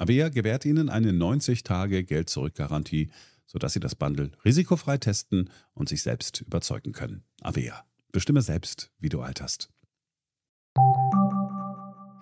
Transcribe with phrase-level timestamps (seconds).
[0.00, 3.10] Avea gewährt Ihnen eine 90-Tage-Geld-Zurück-Garantie,
[3.46, 7.24] sodass Sie das Bundle risikofrei testen und sich selbst überzeugen können.
[7.42, 7.84] Avea.
[8.10, 9.68] Bestimme selbst, wie du alterst.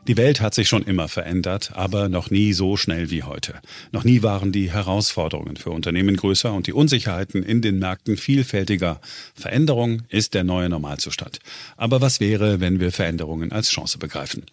[0.08, 3.60] Die Welt hat sich schon immer verändert, aber noch nie so schnell wie heute.
[3.92, 9.02] Noch nie waren die Herausforderungen für Unternehmen größer und die Unsicherheiten in den Märkten vielfältiger.
[9.34, 11.40] Veränderung ist der neue Normalzustand.
[11.76, 14.46] Aber was wäre, wenn wir Veränderungen als Chance begreifen?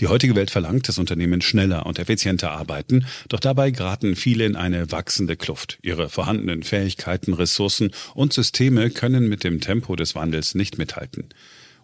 [0.00, 4.56] Die heutige Welt verlangt, dass Unternehmen schneller und effizienter arbeiten, doch dabei geraten viele in
[4.56, 5.78] eine wachsende Kluft.
[5.82, 11.28] Ihre vorhandenen Fähigkeiten, Ressourcen und Systeme können mit dem Tempo des Wandels nicht mithalten.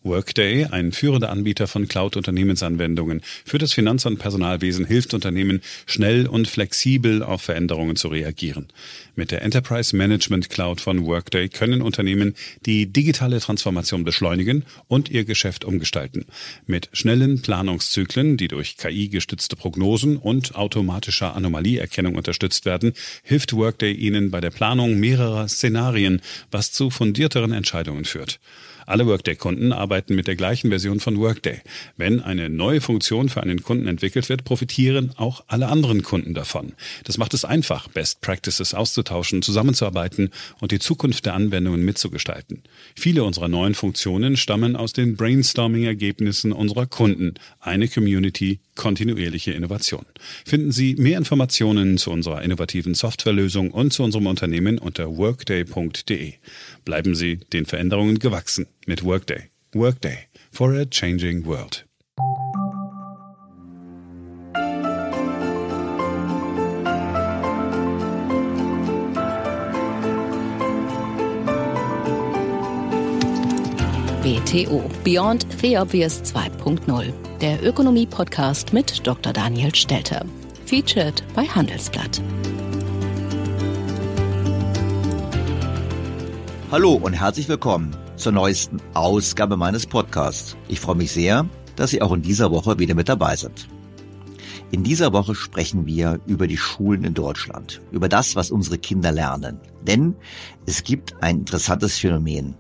[0.08, 6.48] Workday, ein führender Anbieter von Cloud-Unternehmensanwendungen für das Finanz- und Personalwesen, hilft Unternehmen, schnell und
[6.48, 8.68] flexibel auf Veränderungen zu reagieren.
[9.14, 12.34] Mit der Enterprise Management Cloud von Workday können Unternehmen
[12.66, 16.24] die digitale Transformation beschleunigen und ihr Geschäft umgestalten.
[16.66, 22.92] Mit schnellen Planungszyklen, die durch KI-gestützte Prognosen und automatischer Anomalieerkennung unterstützt werden,
[23.22, 28.40] hilft Workday Ihnen bei der Planung mehrerer Szenarien, was zu fundierteren Entscheidungen führt.
[28.88, 31.60] Alle Workday-Kunden arbeiten mit der gleichen Version von Workday.
[31.98, 36.72] Wenn eine neue Funktion für einen Kunden entwickelt wird, profitieren auch alle anderen Kunden davon.
[37.04, 42.62] Das macht es einfach, Best Practices auszutauschen, zusammenzuarbeiten und die Zukunft der Anwendungen mitzugestalten.
[42.96, 47.34] Viele unserer neuen Funktionen stammen aus den Brainstorming-Ergebnissen unserer Kunden.
[47.60, 50.06] Eine Community, kontinuierliche Innovation.
[50.46, 56.34] Finden Sie mehr Informationen zu unserer innovativen Softwarelösung und zu unserem Unternehmen unter workday.de.
[56.88, 59.50] Bleiben Sie den Veränderungen gewachsen mit Workday.
[59.74, 61.84] Workday for a changing world.
[74.22, 79.34] BTO Beyond the Obvious 2.0, der Ökonomie-Podcast mit Dr.
[79.34, 80.24] Daniel Stelter.
[80.64, 82.22] Featured bei Handelsblatt.
[86.70, 90.54] Hallo und herzlich willkommen zur neuesten Ausgabe meines Podcasts.
[90.68, 93.70] Ich freue mich sehr, dass Sie auch in dieser Woche wieder mit dabei sind.
[94.70, 99.12] In dieser Woche sprechen wir über die Schulen in Deutschland, über das, was unsere Kinder
[99.12, 99.58] lernen.
[99.86, 100.14] Denn
[100.66, 102.54] es gibt ein interessantes Phänomen.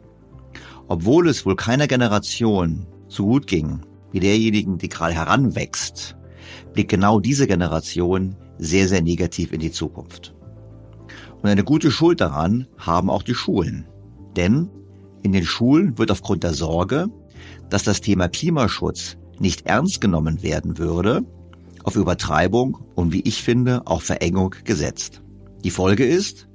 [0.86, 3.82] Obwohl es wohl keiner Generation so gut ging
[4.12, 6.16] wie derjenigen, die gerade heranwächst,
[6.72, 10.34] blickt genau diese Generation sehr, sehr negativ in die Zukunft.
[11.42, 13.86] Und eine gute Schuld daran haben auch die Schulen.
[14.38, 14.70] Denn
[15.22, 17.08] in den Schulen wird aufgrund der Sorge,
[17.70, 21.24] dass das Thema Klimaschutz nicht ernst genommen werden würde,
[21.82, 25.22] auf Übertreibung und wie ich finde auch Verengung gesetzt.
[25.64, 26.48] Die Folge ist,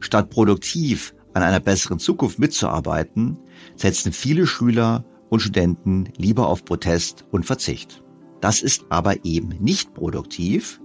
[0.00, 3.38] statt produktiv an einer besseren Zukunft mitzuarbeiten,
[3.76, 8.02] setzen viele Schüler und Studenten lieber auf Protest und Verzicht.
[8.40, 10.80] Das ist aber eben nicht produktiv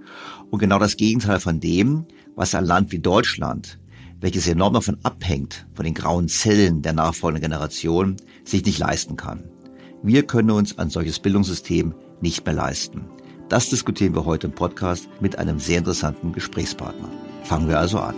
[0.51, 3.79] und genau das Gegenteil von dem, was ein Land wie Deutschland,
[4.23, 8.15] welches enorm davon abhängt, von den grauen Zellen der nachfolgenden Generation,
[8.45, 9.43] sich nicht leisten kann.
[10.01, 13.03] Wir können uns ein solches Bildungssystem nicht mehr leisten.
[13.49, 17.09] Das diskutieren wir heute im Podcast mit einem sehr interessanten Gesprächspartner.
[17.43, 18.15] Fangen wir also an.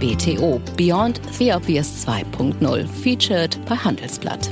[0.00, 4.50] BTO Beyond the Obvious 2.0 featured bei Handelsblatt.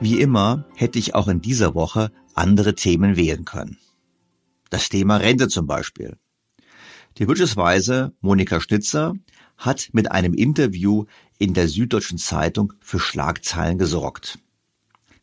[0.00, 3.78] Wie immer hätte ich auch in dieser Woche andere Themen wählen können.
[4.70, 6.16] Das Thema Rente zum Beispiel.
[7.18, 9.14] Die Wirtschaftsweise Monika Schnitzer
[9.56, 11.04] hat mit einem Interview
[11.38, 14.38] in der Süddeutschen Zeitung für Schlagzeilen gesorgt.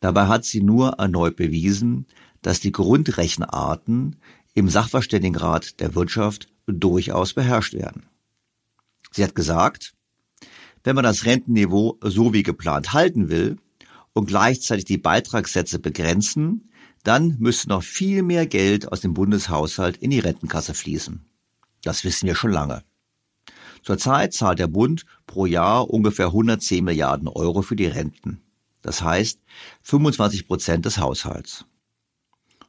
[0.00, 2.06] Dabei hat sie nur erneut bewiesen,
[2.42, 4.16] dass die Grundrechenarten
[4.54, 8.06] im Sachverständigenrat der Wirtschaft durchaus beherrscht werden.
[9.12, 9.94] Sie hat gesagt,
[10.82, 13.56] wenn man das Rentenniveau so wie geplant halten will
[14.12, 16.70] und gleichzeitig die Beitragssätze begrenzen,
[17.04, 21.24] dann müsste noch viel mehr Geld aus dem Bundeshaushalt in die Rentenkasse fließen.
[21.82, 22.82] Das wissen wir schon lange.
[23.82, 28.40] Zurzeit zahlt der Bund pro Jahr ungefähr 110 Milliarden Euro für die Renten.
[28.80, 29.40] Das heißt
[29.82, 31.66] 25 Prozent des Haushalts.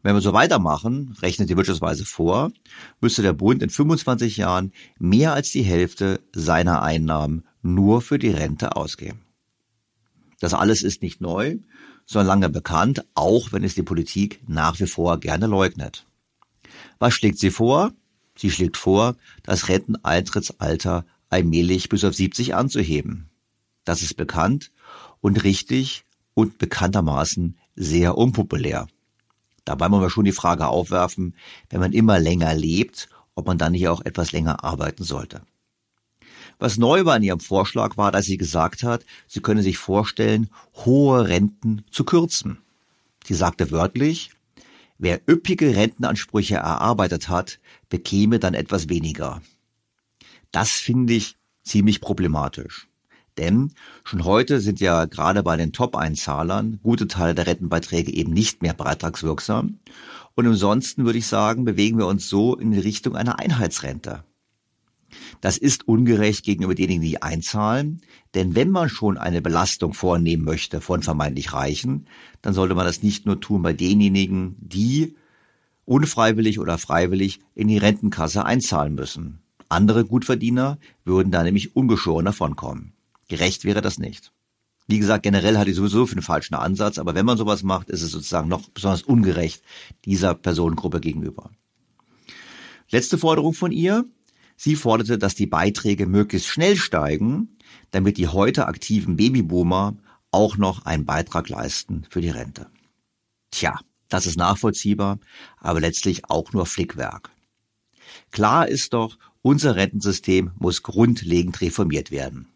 [0.03, 2.51] Wenn wir so weitermachen, rechnet die Wirtschaftsweise vor,
[3.01, 8.29] müsste der Bund in 25 Jahren mehr als die Hälfte seiner Einnahmen nur für die
[8.29, 9.21] Rente ausgeben.
[10.41, 11.57] Das alles ist nicht neu,
[12.05, 16.05] sondern lange bekannt, auch wenn es die Politik nach wie vor gerne leugnet.
[16.99, 17.91] Was schlägt sie vor?
[18.37, 23.29] Sie schlägt vor, das Renteneintrittsalter allmählich bis auf 70 anzuheben.
[23.85, 24.71] Das ist bekannt
[25.21, 28.87] und richtig und bekanntermaßen sehr unpopulär.
[29.63, 31.35] Dabei muss man schon die Frage aufwerfen,
[31.69, 35.41] wenn man immer länger lebt, ob man dann nicht auch etwas länger arbeiten sollte.
[36.59, 40.49] Was neu war in ihrem Vorschlag war, dass sie gesagt hat, sie könne sich vorstellen,
[40.85, 42.59] hohe Renten zu kürzen.
[43.25, 44.31] Sie sagte wörtlich,
[44.97, 47.59] wer üppige Rentenansprüche erarbeitet hat,
[47.89, 49.41] bekäme dann etwas weniger.
[50.51, 52.87] Das finde ich ziemlich problematisch.
[53.37, 53.73] Denn
[54.05, 58.73] schon heute sind ja gerade bei den Top-Einzahlern gute Teile der Rentenbeiträge eben nicht mehr
[58.73, 59.79] beitragswirksam.
[60.35, 64.23] Und ansonsten würde ich sagen, bewegen wir uns so in die Richtung einer Einheitsrente.
[65.41, 68.01] Das ist ungerecht gegenüber denjenigen, die einzahlen,
[68.33, 72.07] denn wenn man schon eine Belastung vornehmen möchte von vermeintlich Reichen,
[72.41, 75.15] dann sollte man das nicht nur tun bei denjenigen, die
[75.85, 79.39] unfreiwillig oder freiwillig in die Rentenkasse einzahlen müssen.
[79.69, 82.93] Andere Gutverdiener würden da nämlich ungeschoren davonkommen.
[83.27, 84.31] Gerecht wäre das nicht.
[84.87, 87.89] Wie gesagt, generell hatte ich sowieso für den falschen Ansatz, aber wenn man sowas macht,
[87.89, 89.63] ist es sozusagen noch besonders ungerecht
[90.05, 91.49] dieser Personengruppe gegenüber.
[92.91, 94.05] Letzte Forderung von ihr.
[94.55, 97.57] Sie forderte, dass die Beiträge möglichst schnell steigen,
[97.91, 99.97] damit die heute aktiven Babyboomer
[100.31, 102.67] auch noch einen Beitrag leisten für die Rente.
[103.51, 103.79] Tja,
[104.09, 105.19] das ist nachvollziehbar,
[105.57, 107.31] aber letztlich auch nur Flickwerk.
[108.31, 112.47] Klar ist doch, unser Rentensystem muss grundlegend reformiert werden.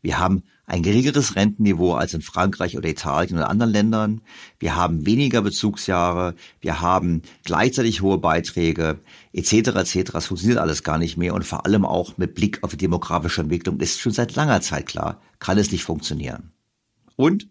[0.00, 4.22] Wir haben ein geringeres Rentenniveau als in Frankreich oder Italien oder anderen Ländern.
[4.58, 6.34] Wir haben weniger Bezugsjahre.
[6.62, 8.98] Wir haben gleichzeitig hohe Beiträge
[9.34, 9.52] etc.
[9.52, 10.14] etc.
[10.14, 13.42] Es funktioniert alles gar nicht mehr und vor allem auch mit Blick auf die demografische
[13.42, 16.52] Entwicklung ist schon seit langer Zeit klar, kann es nicht funktionieren.
[17.16, 17.48] Und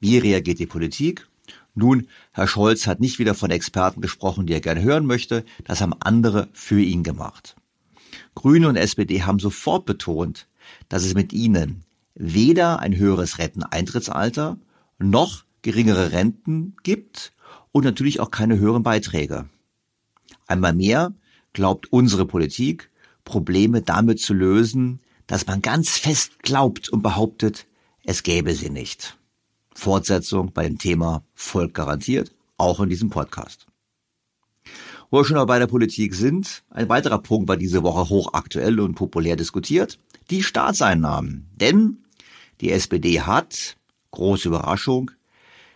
[0.00, 1.28] wie reagiert die Politik?
[1.74, 5.44] Nun, Herr Scholz hat nicht wieder von Experten gesprochen, die er gerne hören möchte.
[5.64, 7.54] Das haben andere für ihn gemacht.
[8.34, 10.48] Grüne und SPD haben sofort betont,
[10.88, 14.58] dass es mit ihnen weder ein höheres Renteneintrittsalter
[14.98, 17.32] noch geringere Renten gibt
[17.70, 19.48] und natürlich auch keine höheren Beiträge.
[20.46, 21.14] Einmal mehr
[21.52, 22.90] glaubt unsere Politik,
[23.24, 27.66] Probleme damit zu lösen, dass man ganz fest glaubt und behauptet,
[28.04, 29.16] es gäbe sie nicht.
[29.74, 33.66] Fortsetzung bei dem Thema Volk garantiert, auch in diesem Podcast.
[35.10, 38.80] Wo wir schon mal bei der Politik sind, ein weiterer Punkt war diese Woche hochaktuell
[38.80, 39.98] und populär diskutiert,
[40.30, 41.48] die Staatseinnahmen.
[41.54, 42.01] Denn
[42.62, 43.76] die SPD hat,
[44.12, 45.10] große Überraschung,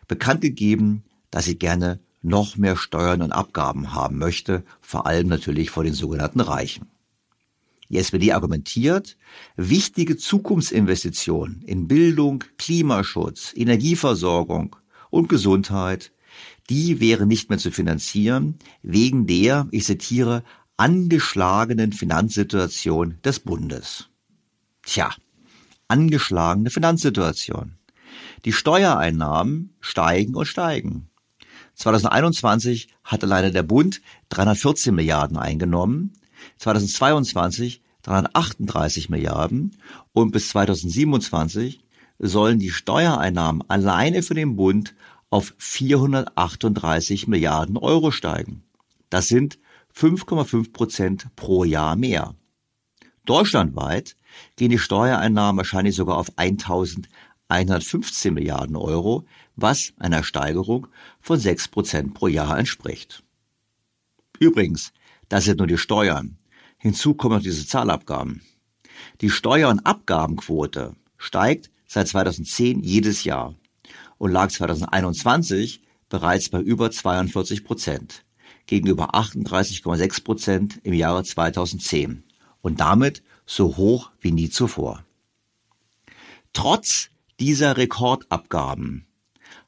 [0.09, 5.71] bekannt gegeben, dass sie gerne noch mehr Steuern und Abgaben haben möchte, vor allem natürlich
[5.71, 6.87] vor den sogenannten Reichen.
[7.91, 9.17] Die SPD argumentiert,
[9.57, 14.77] wichtige Zukunftsinvestitionen in Bildung, Klimaschutz, Energieversorgung
[15.11, 16.11] und Gesundheit
[16.69, 20.43] die wäre nicht mehr zu finanzieren wegen der, ich zitiere,
[20.77, 24.09] angeschlagenen Finanzsituation des Bundes.
[24.83, 25.11] Tja,
[25.89, 27.77] angeschlagene Finanzsituation.
[28.45, 31.09] Die Steuereinnahmen steigen und steigen.
[31.75, 34.01] 2021 hat alleine der Bund
[34.31, 36.13] 314 Milliarden eingenommen,
[36.59, 39.77] 2022 338 Milliarden
[40.13, 41.81] und bis 2027
[42.19, 44.95] sollen die Steuereinnahmen alleine für den Bund
[45.29, 48.63] auf 438 Milliarden Euro steigen.
[49.11, 49.59] Das sind
[49.95, 52.35] 5,5 Prozent pro Jahr mehr.
[53.25, 54.17] Deutschlandweit
[54.57, 59.25] gehen die Steuereinnahmen wahrscheinlich sogar auf 1115 Milliarden Euro,
[59.57, 60.87] was einer Steigerung
[61.21, 63.23] von 6 Prozent pro Jahr entspricht.
[64.39, 64.93] Übrigens,
[65.29, 66.39] das sind nur die Steuern.
[66.79, 68.43] Hinzu kommen noch die Sozialabgaben.
[69.21, 73.55] Die Steuer- und Abgabenquote steigt seit 2010 jedes Jahr
[74.19, 78.25] und lag 2021 bereits bei über 42 Prozent
[78.67, 82.25] gegenüber 38,6 Prozent im Jahre 2010
[82.61, 85.05] und damit so hoch wie nie zuvor.
[86.53, 89.07] Trotz dieser Rekordabgaben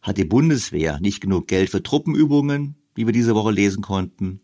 [0.02, 4.40] hat die Bundeswehr nicht genug Geld für Truppenübungen, wie wir diese Woche lesen konnten,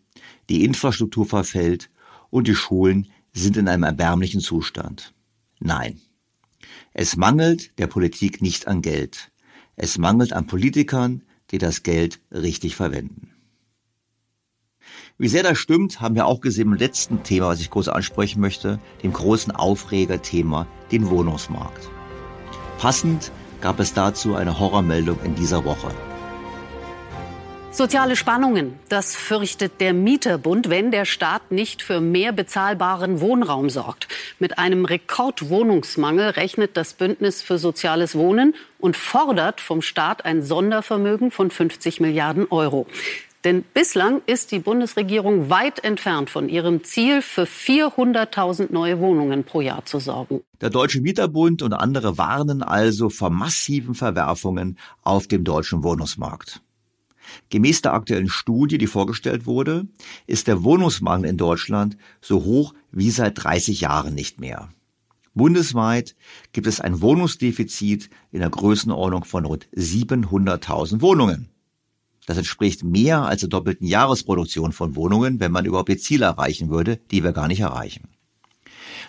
[0.48, 1.90] die Infrastruktur verfällt
[2.30, 5.12] und die Schulen sind in einem erbärmlichen Zustand.
[5.58, 6.00] Nein,
[6.92, 9.32] es mangelt der Politik nicht an Geld.
[9.76, 13.33] Es mangelt an Politikern, die das Geld richtig verwenden.
[15.16, 18.40] Wie sehr das stimmt, haben wir auch gesehen im letzten Thema, was ich kurz ansprechen
[18.40, 21.88] möchte, dem großen Aufregerthema, den Wohnungsmarkt.
[22.78, 23.30] Passend
[23.60, 25.92] gab es dazu eine Horrormeldung in dieser Woche.
[27.70, 34.08] Soziale Spannungen, das fürchtet der Mieterbund, wenn der Staat nicht für mehr bezahlbaren Wohnraum sorgt.
[34.40, 41.30] Mit einem Rekordwohnungsmangel rechnet das Bündnis für soziales Wohnen und fordert vom Staat ein Sondervermögen
[41.30, 42.88] von 50 Milliarden Euro.
[43.44, 49.60] Denn bislang ist die Bundesregierung weit entfernt von ihrem Ziel, für 400.000 neue Wohnungen pro
[49.60, 50.40] Jahr zu sorgen.
[50.62, 56.62] Der Deutsche Mieterbund und andere warnen also vor massiven Verwerfungen auf dem deutschen Wohnungsmarkt.
[57.50, 59.86] Gemäß der aktuellen Studie, die vorgestellt wurde,
[60.26, 64.70] ist der Wohnungsmangel in Deutschland so hoch wie seit 30 Jahren nicht mehr.
[65.34, 66.14] Bundesweit
[66.52, 71.50] gibt es ein Wohnungsdefizit in der Größenordnung von rund 700.000 Wohnungen.
[72.26, 76.70] Das entspricht mehr als der doppelten Jahresproduktion von Wohnungen, wenn man überhaupt die Ziele erreichen
[76.70, 78.08] würde, die wir gar nicht erreichen.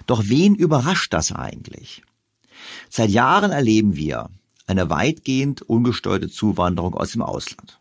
[0.05, 2.03] Doch wen überrascht das eigentlich?
[2.89, 4.29] Seit Jahren erleben wir
[4.67, 7.79] eine weitgehend ungesteuerte Zuwanderung aus dem Ausland.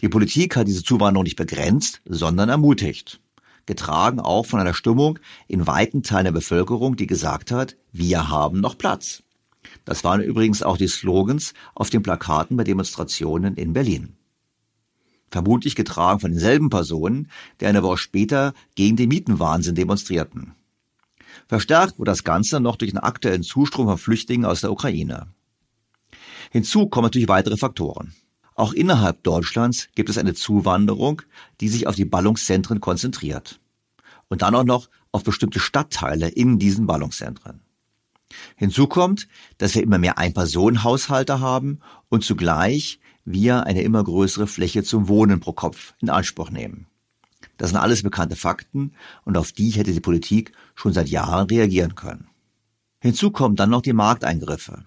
[0.00, 3.20] Die Politik hat diese Zuwanderung nicht begrenzt, sondern ermutigt.
[3.66, 8.60] Getragen auch von einer Stimmung in weiten Teilen der Bevölkerung, die gesagt hat, wir haben
[8.60, 9.22] noch Platz.
[9.84, 14.16] Das waren übrigens auch die Slogans auf den Plakaten bei Demonstrationen in Berlin.
[15.32, 20.52] Vermutlich getragen von denselben Personen, die eine Woche später gegen den Mietenwahnsinn demonstrierten.
[21.48, 25.28] Verstärkt wurde das Ganze noch durch den aktuellen Zustrom von Flüchtlingen aus der Ukraine.
[26.50, 28.12] Hinzu kommen natürlich weitere Faktoren.
[28.54, 31.22] Auch innerhalb Deutschlands gibt es eine Zuwanderung,
[31.62, 33.58] die sich auf die Ballungszentren konzentriert.
[34.28, 37.62] Und dann auch noch auf bestimmte Stadtteile in diesen Ballungszentren.
[38.56, 44.82] Hinzu kommt, dass wir immer mehr Ein-Personen-Haushalte haben und zugleich wir eine immer größere Fläche
[44.82, 46.86] zum Wohnen pro Kopf in Anspruch nehmen.
[47.56, 48.92] Das sind alles bekannte Fakten
[49.24, 52.28] und auf die hätte die Politik schon seit Jahren reagieren können.
[53.00, 54.84] Hinzu kommen dann noch die Markteingriffe.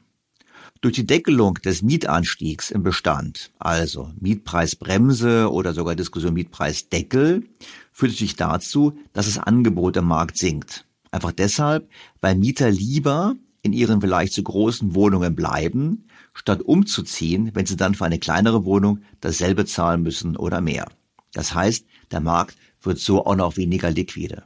[0.82, 7.44] Durch die Deckelung des Mietanstiegs im Bestand, also Mietpreisbremse oder sogar Diskussion Mietpreisdeckel,
[7.92, 10.86] führt es sich dazu, dass das Angebot im Markt sinkt.
[11.12, 11.89] Einfach deshalb,
[12.22, 16.04] weil Mieter lieber in ihren vielleicht zu großen Wohnungen bleiben,
[16.36, 20.88] statt umzuziehen, wenn sie dann für eine kleinere Wohnung dasselbe zahlen müssen oder mehr.
[21.34, 24.44] Das heißt, der Markt wird so auch noch weniger liquide.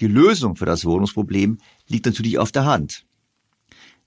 [0.00, 3.04] Die Lösung für das Wohnungsproblem liegt natürlich auf der Hand.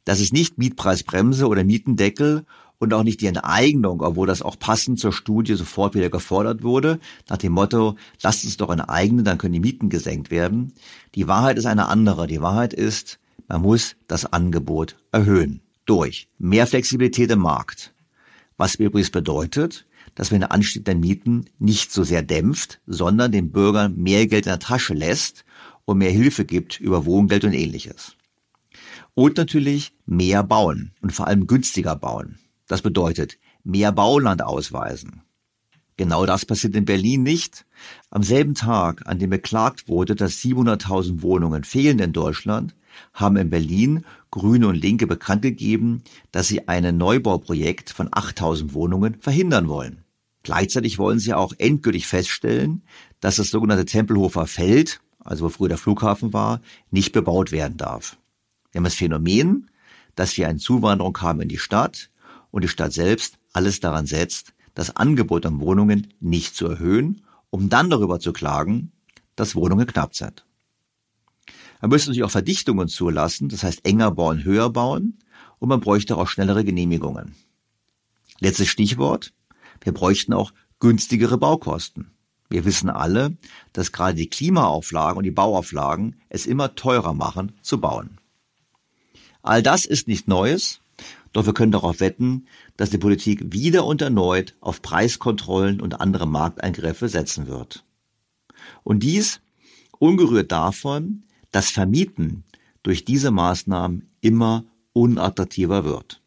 [0.06, 2.46] Das ist nicht Mietpreisbremse oder Mietendeckel
[2.80, 7.00] und auch nicht die Enteignung, obwohl das auch passend zur Studie sofort wieder gefordert wurde,
[7.28, 10.74] nach dem Motto, lasst uns doch enteignen, dann können die Mieten gesenkt werden.
[11.16, 12.28] Die Wahrheit ist eine andere.
[12.28, 15.62] Die Wahrheit ist, man muss das Angebot erhöhen.
[15.90, 17.96] Durch mehr Flexibilität im Markt.
[18.58, 23.52] Was übrigens bedeutet, dass man den Anstieg der Mieten nicht so sehr dämpft, sondern den
[23.52, 25.46] Bürgern mehr Geld in der Tasche lässt
[25.86, 28.16] und mehr Hilfe gibt über Wohngeld und ähnliches.
[29.16, 32.38] Und natürlich mehr bauen und vor allem günstiger bauen.
[32.68, 35.24] Das bedeutet mehr Bauland ausweisen.
[35.98, 37.66] Genau das passiert in Berlin nicht.
[38.12, 42.76] Am selben Tag, an dem beklagt wurde, dass 700.000 Wohnungen fehlen in Deutschland,
[43.14, 49.18] haben in Berlin Grüne und Linke bekannt gegeben, dass sie ein Neubauprojekt von 8000 Wohnungen
[49.20, 50.04] verhindern wollen.
[50.44, 52.84] Gleichzeitig wollen sie auch endgültig feststellen,
[53.20, 58.18] dass das sogenannte Tempelhofer Feld, also wo früher der Flughafen war, nicht bebaut werden darf.
[58.72, 59.70] Wir haben das Phänomen,
[60.16, 62.10] dass wir eine Zuwanderung haben in die Stadt
[62.52, 67.70] und die Stadt selbst alles daran setzt, das Angebot an Wohnungen nicht zu erhöhen, um
[67.70, 68.92] dann darüber zu klagen,
[69.36, 70.46] dass Wohnungen knapp sind.
[71.82, 75.18] Man müsste natürlich auch Verdichtungen zulassen, das heißt enger bauen, höher bauen,
[75.60, 77.36] und man bräuchte auch schnellere Genehmigungen.
[78.40, 79.34] Letztes Stichwort,
[79.82, 82.12] wir bräuchten auch günstigere Baukosten.
[82.50, 83.38] Wir wissen alle,
[83.74, 88.18] dass gerade die Klimaauflagen und die Bauauflagen es immer teurer machen zu bauen.
[89.42, 90.82] All das ist nicht Neues,
[91.32, 96.28] doch wir können darauf wetten, dass die Politik wieder und erneut auf Preiskontrollen und andere
[96.28, 97.86] Markteingriffe setzen wird.
[98.84, 99.42] Und dies
[100.00, 102.44] ungerührt davon, dass Vermieten
[102.84, 106.22] durch diese Maßnahmen immer unattraktiver wird.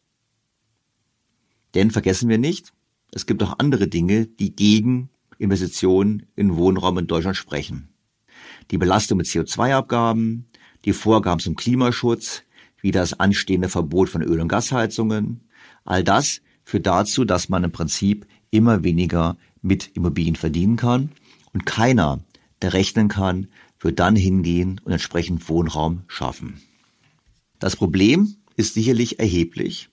[1.75, 2.73] Denn vergessen wir nicht,
[3.13, 7.89] es gibt auch andere Dinge, die gegen Investitionen in Wohnraum in Deutschland sprechen.
[8.71, 10.47] Die Belastung mit CO2-Abgaben,
[10.85, 12.43] die Vorgaben zum Klimaschutz,
[12.81, 15.41] wie das anstehende Verbot von Öl- und Gasheizungen.
[15.85, 21.11] All das führt dazu, dass man im Prinzip immer weniger mit Immobilien verdienen kann
[21.53, 22.21] und keiner,
[22.61, 23.49] der rechnen kann,
[23.83, 26.63] wird dann hingehen und entsprechend Wohnraum schaffen.
[27.59, 29.89] Das Problem ist sicherlich erheblich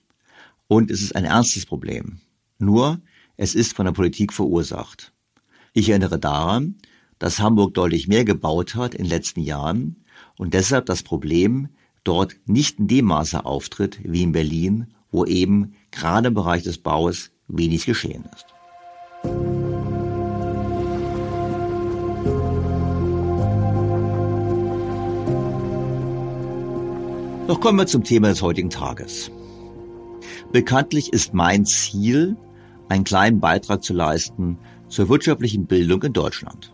[0.68, 2.20] und es ist ein ernstes Problem.
[2.58, 3.00] Nur,
[3.36, 5.12] es ist von der Politik verursacht.
[5.72, 6.76] Ich erinnere daran,
[7.18, 10.04] dass Hamburg deutlich mehr gebaut hat in den letzten Jahren
[10.36, 11.68] und deshalb das Problem
[12.04, 16.78] dort nicht in dem Maße auftritt wie in Berlin, wo eben gerade im Bereich des
[16.78, 18.46] Baues wenig geschehen ist.
[27.50, 29.28] Doch kommen wir zum Thema des heutigen Tages.
[30.52, 32.36] Bekanntlich ist mein Ziel,
[32.88, 36.72] einen kleinen Beitrag zu leisten zur wirtschaftlichen Bildung in Deutschland.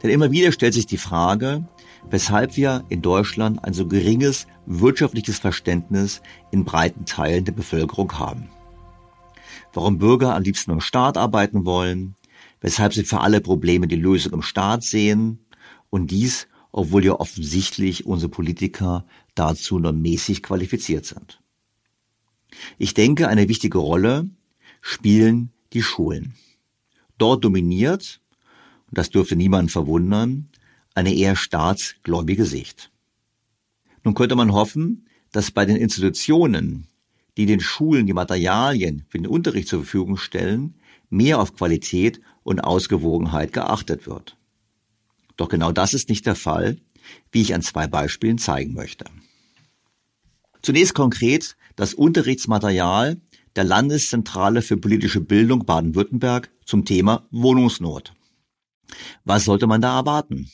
[0.00, 1.66] Denn immer wieder stellt sich die Frage,
[2.08, 8.48] weshalb wir in Deutschland ein so geringes wirtschaftliches Verständnis in breiten Teilen der Bevölkerung haben.
[9.72, 12.14] Warum Bürger am liebsten im Staat arbeiten wollen,
[12.60, 15.40] weshalb sie für alle Probleme die Lösung im Staat sehen
[15.90, 21.40] und dies, obwohl ja offensichtlich unsere Politiker dazu nur mäßig qualifiziert sind.
[22.76, 24.28] Ich denke, eine wichtige Rolle
[24.82, 26.34] spielen die Schulen.
[27.16, 28.20] Dort dominiert,
[28.88, 30.50] und das dürfte niemanden verwundern,
[30.94, 32.92] eine eher staatsgläubige Sicht.
[34.04, 36.88] Nun könnte man hoffen, dass bei den Institutionen,
[37.38, 40.74] die den Schulen die Materialien für den Unterricht zur Verfügung stellen,
[41.08, 44.36] mehr auf Qualität und Ausgewogenheit geachtet wird.
[45.36, 46.78] Doch genau das ist nicht der Fall,
[47.30, 49.04] wie ich an zwei Beispielen zeigen möchte.
[50.62, 53.20] Zunächst konkret das Unterrichtsmaterial
[53.54, 58.14] der Landeszentrale für politische Bildung Baden-Württemberg zum Thema Wohnungsnot.
[59.24, 60.50] Was sollte man da erwarten?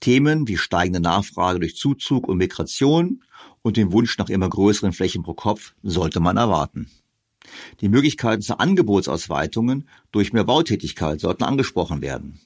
[0.00, 3.24] Themen wie steigende Nachfrage durch Zuzug und Migration
[3.62, 6.88] und den Wunsch nach immer größeren Flächen pro Kopf sollte man erwarten.
[7.80, 12.40] Die Möglichkeiten zur Angebotsausweitungen durch mehr Bautätigkeit sollten angesprochen werden.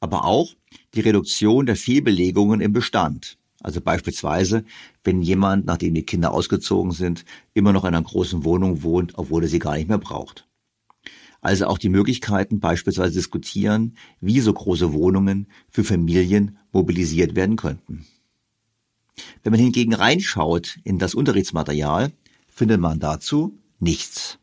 [0.00, 0.54] Aber auch
[0.94, 3.38] die Reduktion der Fehlbelegungen im Bestand.
[3.60, 4.64] Also beispielsweise,
[5.02, 7.24] wenn jemand, nachdem die Kinder ausgezogen sind,
[7.54, 10.46] immer noch in einer großen Wohnung wohnt, obwohl er sie gar nicht mehr braucht.
[11.40, 18.06] Also auch die Möglichkeiten beispielsweise diskutieren, wie so große Wohnungen für Familien mobilisiert werden könnten.
[19.42, 22.12] Wenn man hingegen reinschaut in das Unterrichtsmaterial,
[22.48, 24.37] findet man dazu nichts.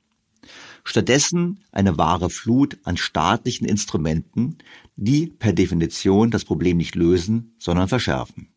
[0.85, 4.59] Stattdessen eine wahre Flut an staatlichen Instrumenten,
[4.95, 8.49] die per Definition das Problem nicht lösen, sondern verschärfen.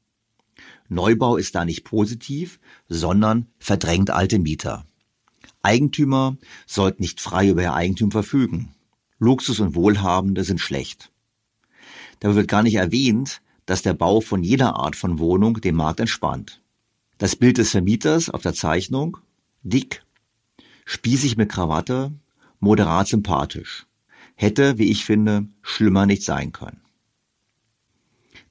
[0.89, 4.85] Neubau ist da nicht positiv, sondern verdrängt alte Mieter.
[5.63, 6.37] Eigentümer
[6.67, 8.75] sollten nicht frei über ihr Eigentum verfügen.
[9.19, 11.11] Luxus und Wohlhabende sind schlecht.
[12.21, 16.01] Da wird gar nicht erwähnt, dass der Bau von jeder Art von Wohnung den Markt
[16.01, 16.61] entspannt.
[17.17, 19.19] Das Bild des Vermieters auf der Zeichnung,
[19.63, 20.05] dick,
[20.89, 22.13] spießig mit Krawatte,
[22.61, 23.87] moderat sympathisch,
[24.37, 26.81] hätte, wie ich finde, schlimmer nicht sein können.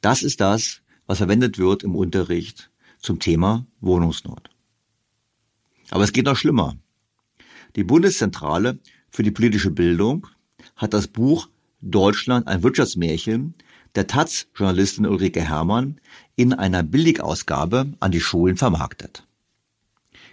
[0.01, 2.69] Das ist das, was verwendet wird im Unterricht
[2.99, 4.51] zum Thema Wohnungsnot.
[5.89, 6.77] Aber es geht noch schlimmer.
[7.75, 8.77] Die Bundeszentrale
[9.09, 10.27] für die politische Bildung
[10.75, 11.49] hat das Buch
[11.81, 13.55] Deutschland ein Wirtschaftsmärchen
[13.95, 15.99] der Taz-Journalistin Ulrike Herrmann
[16.35, 19.26] in einer Billigausgabe an die Schulen vermarktet.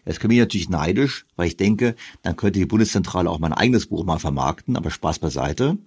[0.06, 3.86] Jetzt bin ich natürlich neidisch, weil ich denke, dann könnte die Bundeszentrale auch mein eigenes
[3.86, 5.78] Buch mal vermarkten, aber Spaß beiseite.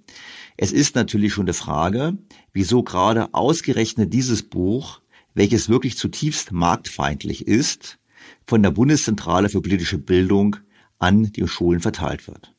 [0.57, 2.17] Es ist natürlich schon eine Frage,
[2.51, 5.01] wieso gerade ausgerechnet dieses Buch
[5.37, 7.99] welches wirklich zutiefst marktfeindlich ist,
[8.47, 10.57] von der Bundeszentrale für politische Bildung
[10.97, 12.55] an die Schulen verteilt wird.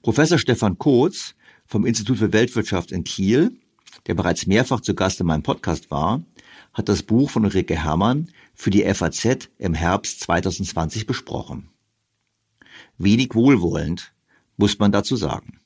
[0.00, 1.34] Professor Stefan Kotz
[1.66, 3.52] vom Institut für Weltwirtschaft in Kiel,
[4.06, 6.22] der bereits mehrfach zu Gast in meinem Podcast war,
[6.72, 11.70] hat das Buch von Ulrike Herrmann für die FAZ im Herbst 2020 besprochen.
[12.98, 14.12] Wenig wohlwollend,
[14.58, 15.60] muss man dazu sagen.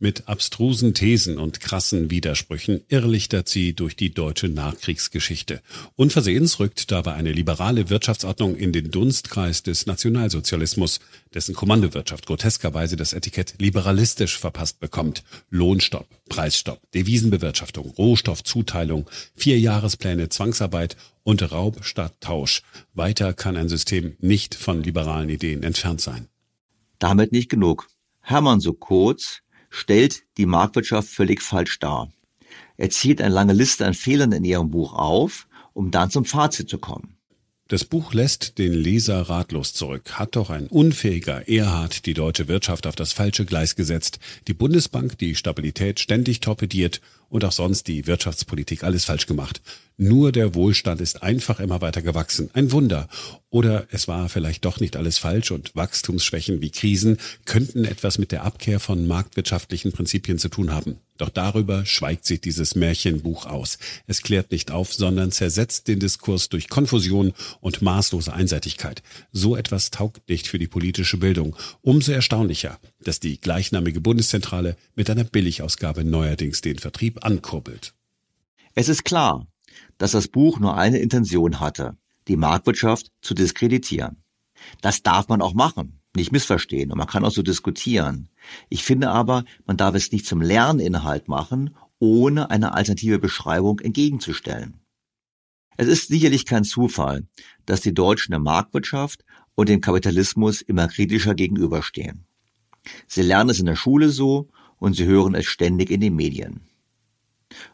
[0.00, 5.62] Mit abstrusen Thesen und krassen Widersprüchen irrlichtert sie durch die deutsche Nachkriegsgeschichte.
[5.94, 10.98] Unversehens rückt dabei eine liberale Wirtschaftsordnung in den Dunstkreis des Nationalsozialismus,
[11.32, 15.22] dessen Kommandowirtschaft groteskerweise das Etikett liberalistisch verpasst bekommt.
[15.50, 22.62] Lohnstopp, Preisstopp, Devisenbewirtschaftung, Rohstoffzuteilung, Vierjahrespläne, Zwangsarbeit und Raub statt Tausch.
[22.94, 26.26] Weiter kann ein System nicht von liberalen Ideen entfernt sein.
[26.98, 27.86] Damit nicht genug.
[28.20, 29.43] Hermann so kurz
[29.74, 32.12] stellt die Marktwirtschaft völlig falsch dar.
[32.76, 36.68] Er zieht eine lange Liste an Fehlern in ihrem Buch auf, um dann zum Fazit
[36.68, 37.16] zu kommen.
[37.68, 40.12] Das Buch lässt den Leser ratlos zurück.
[40.12, 45.18] Hat doch ein unfähiger Erhard die deutsche Wirtschaft auf das falsche Gleis gesetzt, die Bundesbank
[45.18, 47.00] die Stabilität ständig torpediert
[47.34, 49.60] und auch sonst die Wirtschaftspolitik alles falsch gemacht.
[49.96, 52.48] Nur der Wohlstand ist einfach immer weiter gewachsen.
[52.52, 53.08] Ein Wunder.
[53.50, 58.30] Oder es war vielleicht doch nicht alles falsch und Wachstumsschwächen wie Krisen könnten etwas mit
[58.30, 60.98] der Abkehr von marktwirtschaftlichen Prinzipien zu tun haben.
[61.16, 63.78] Doch darüber schweigt sich dieses Märchenbuch aus.
[64.08, 69.02] Es klärt nicht auf, sondern zersetzt den Diskurs durch Konfusion und maßlose Einseitigkeit.
[69.30, 71.54] So etwas taugt nicht für die politische Bildung.
[71.82, 77.94] Umso erstaunlicher, dass die gleichnamige Bundeszentrale mit einer Billigausgabe neuerdings den Vertrieb ankurbelt.
[78.74, 79.46] Es ist klar,
[79.98, 81.96] dass das Buch nur eine Intention hatte,
[82.28, 84.22] die Marktwirtschaft zu diskreditieren.
[84.80, 88.28] Das darf man auch machen, nicht missverstehen, und man kann auch so diskutieren.
[88.68, 94.80] Ich finde aber, man darf es nicht zum Lerninhalt machen, ohne eine alternative Beschreibung entgegenzustellen.
[95.76, 97.26] Es ist sicherlich kein Zufall,
[97.66, 102.26] dass die Deutschen der Marktwirtschaft und dem Kapitalismus immer kritischer gegenüberstehen.
[103.06, 106.60] Sie lernen es in der Schule so und sie hören es ständig in den Medien.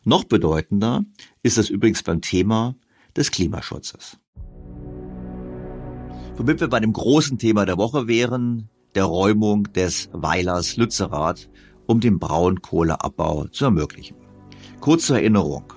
[0.04, 1.04] Noch bedeutender
[1.42, 2.76] ist es übrigens beim Thema
[3.16, 4.18] des Klimaschutzes.
[6.36, 11.50] Womit wir bei dem großen Thema der Woche wären, der Räumung des Weilers Lützerath,
[11.86, 14.16] um den Braunkohleabbau zu ermöglichen.
[14.80, 15.72] Kurz zur Erinnerung.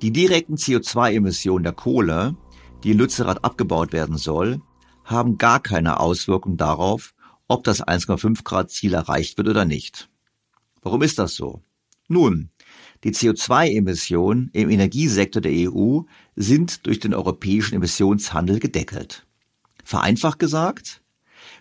[0.00, 2.36] Die direkten CO2-Emissionen der Kohle,
[2.82, 4.60] die in Lützerath abgebaut werden soll,
[5.04, 7.14] haben gar keine Auswirkung darauf,
[7.52, 10.08] ob das 1,5 Grad Ziel erreicht wird oder nicht.
[10.80, 11.62] Warum ist das so?
[12.08, 12.50] Nun,
[13.04, 16.00] die CO2-Emissionen im Energiesektor der EU
[16.34, 19.26] sind durch den europäischen Emissionshandel gedeckelt.
[19.84, 21.02] Vereinfacht gesagt,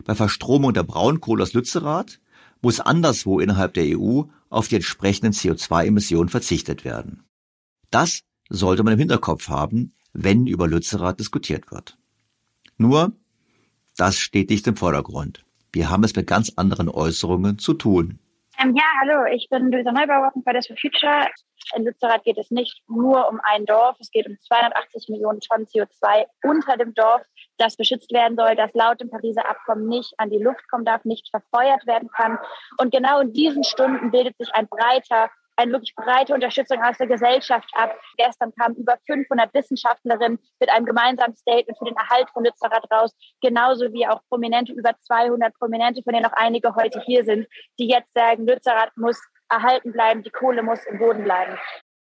[0.06, 2.22] bei Verstromung der Braunkohle aus Lützerath
[2.62, 7.24] muss anderswo innerhalb der EU auf die entsprechenden CO2-Emissionen verzichtet werden.
[7.90, 11.98] Das sollte man im Hinterkopf haben, wenn über Lützerath diskutiert wird.
[12.78, 13.12] Nur,
[13.98, 15.44] das steht nicht im Vordergrund.
[15.74, 18.20] Wir haben es mit ganz anderen Äußerungen zu tun.
[18.62, 21.28] Ähm, ja, hallo, ich bin Luisa Neubauer von Fridays for Future.
[21.76, 25.66] In Lützerath geht es nicht nur um ein Dorf, es geht um 280 Millionen Tonnen
[25.68, 27.22] CO2 unter dem Dorf,
[27.58, 31.06] das beschützt werden soll, das laut dem Pariser Abkommen nicht an die Luft kommen darf,
[31.06, 32.38] nicht verfeuert werden kann.
[32.78, 35.30] Und genau in diesen Stunden bildet sich ein breiter
[35.62, 37.96] eine wirklich breite Unterstützung aus der Gesellschaft ab.
[38.18, 43.12] Gestern kamen über 500 Wissenschaftlerinnen mit einem gemeinsamen Statement für den Erhalt von Lützerath raus,
[43.42, 47.48] genauso wie auch Prominente, über 200 Prominente, von denen auch einige heute hier sind,
[47.80, 49.20] die jetzt sagen, Lützerath muss
[49.50, 51.58] erhalten bleiben, die Kohle muss im Boden bleiben.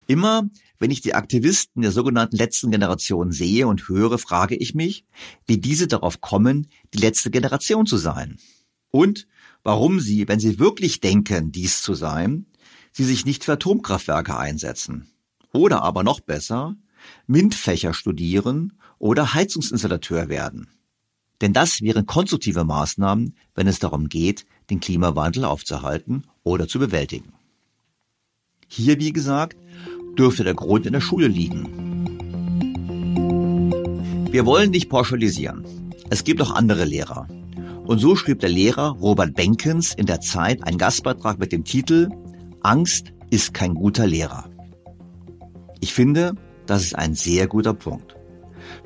[0.08, 0.44] Immer,
[0.80, 5.06] wenn ich die Aktivisten der sogenannten letzten Generation sehe und höre, frage ich mich,
[5.46, 8.38] wie diese darauf kommen, die letzte Generation zu sein.
[8.92, 9.28] Und
[9.64, 12.46] warum sie, wenn sie wirklich denken, dies zu sein,
[12.92, 15.08] sie sich nicht für Atomkraftwerke einsetzen.
[15.54, 16.76] Oder aber noch besser,
[17.28, 20.70] MINT-Fächer studieren oder Heizungsinstallateur werden.
[21.42, 27.34] Denn das wären konstruktive Maßnahmen, wenn es darum geht, den Klimawandel aufzuhalten oder zu bewältigen.
[28.68, 29.58] Hier, wie gesagt,
[30.18, 31.66] dürfte der Grund in der Schule liegen.
[34.32, 35.66] Wir wollen nicht pauschalisieren.
[36.10, 37.28] Es gibt auch andere Lehrer.
[37.86, 42.10] Und so schrieb der Lehrer Robert Benkens in der Zeit einen Gastbeitrag mit dem Titel
[42.64, 44.46] Angst ist kein guter Lehrer.
[45.80, 46.34] Ich finde,
[46.68, 48.16] das ist ein sehr guter Punkt.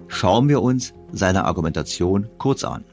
[0.07, 2.85] Schauen wir uns seine Argumentation kurz an.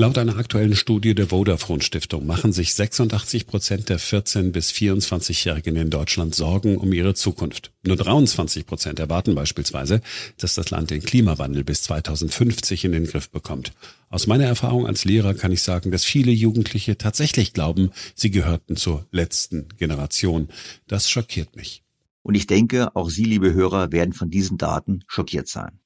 [0.00, 5.74] Laut einer aktuellen Studie der Vodafone Stiftung machen sich 86 Prozent der 14- bis 24-Jährigen
[5.74, 7.72] in Deutschland Sorgen um ihre Zukunft.
[7.84, 10.00] Nur 23 Prozent erwarten beispielsweise,
[10.36, 13.72] dass das Land den Klimawandel bis 2050 in den Griff bekommt.
[14.08, 18.76] Aus meiner Erfahrung als Lehrer kann ich sagen, dass viele Jugendliche tatsächlich glauben, sie gehörten
[18.76, 20.46] zur letzten Generation.
[20.86, 21.82] Das schockiert mich.
[22.22, 25.80] Und ich denke, auch Sie, liebe Hörer, werden von diesen Daten schockiert sein.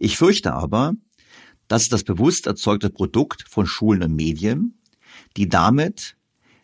[0.00, 0.94] Ich fürchte aber,
[1.68, 4.78] dass es das bewusst erzeugte Produkt von Schulen und Medien,
[5.36, 6.16] die damit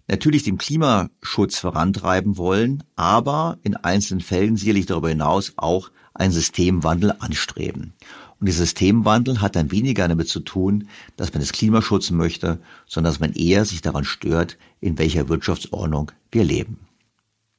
[0.08, 7.14] natürlich den Klimaschutz vorantreiben wollen, aber in einzelnen Fällen sicherlich darüber hinaus auch einen Systemwandel
[7.18, 7.94] anstreben.
[8.38, 12.60] Und dieser Systemwandel hat dann weniger damit zu tun, dass man das Klima schützen möchte,
[12.86, 16.80] sondern dass man eher sich daran stört, in welcher Wirtschaftsordnung wir leben.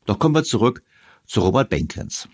[0.06, 0.84] Doch kommen wir zurück
[1.26, 2.28] zu Robert Benkens.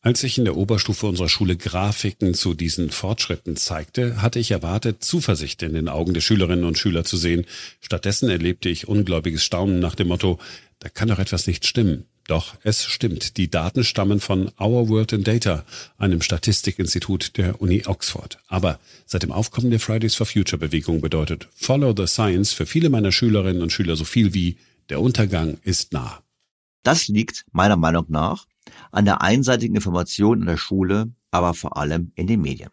[0.00, 5.02] Als ich in der Oberstufe unserer Schule Grafiken zu diesen Fortschritten zeigte, hatte ich erwartet,
[5.02, 7.46] Zuversicht in den Augen der Schülerinnen und Schüler zu sehen.
[7.80, 10.38] Stattdessen erlebte ich ungläubiges Staunen nach dem Motto,
[10.78, 12.04] da kann doch etwas nicht stimmen.
[12.28, 15.64] Doch es stimmt, die Daten stammen von Our World in Data,
[15.96, 18.38] einem Statistikinstitut der Uni Oxford.
[18.46, 22.90] Aber seit dem Aufkommen der Fridays for Future Bewegung bedeutet Follow the Science für viele
[22.90, 24.58] meiner Schülerinnen und Schüler so viel wie
[24.90, 26.22] der Untergang ist nah.
[26.84, 28.46] Das liegt meiner Meinung nach
[28.90, 32.70] an der einseitigen Information in der Schule, aber vor allem in den Medien.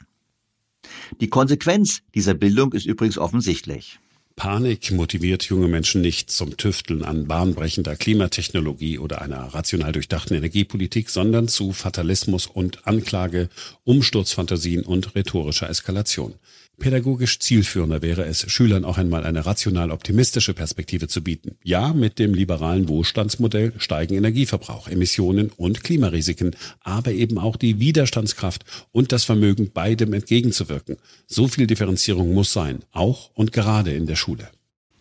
[1.19, 3.99] Die Konsequenz dieser Bildung ist übrigens offensichtlich.
[4.35, 11.09] Panik motiviert junge Menschen nicht zum Tüfteln an bahnbrechender Klimatechnologie oder einer rational durchdachten Energiepolitik,
[11.09, 13.47] sondern zu Fatalismus und Anklage,
[13.85, 16.35] Umsturzfantasien und rhetorischer Eskalation.
[16.77, 21.57] Pädagogisch zielführender wäre es, Schülern auch einmal eine rational optimistische Perspektive zu bieten.
[21.63, 28.65] Ja, mit dem liberalen Wohlstandsmodell steigen Energieverbrauch, Emissionen und Klimarisiken, aber eben auch die Widerstandskraft
[28.91, 30.97] und das Vermögen, beidem entgegenzuwirken.
[31.27, 34.49] So viel Differenzierung muss sein, auch und gerade in der Schule.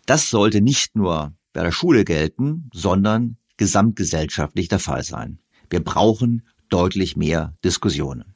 [0.05, 5.39] Das sollte nicht nur bei der Schule gelten, sondern gesamtgesellschaftlich der Fall sein.
[5.69, 8.35] Wir brauchen deutlich mehr Diskussionen.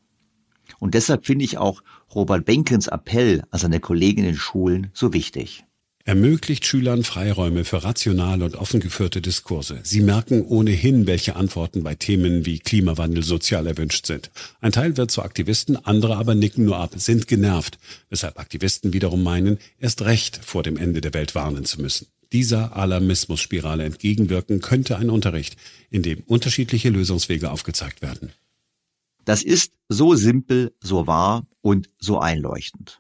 [0.79, 1.81] Und deshalb finde ich auch
[2.13, 5.63] Robert Benkens Appell an seine Kollegen in den Schulen so wichtig.
[6.05, 9.81] Ermöglicht Schülern Freiräume für rationale und offen geführte Diskurse.
[9.83, 14.31] Sie merken ohnehin, welche Antworten bei Themen wie Klimawandel sozial erwünscht sind.
[14.59, 17.77] Ein Teil wird zu Aktivisten, andere aber nicken nur ab, sind genervt,
[18.09, 22.07] weshalb Aktivisten wiederum meinen, erst recht vor dem Ende der Welt warnen zu müssen.
[22.31, 25.57] Dieser Alarmismusspirale entgegenwirken könnte ein Unterricht,
[25.91, 28.31] in dem unterschiedliche Lösungswege aufgezeigt werden.
[29.29, 32.99] Das ist so simpel, so wahr und so einleuchtend.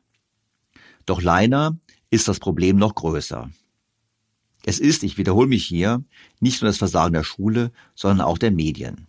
[1.07, 1.79] Doch leider
[2.11, 3.49] ist das Problem noch größer.
[4.63, 6.03] Es ist, ich wiederhole mich hier,
[6.39, 9.07] nicht nur das Versagen der Schule, sondern auch der Medien.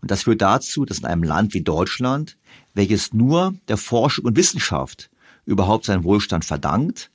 [0.00, 2.38] Und das führt dazu, dass in einem Land wie Deutschland,
[2.72, 5.10] welches nur der Forschung und Wissenschaft
[5.44, 7.10] überhaupt seinen Wohlstand verdankt,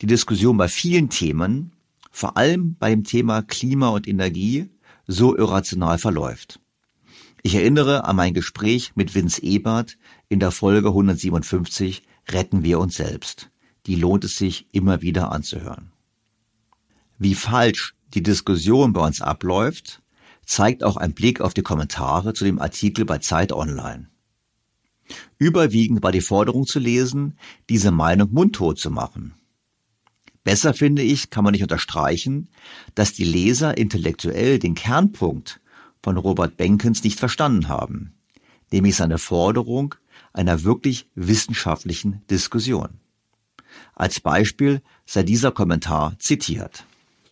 [0.00, 1.72] die Diskussion bei vielen Themen,
[2.10, 4.70] vor allem bei dem Thema Klima und Energie,
[5.06, 6.58] so irrational verläuft.
[7.42, 9.96] Ich erinnere an mein Gespräch mit Vince Ebert
[10.28, 13.50] in der Folge 157 Retten wir uns selbst.
[13.86, 15.92] Die lohnt es sich immer wieder anzuhören.
[17.18, 20.02] Wie falsch die Diskussion bei uns abläuft,
[20.44, 24.08] zeigt auch ein Blick auf die Kommentare zu dem Artikel bei Zeit Online.
[25.38, 29.34] Überwiegend war die Forderung zu lesen, diese Meinung mundtot zu machen.
[30.44, 32.48] Besser finde ich, kann man nicht unterstreichen,
[32.94, 35.60] dass die Leser intellektuell den Kernpunkt
[36.02, 38.14] von Robert Benkens nicht verstanden haben,
[38.72, 39.94] nämlich seine Forderung
[40.32, 43.00] einer wirklich wissenschaftlichen Diskussion.
[43.94, 46.84] Als Beispiel sei dieser Kommentar zitiert.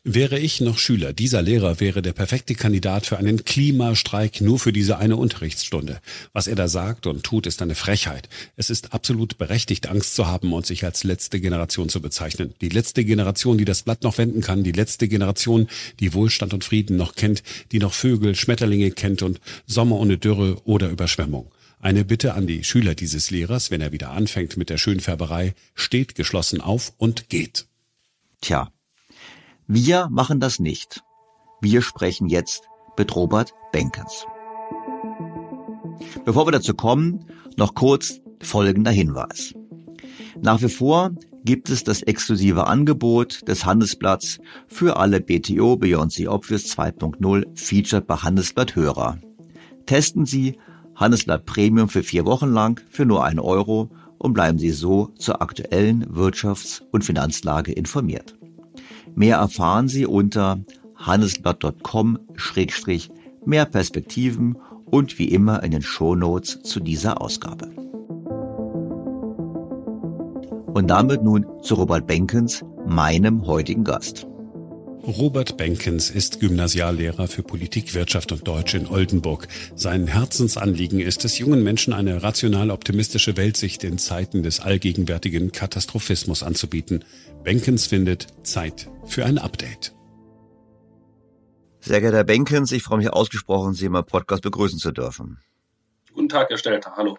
[0.08, 4.72] Wäre ich noch Schüler, dieser Lehrer wäre der perfekte Kandidat für einen Klimastreik nur für
[4.72, 6.00] diese eine Unterrichtsstunde.
[6.32, 8.28] Was er da sagt und tut, ist eine Frechheit.
[8.54, 12.54] Es ist absolut berechtigt, Angst zu haben und sich als letzte Generation zu bezeichnen.
[12.60, 15.66] Die letzte Generation, die das Blatt noch wenden kann, die letzte Generation,
[15.98, 17.42] die Wohlstand und Frieden noch kennt,
[17.72, 21.50] die noch Vögel, Schmetterlinge kennt und Sommer ohne Dürre oder Überschwemmung.
[21.80, 26.14] Eine Bitte an die Schüler dieses Lehrers, wenn er wieder anfängt mit der Schönfärberei, steht
[26.14, 27.66] geschlossen auf und geht.
[28.40, 28.70] Tja,
[29.68, 31.02] wir machen das nicht.
[31.60, 34.26] Wir sprechen jetzt mit Robert Benkens.
[36.24, 37.24] Bevor wir dazu kommen,
[37.56, 39.54] noch kurz folgender Hinweis.
[40.40, 41.10] Nach wie vor
[41.44, 48.06] gibt es das exklusive Angebot des Handelsblatts für alle BTO Beyond the Obvious 2.0 Featured
[48.06, 49.18] bei Handelsblatt Hörer.
[49.86, 50.58] Testen Sie
[50.94, 55.42] Handelsblatt Premium für vier Wochen lang für nur einen Euro und bleiben Sie so zur
[55.42, 58.36] aktuellen Wirtschafts- und Finanzlage informiert.
[59.16, 60.60] Mehr erfahren Sie unter
[60.94, 67.70] handelsblatt.com-mehr Perspektiven und wie immer in den Shownotes zu dieser Ausgabe.
[70.74, 74.26] Und damit nun zu Robert Benkens, meinem heutigen Gast.
[75.06, 79.46] Robert Benkens ist Gymnasiallehrer für Politik, Wirtschaft und Deutsch in Oldenburg.
[79.76, 86.42] Sein Herzensanliegen ist es, jungen Menschen eine rational optimistische Weltsicht in Zeiten des allgegenwärtigen Katastrophismus
[86.42, 87.04] anzubieten.
[87.46, 89.94] Benkens findet Zeit für ein Update.
[91.78, 95.38] Sehr geehrter Herr Benkens, ich freue mich ausgesprochen, Sie in meinem Podcast begrüßen zu dürfen.
[96.12, 96.94] Guten Tag, Herr Stelter.
[96.96, 97.16] Hallo.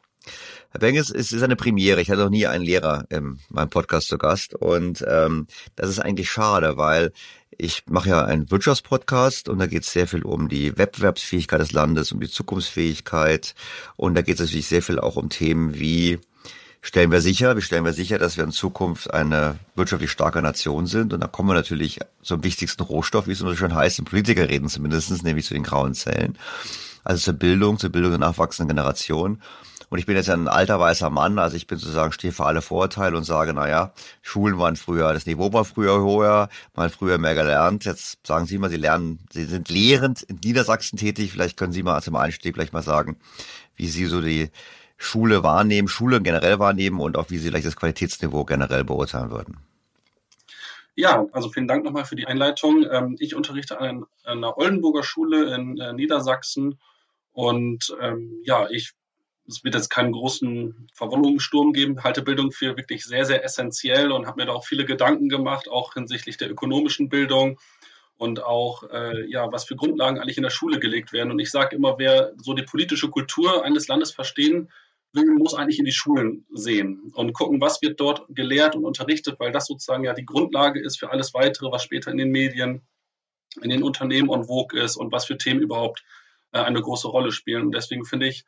[0.71, 2.01] Herr Benkens, es ist eine Premiere.
[2.01, 4.53] Ich hatte noch nie einen Lehrer in meinem Podcast zu Gast.
[4.53, 7.13] Und ähm, das ist eigentlich schade, weil
[7.57, 11.71] ich mache ja einen Wirtschaftspodcast und da geht es sehr viel um die Wettbewerbsfähigkeit des
[11.71, 13.55] Landes, um die Zukunftsfähigkeit.
[13.95, 16.19] Und da geht es natürlich sehr viel auch um Themen wie
[16.81, 20.87] stellen wir sicher, wie stellen wir sicher, dass wir in Zukunft eine wirtschaftlich starke Nation
[20.87, 21.13] sind.
[21.13, 24.05] Und da kommen wir natürlich zum wichtigsten Rohstoff, wie es immer so schön heißt, in
[24.05, 26.37] Politikerreden zumindestens, nämlich zu den grauen Zellen.
[27.03, 29.41] Also zur Bildung, zur Bildung der nachwachsenden Generation.
[29.89, 32.61] Und ich bin jetzt ein alter weißer Mann, also ich bin sozusagen, stehe für alle
[32.61, 37.17] Vorurteile und sage, na ja, Schulen waren früher, das Niveau war früher höher, mal früher
[37.17, 37.85] mehr gelernt.
[37.85, 41.31] Jetzt sagen Sie mal, Sie lernen, Sie sind lehrend in Niedersachsen tätig.
[41.31, 43.15] Vielleicht können Sie mal zum Einstieg gleich mal sagen,
[43.77, 44.49] wie Sie so die
[44.97, 49.57] Schule wahrnehmen, Schule generell wahrnehmen und auch wie Sie vielleicht das Qualitätsniveau generell beurteilen würden.
[50.95, 52.85] Ja, also vielen Dank nochmal für die Einleitung.
[52.91, 56.79] Ähm, ich unterrichte an einer Oldenburger Schule in äh, Niedersachsen
[57.31, 58.93] und ähm, ja, ich
[59.47, 64.27] es wird jetzt keinen großen Verwunderungssturm geben, halte Bildung für wirklich sehr, sehr essentiell und
[64.27, 67.57] habe mir da auch viele Gedanken gemacht, auch hinsichtlich der ökonomischen Bildung
[68.17, 71.31] und auch, äh, ja, was für Grundlagen eigentlich in der Schule gelegt werden.
[71.31, 74.69] Und ich sage immer, wer so die politische Kultur eines Landes verstehen
[75.25, 79.51] muss eigentlich in die Schulen sehen und gucken, was wird dort gelehrt und unterrichtet, weil
[79.51, 82.81] das sozusagen ja die Grundlage ist für alles weitere, was später in den Medien,
[83.61, 86.03] in den Unternehmen on vogue ist und was für Themen überhaupt
[86.51, 87.63] äh, eine große Rolle spielen.
[87.63, 88.45] Und deswegen finde ich,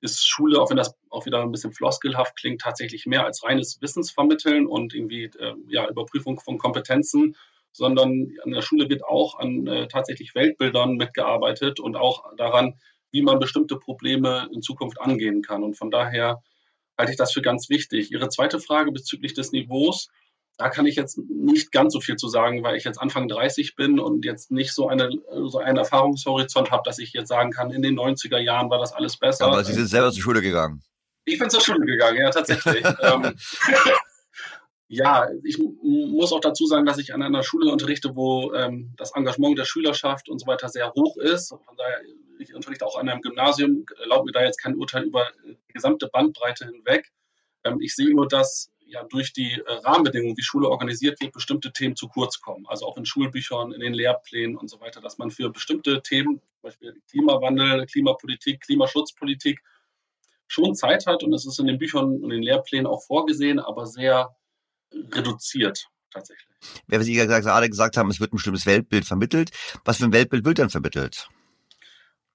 [0.00, 3.80] ist Schule, auch wenn das auch wieder ein bisschen floskelhaft klingt, tatsächlich mehr als reines
[3.80, 7.36] Wissensvermitteln und irgendwie äh, ja, Überprüfung von Kompetenzen,
[7.72, 12.78] sondern an der Schule wird auch an äh, tatsächlich Weltbildern mitgearbeitet und auch daran,
[13.16, 15.62] wie man bestimmte Probleme in Zukunft angehen kann.
[15.62, 16.42] Und von daher
[16.98, 18.12] halte ich das für ganz wichtig.
[18.12, 20.08] Ihre zweite Frage bezüglich des Niveaus,
[20.58, 23.74] da kann ich jetzt nicht ganz so viel zu sagen, weil ich jetzt Anfang 30
[23.74, 25.10] bin und jetzt nicht so, eine,
[25.46, 28.92] so einen Erfahrungshorizont habe, dass ich jetzt sagen kann, in den 90er Jahren war das
[28.92, 29.46] alles besser.
[29.46, 30.82] Aber Sie sind selber zur Schule gegangen.
[31.24, 32.84] Ich bin zur Schule gegangen, ja, tatsächlich.
[33.02, 33.34] Ähm,
[34.88, 39.12] ja, ich muss auch dazu sagen, dass ich an einer Schule unterrichte, wo ähm, das
[39.16, 41.48] Engagement der Schülerschaft und so weiter sehr hoch ist.
[41.48, 42.00] Von daher
[42.38, 46.08] ich unterrichte auch an einem Gymnasium, erlaubt mir da jetzt kein Urteil über die gesamte
[46.08, 47.10] Bandbreite hinweg.
[47.64, 51.72] Ähm, ich sehe nur, dass ja durch die äh, Rahmenbedingungen, wie Schule organisiert wird, bestimmte
[51.72, 52.66] Themen zu kurz kommen.
[52.68, 56.40] Also auch in Schulbüchern, in den Lehrplänen und so weiter, dass man für bestimmte Themen,
[56.40, 59.60] zum Beispiel Klimawandel, Klimapolitik, Klimaschutzpolitik,
[60.48, 63.86] schon Zeit hat und es ist in den Büchern und den Lehrplänen auch vorgesehen, aber
[63.86, 64.36] sehr
[64.92, 66.46] reduziert tatsächlich.
[66.86, 69.50] Wer Sie gerade gesagt haben, es wird ein bestimmtes Weltbild vermittelt.
[69.84, 71.28] Was für ein Weltbild wird denn vermittelt?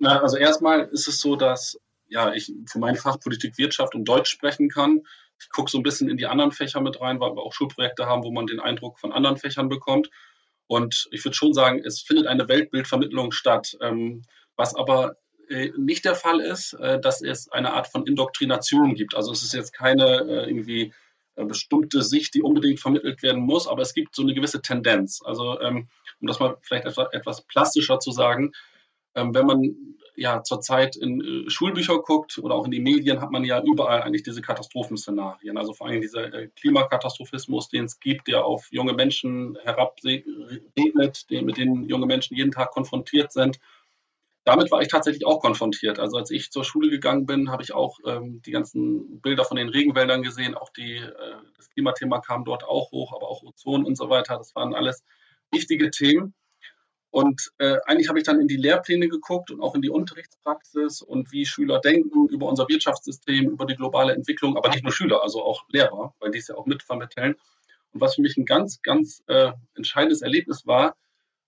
[0.02, 4.04] Na, also erstmal ist es so, dass ja, ich für mein Fach Politik, Wirtschaft und
[4.06, 5.04] Deutsch sprechen kann.
[5.40, 8.08] Ich gucke so ein bisschen in die anderen Fächer mit rein, weil wir auch Schulprojekte
[8.08, 10.10] haben, wo man den Eindruck von anderen Fächern bekommt.
[10.66, 13.78] Und ich würde schon sagen, es findet eine Weltbildvermittlung statt.
[13.80, 14.24] Ähm,
[14.56, 15.18] was aber
[15.50, 19.14] äh, nicht der Fall ist, äh, dass es eine Art von Indoktrination gibt.
[19.14, 20.94] Also es ist jetzt keine äh, irgendwie
[21.36, 25.22] äh, bestimmte Sicht, die unbedingt vermittelt werden muss, aber es gibt so eine gewisse Tendenz.
[25.24, 25.88] Also um
[26.28, 28.52] das mal vielleicht etwas plastischer zu sagen,
[29.16, 29.76] ähm, wenn man
[30.16, 34.02] ja zurzeit in äh, Schulbücher guckt oder auch in die Medien, hat man ja überall
[34.02, 35.58] eigentlich diese Katastrophenszenarien.
[35.58, 41.58] Also vor allem dieser äh, Klimakatastrophismus, den es gibt, der auf junge Menschen herabregnet, mit
[41.58, 43.60] denen junge Menschen jeden Tag konfrontiert sind.
[44.44, 46.00] Damit war ich tatsächlich auch konfrontiert.
[46.00, 49.58] Also als ich zur Schule gegangen bin, habe ich auch ähm, die ganzen Bilder von
[49.58, 50.56] den Regenwäldern gesehen.
[50.56, 54.38] Auch die, äh, das Klimathema kam dort auch hoch, aber auch Ozon und so weiter.
[54.38, 55.04] Das waren alles
[55.52, 56.34] wichtige Themen.
[57.12, 61.02] Und äh, eigentlich habe ich dann in die Lehrpläne geguckt und auch in die Unterrichtspraxis
[61.02, 65.22] und wie Schüler denken über unser Wirtschaftssystem, über die globale Entwicklung, aber nicht nur Schüler,
[65.22, 67.36] also auch Lehrer, weil die es ja auch mitvermitteln.
[67.92, 70.96] Und was für mich ein ganz, ganz äh, entscheidendes Erlebnis war,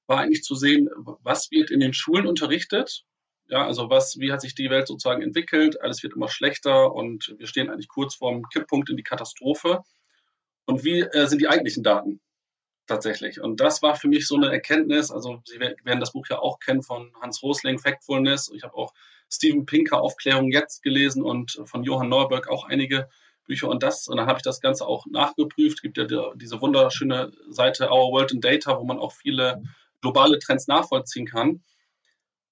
[0.05, 3.05] war eigentlich zu sehen, was wird in den Schulen unterrichtet.
[3.47, 5.81] Ja, also was, wie hat sich die Welt sozusagen entwickelt?
[5.81, 9.81] Alles wird immer schlechter und wir stehen eigentlich kurz vorm Kipppunkt in die Katastrophe.
[10.65, 12.19] Und wie äh, sind die eigentlichen Daten?
[12.87, 13.41] Tatsächlich.
[13.41, 15.11] Und das war für mich so eine Erkenntnis.
[15.11, 18.51] Also Sie werden das Buch ja auch kennen von Hans Rosling, Factfulness.
[18.53, 18.93] Ich habe auch
[19.29, 23.09] Steven Pinker Aufklärung jetzt gelesen und von Johann Neuberg auch einige
[23.45, 24.07] Bücher und das.
[24.07, 25.77] Und dann habe ich das Ganze auch nachgeprüft.
[25.77, 26.05] Es gibt ja
[26.35, 29.63] diese wunderschöne Seite Our World in Data, wo man auch viele
[30.01, 31.63] globale Trends nachvollziehen kann.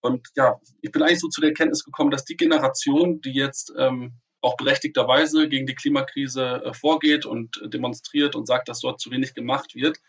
[0.01, 3.71] Und ja, ich bin eigentlich so zu der Erkenntnis gekommen, dass die Generation, die jetzt
[3.77, 9.11] ähm, auch berechtigterweise gegen die Klimakrise äh, vorgeht und demonstriert und sagt, dass dort zu
[9.11, 9.99] wenig gemacht wird,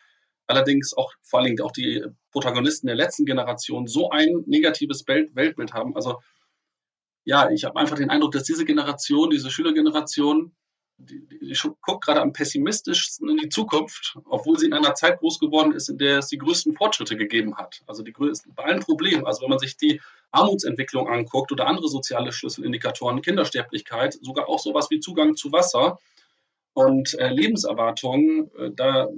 [0.53, 5.73] allerdings auch vor allen Dingen auch die Protagonisten der letzten Generation so ein negatives Weltbild
[5.73, 5.95] haben.
[5.97, 6.21] Also
[7.25, 10.53] ja, ich habe einfach den Eindruck, dass diese Generation, diese Schülergeneration
[10.99, 15.19] die, die, die guckt gerade am pessimistischsten in die Zukunft, obwohl sie in einer Zeit
[15.19, 17.83] groß geworden ist, in der es die größten Fortschritte gegeben hat.
[17.87, 19.27] Also die größten, bei allen Problemen.
[19.27, 20.01] Also wenn man sich die
[20.31, 25.99] Armutsentwicklung anguckt oder andere soziale Schlüsselindikatoren, Kindersterblichkeit, sogar auch sowas wie Zugang zu Wasser
[26.75, 29.09] und äh, Lebenserwartung, äh, da,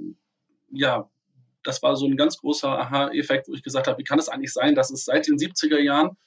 [0.71, 1.09] ja,
[1.65, 4.53] das war so ein ganz großer Aha-Effekt, wo ich gesagt habe, wie kann es eigentlich
[4.53, 6.17] sein, dass es seit den 70er Jahren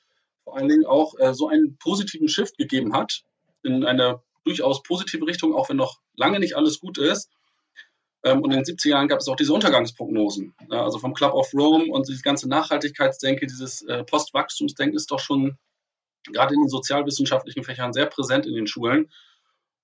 [0.45, 3.23] vor allen Dingen auch äh, so einen positiven Shift gegeben hat
[3.63, 7.31] in eine durchaus positive Richtung, auch wenn noch lange nicht alles gut ist.
[8.25, 10.55] Ähm, und in den 70er Jahren gab es auch diese Untergangsprognosen.
[10.71, 15.21] Ja, also vom Club of Rome und diese ganze Nachhaltigkeitsdenke, dieses äh, Postwachstumsdenken ist doch
[15.21, 15.59] schon
[16.33, 19.11] gerade in den sozialwissenschaftlichen Fächern sehr präsent in den Schulen.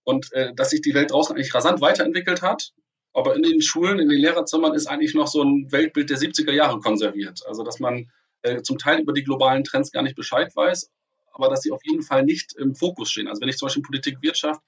[0.02, 2.72] Und äh, dass sich die Welt draußen eigentlich rasant weiterentwickelt hat,
[3.14, 6.52] aber in den Schulen, in den Lehrerzimmern ist eigentlich noch so ein Weltbild der 70er
[6.52, 7.40] Jahre konserviert.
[7.46, 8.10] Also dass man
[8.42, 10.90] äh, zum Teil über die globalen Trends gar nicht Bescheid weiß,
[11.32, 13.28] aber dass sie auf jeden Fall nicht im Fokus stehen.
[13.28, 14.60] Also wenn ich zum Beispiel Politik, Wirtschaft,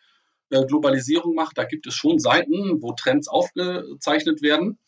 [0.50, 4.78] äh, Globalisierung mache, da gibt es schon Seiten, wo Trends aufgezeichnet werden,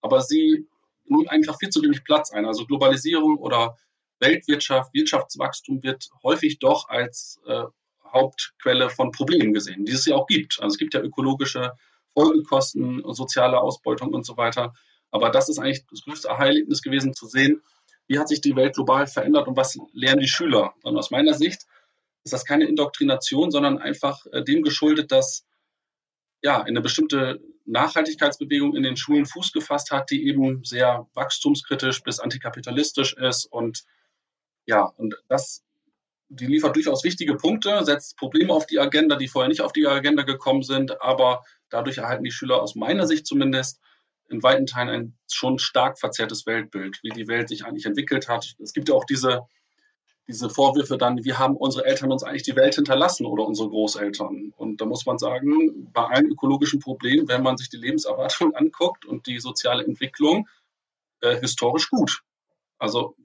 [0.00, 0.66] aber sie
[1.04, 2.46] nehmen einfach viel zu wenig Platz ein.
[2.46, 3.76] Also Globalisierung oder
[4.20, 7.64] Weltwirtschaft, Wirtschaftswachstum wird häufig doch als äh,
[8.10, 10.58] Hauptquelle von Problemen gesehen, die es ja auch gibt.
[10.60, 11.72] Also es gibt ja ökologische
[12.14, 14.74] Folgekosten, soziale Ausbeutung und so weiter.
[15.10, 17.62] Aber das ist eigentlich das größte Erlebnis gewesen, zu sehen,
[18.08, 20.74] wie hat sich die Welt global verändert und was lernen die Schüler?
[20.82, 21.66] Und aus meiner Sicht
[22.24, 25.44] ist das keine Indoktrination, sondern einfach äh, dem geschuldet, dass
[26.42, 32.18] ja eine bestimmte Nachhaltigkeitsbewegung in den Schulen Fuß gefasst hat, die eben sehr wachstumskritisch bis
[32.18, 33.84] antikapitalistisch ist und
[34.66, 35.64] ja, und das,
[36.28, 39.86] die liefert durchaus wichtige Punkte, setzt Probleme auf die Agenda, die vorher nicht auf die
[39.86, 43.80] Agenda gekommen sind, aber dadurch erhalten die Schüler aus meiner Sicht zumindest
[44.28, 48.54] in weiten Teilen ein schon stark verzerrtes Weltbild, wie die Welt sich eigentlich entwickelt hat.
[48.58, 49.42] Es gibt ja auch diese,
[50.26, 54.52] diese Vorwürfe dann, wie haben unsere Eltern uns eigentlich die Welt hinterlassen oder unsere Großeltern.
[54.56, 59.04] Und da muss man sagen, bei allen ökologischen Problemen, wenn man sich die Lebenserwartung anguckt
[59.04, 60.48] und die soziale Entwicklung,
[61.20, 62.22] äh, historisch gut.
[62.78, 63.16] Also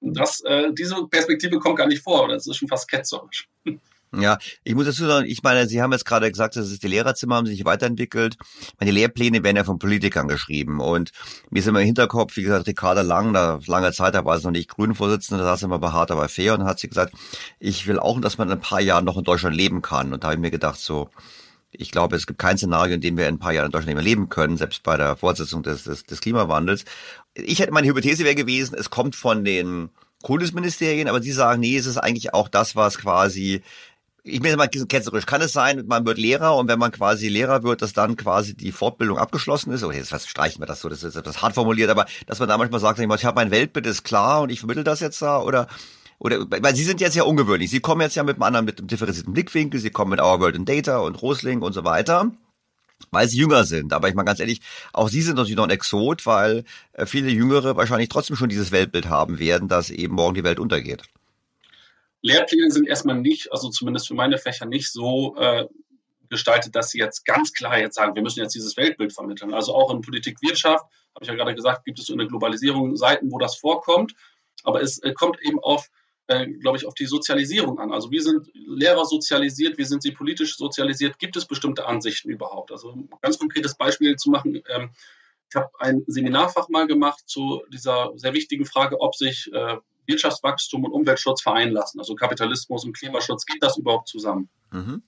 [0.00, 3.48] das, äh, diese Perspektive kommt gar nicht vor, das ist schon fast ketzerisch.
[4.14, 6.88] Ja, ich muss dazu sagen, ich meine, Sie haben jetzt gerade gesagt, dass es die
[6.88, 8.36] Lehrerzimmer haben sich weiterentwickelt.
[8.78, 11.10] Meine Lehrpläne werden ja von Politikern geschrieben und
[11.50, 14.44] mir ist immer im Hinterkopf, wie gesagt, Ricarda Lang, da lange Zeit, da war es
[14.44, 17.14] noch nicht Grünen-Vorsitzende, da saß immer bei hart, aber fair und hat sie gesagt,
[17.58, 20.12] ich will auch, dass man in ein paar Jahren noch in Deutschland leben kann.
[20.12, 21.10] Und da habe ich mir gedacht, so,
[21.72, 23.88] ich glaube, es gibt kein Szenario, in dem wir in ein paar Jahren in Deutschland
[23.88, 26.84] nicht mehr leben können, selbst bei der Fortsetzung des, des, des Klimawandels.
[27.34, 29.90] Ich hätte meine Hypothese wäre gewesen, es kommt von den
[30.22, 33.62] Kultusministerien, aber die sagen, nee, es ist eigentlich auch das, was quasi
[34.26, 35.26] ich bin mal ketzerisch.
[35.26, 38.54] Kann es sein, man wird Lehrer und wenn man quasi Lehrer wird, dass dann quasi
[38.54, 39.82] die Fortbildung abgeschlossen ist?
[39.82, 42.58] Okay, jetzt streichen wir das so, das ist etwas hart formuliert, aber dass man da
[42.58, 45.68] manchmal sagt, ich habe mein Weltbild ist klar und ich vermittel das jetzt da oder
[46.18, 47.70] oder weil Sie sind jetzt ja ungewöhnlich.
[47.70, 49.78] Sie kommen jetzt ja mit einem anderen, mit einem differenzierten Blickwinkel.
[49.78, 52.30] Sie kommen mit Our World in Data und Rosling und so weiter
[53.10, 53.92] weil sie jünger sind.
[53.92, 54.60] Aber ich meine ganz ehrlich,
[54.92, 58.72] auch sie sind natürlich noch ein Exot, weil äh, viele Jüngere wahrscheinlich trotzdem schon dieses
[58.72, 61.02] Weltbild haben werden, dass eben morgen die Welt untergeht.
[62.26, 65.66] Lehrpläne sind erstmal nicht, also zumindest für meine Fächer nicht so äh,
[66.28, 69.54] gestaltet, dass sie jetzt ganz klar jetzt sagen, wir müssen jetzt dieses Weltbild vermitteln.
[69.54, 72.96] Also auch in Politik, Wirtschaft, habe ich ja gerade gesagt, gibt es in der Globalisierung
[72.96, 74.14] Seiten, wo das vorkommt.
[74.64, 75.88] Aber es äh, kommt eben auf,
[76.26, 77.92] äh, glaube ich, auf die Sozialisierung an.
[77.92, 81.20] Also wie sind Lehrer sozialisiert, wie sind sie politisch sozialisiert?
[81.20, 82.72] Gibt es bestimmte Ansichten überhaupt?
[82.72, 84.62] Also ein ganz konkretes Beispiel zu machen.
[84.68, 84.90] Ähm,
[85.48, 90.84] ich habe ein Seminarfach mal gemacht zu dieser sehr wichtigen Frage, ob sich äh, Wirtschaftswachstum
[90.84, 91.98] und Umweltschutz vereinen lassen.
[91.98, 94.48] Also Kapitalismus und Klimaschutz, geht das überhaupt zusammen?
[94.70, 95.02] Mhm.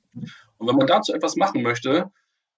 [0.58, 2.10] Und wenn man dazu etwas machen möchte,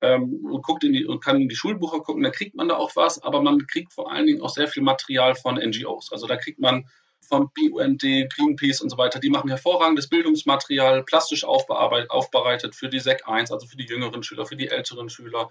[0.03, 2.77] ähm, und guckt in die und kann in die Schulbucher gucken, dann kriegt man da
[2.77, 6.11] auch was, aber man kriegt vor allen Dingen auch sehr viel Material von NGOs.
[6.13, 6.87] Also da kriegt man
[7.21, 13.29] vom BUND, Greenpeace und so weiter, die machen hervorragendes Bildungsmaterial, plastisch aufbereitet für die SEC
[13.29, 15.51] 1, also für die jüngeren Schüler, für die älteren Schüler.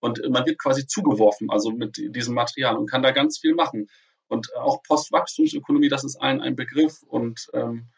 [0.00, 3.88] Und man wird quasi zugeworfen, also mit diesem Material und kann da ganz viel machen.
[4.28, 7.02] Und äh, auch Postwachstumsökonomie, das ist allen ein Begriff.
[7.02, 7.88] Und ähm,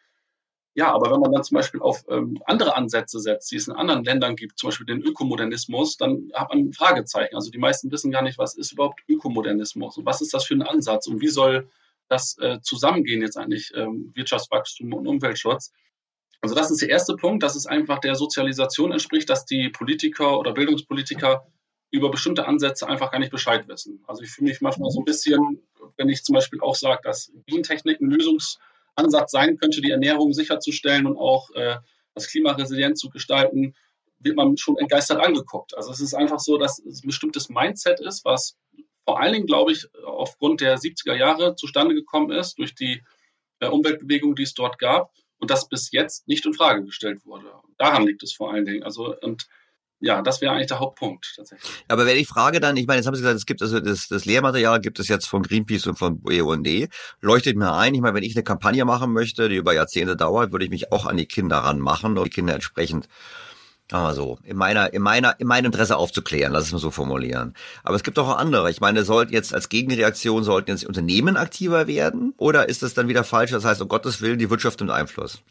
[0.74, 3.74] ja, aber wenn man dann zum Beispiel auf ähm, andere Ansätze setzt, die es in
[3.74, 7.34] anderen Ländern gibt, zum Beispiel den Ökomodernismus, dann hat man ein Fragezeichen.
[7.34, 10.54] Also die meisten wissen gar nicht, was ist überhaupt Ökomodernismus und was ist das für
[10.54, 11.68] ein Ansatz und wie soll
[12.08, 15.72] das äh, zusammengehen jetzt eigentlich, ähm, Wirtschaftswachstum und Umweltschutz.
[16.40, 20.38] Also das ist der erste Punkt, dass es einfach der Sozialisation entspricht, dass die Politiker
[20.38, 21.46] oder Bildungspolitiker
[21.90, 24.02] über bestimmte Ansätze einfach gar nicht Bescheid wissen.
[24.06, 25.62] Also ich fühle mich manchmal so ein bisschen,
[25.96, 31.06] wenn ich zum Beispiel auch sage, dass Gentechnik ein Lösungsansatz sein könnte, die Ernährung sicherzustellen
[31.06, 31.76] und auch äh,
[32.14, 33.74] das Klima resilient zu gestalten,
[34.20, 35.76] wird man schon entgeistert angeguckt.
[35.76, 38.56] Also es ist einfach so, dass es ein bestimmtes Mindset ist, was
[39.04, 43.02] vor allen Dingen, glaube ich, aufgrund der 70er Jahre zustande gekommen ist, durch die
[43.60, 47.52] äh, Umweltbewegung, die es dort gab und das bis jetzt nicht in Frage gestellt wurde.
[47.78, 48.82] Daran liegt es vor allen Dingen.
[48.82, 49.48] Also und
[50.00, 51.70] ja, das wäre eigentlich der Hauptpunkt tatsächlich.
[51.88, 54.08] Aber wenn ich frage dann, ich meine, jetzt haben Sie gesagt, es gibt also das,
[54.08, 56.88] das Lehrmaterial gibt es jetzt von Greenpeace und von BUND,
[57.20, 60.52] leuchtet mir ein, ich meine, wenn ich eine Kampagne machen möchte, die über Jahrzehnte dauert,
[60.52, 63.08] würde ich mich auch an die Kinder ranmachen und die Kinder entsprechend
[63.92, 64.38] Ah, so.
[64.44, 67.54] In meiner, in meiner, in meinem Interesse aufzuklären, lass es mal so formulieren.
[67.82, 68.70] Aber es gibt auch andere.
[68.70, 72.32] Ich meine, sollten jetzt als Gegenreaktion sollten jetzt Unternehmen aktiver werden?
[72.36, 73.50] Oder ist das dann wieder falsch?
[73.50, 75.42] Das heißt, um Gottes Willen, die Wirtschaft nimmt Einfluss.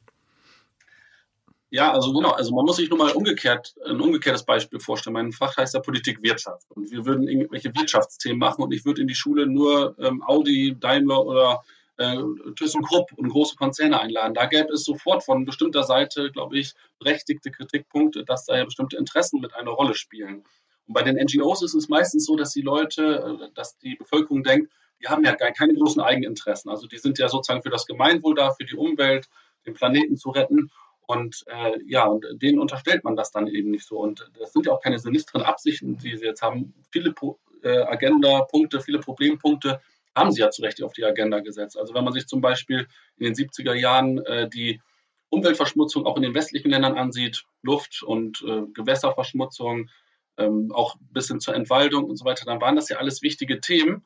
[1.72, 2.32] Ja, also genau.
[2.32, 5.14] Also man muss sich nur mal umgekehrt, ein umgekehrtes Beispiel vorstellen.
[5.14, 6.66] Mein Fach heißt ja Politik Wirtschaft.
[6.72, 10.76] Und wir würden irgendwelche Wirtschaftsthemen machen und ich würde in die Schule nur ähm, Audi,
[10.80, 11.64] Daimler oder
[11.98, 12.18] äh,
[12.56, 14.34] ThyssenKrupp und große Konzerne einladen.
[14.34, 18.98] Da gäbe es sofort von bestimmter Seite, glaube ich, berechtigte Kritikpunkte, dass da ja bestimmte
[18.98, 20.46] Interessen mit einer Rolle spielen.
[20.88, 24.44] Und bei den NGOs ist es meistens so, dass die Leute, äh, dass die Bevölkerung
[24.44, 26.72] denkt, die haben ja gar keine großen Eigeninteressen.
[26.72, 29.30] Also die sind ja sozusagen für das Gemeinwohl da, für die Umwelt,
[29.66, 30.72] den Planeten zu retten.
[31.10, 33.98] Und äh, ja, und denen unterstellt man das dann eben nicht so.
[33.98, 36.76] Und das sind ja auch keine sinistren Absichten, die sie jetzt haben.
[36.92, 37.16] Viele
[37.64, 39.82] äh, Agenda-Punkte, viele Problempunkte
[40.16, 41.80] haben sie ja zu Recht auf die Agenda gesetzt.
[41.80, 42.88] Also wenn man sich zum Beispiel
[43.18, 44.82] in den 70er Jahren äh, die
[45.30, 49.90] Umweltverschmutzung auch in den westlichen Ländern ansieht, Luft- und äh, Gewässerverschmutzung,
[50.38, 53.60] ähm, auch bis hin zur Entwaldung und so weiter, dann waren das ja alles wichtige
[53.62, 54.06] Themen.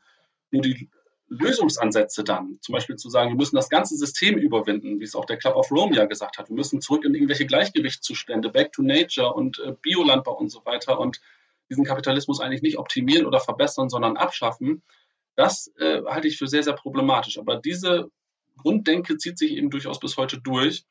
[0.52, 0.90] Nur die
[1.40, 5.26] Lösungsansätze dann, zum Beispiel zu sagen, wir müssen das ganze System überwinden, wie es auch
[5.26, 8.82] der Club of Rome ja gesagt hat, wir müssen zurück in irgendwelche Gleichgewichtszustände, back to
[8.82, 11.20] nature und äh, Biolandbau und so weiter und
[11.70, 14.84] diesen Kapitalismus eigentlich nicht optimieren oder verbessern, sondern abschaffen,
[15.36, 17.40] das äh, halte ich für sehr, sehr problematisch.
[17.40, 18.12] Aber diese
[18.58, 20.86] Grunddenke zieht sich eben durchaus bis heute durch.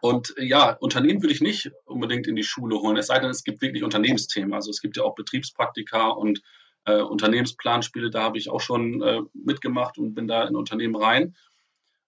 [0.00, 3.30] Und äh, ja, Unternehmen würde ich nicht unbedingt in die Schule holen, es sei denn,
[3.30, 4.54] es gibt wirklich Unternehmensthemen.
[4.54, 6.42] Also es gibt ja auch Betriebspraktika und
[6.84, 11.36] äh, Unternehmensplanspiele, da habe ich auch schon äh, mitgemacht und bin da in Unternehmen rein.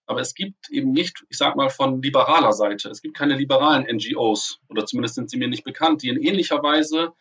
[0.07, 3.83] Aber es gibt eben nicht, ich sage mal von liberaler Seite, es gibt keine liberalen
[3.83, 7.13] NGOs oder zumindest sind sie mir nicht bekannt, die in ähnlicher Weise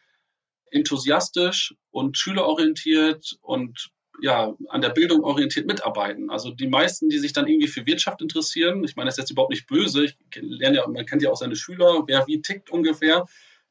[0.71, 3.91] enthusiastisch und schülerorientiert und
[4.21, 6.31] ja, an der Bildung orientiert mitarbeiten.
[6.31, 9.31] Also die meisten, die sich dann irgendwie für Wirtschaft interessieren, ich meine, das ist jetzt
[9.31, 12.71] überhaupt nicht böse, ich lerne ja, man kennt ja auch seine Schüler, wer wie tickt
[12.71, 13.27] ungefähr,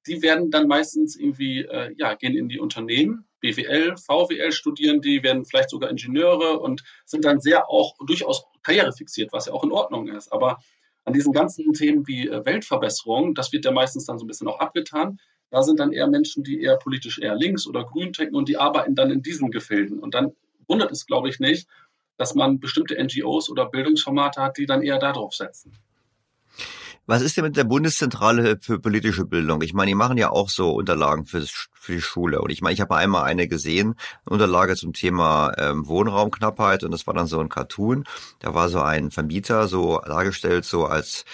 [0.06, 5.22] die werden dann meistens irgendwie, äh, ja, gehen in die Unternehmen, BWL, VWL studieren, die
[5.22, 9.72] werden vielleicht sogar Ingenieure und sind dann sehr auch durchaus karrierefixiert, was ja auch in
[9.72, 10.32] Ordnung ist.
[10.32, 10.60] Aber
[11.04, 14.48] an diesen ganzen Themen wie äh, Weltverbesserung, das wird ja meistens dann so ein bisschen
[14.48, 15.20] auch abgetan.
[15.50, 18.58] Da sind dann eher Menschen, die eher politisch eher links oder grün ticken und die
[18.58, 20.00] arbeiten dann in diesen Gefilden.
[20.00, 20.32] Und dann
[20.70, 21.68] wundert es, glaube ich, nicht,
[22.16, 25.78] dass man bestimmte NGOs oder Bildungsformate hat, die dann eher darauf setzen.
[27.06, 29.62] Was ist denn mit der Bundeszentrale für politische Bildung?
[29.62, 32.42] Ich meine, die machen ja auch so Unterlagen für, für die Schule.
[32.42, 33.96] Und ich meine, ich habe einmal eine gesehen,
[34.26, 36.84] eine Unterlage zum Thema ähm, Wohnraumknappheit.
[36.86, 38.06] Und das war dann so ein Cartoon.
[38.40, 41.26] Da war so ein Vermieter so dargestellt, so als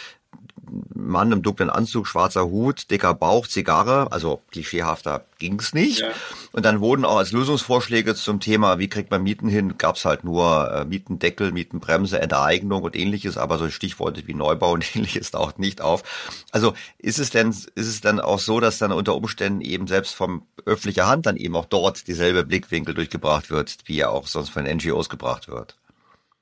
[0.94, 6.00] Mann im dunklen Anzug, schwarzer Hut, dicker Bauch, Zigarre, also klischeehafter ging's nicht.
[6.00, 6.10] Ja.
[6.52, 10.24] Und dann wurden auch als Lösungsvorschläge zum Thema, wie kriegt man Mieten hin, gab's halt
[10.24, 15.60] nur äh, Mietendeckel, Mietenbremse, Enteignung und ähnliches, aber so Stichworte wie Neubau und ähnliches taucht
[15.60, 16.04] nicht auf.
[16.52, 20.14] Also ist es denn, ist es dann auch so, dass dann unter Umständen eben selbst
[20.16, 24.50] vom öffentlicher Hand dann eben auch dort dieselbe Blickwinkel durchgebracht wird, wie ja auch sonst
[24.50, 25.76] von NGOs gebracht wird?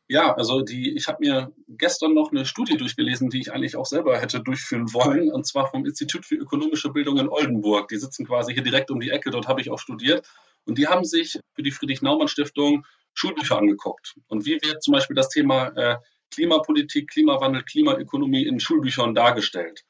[0.10, 3.86] Ja, also die, ich habe mir gestern noch eine Studie durchgelesen, die ich eigentlich auch
[3.86, 7.90] selber hätte durchführen wollen, und zwar vom Institut für ökonomische Bildung in Oldenburg.
[7.90, 10.26] Die sitzen quasi hier direkt um die Ecke, dort habe ich auch studiert.
[10.66, 14.16] Und die haben sich für die Friedrich-Naumann-Stiftung Schulbücher angeguckt.
[14.28, 15.98] Und wie wird zum Beispiel das Thema äh,
[16.32, 19.84] Klimapolitik, Klimawandel, Klimaökonomie in Schulbüchern dargestellt?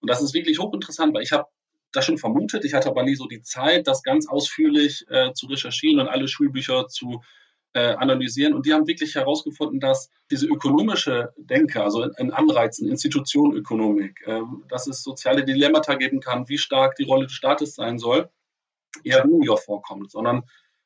[0.00, 1.48] Und das ist wirklich hochinteressant, weil ich habe
[1.92, 5.46] das schon vermutet, ich hatte aber nie so die Zeit, das ganz ausführlich äh, zu
[5.46, 7.22] recherchieren und alle Schulbücher zu
[7.72, 8.54] äh, analysieren.
[8.54, 14.86] Und die haben wirklich herausgefunden, dass diese ökonomische Denke, also in Anreizen, Institutionenökonomik, äh, dass
[14.86, 18.28] es soziale Dilemmata geben kann, wie stark die Rolle des Staates sein soll,
[19.04, 20.42] eher weniger vorkommt, sondern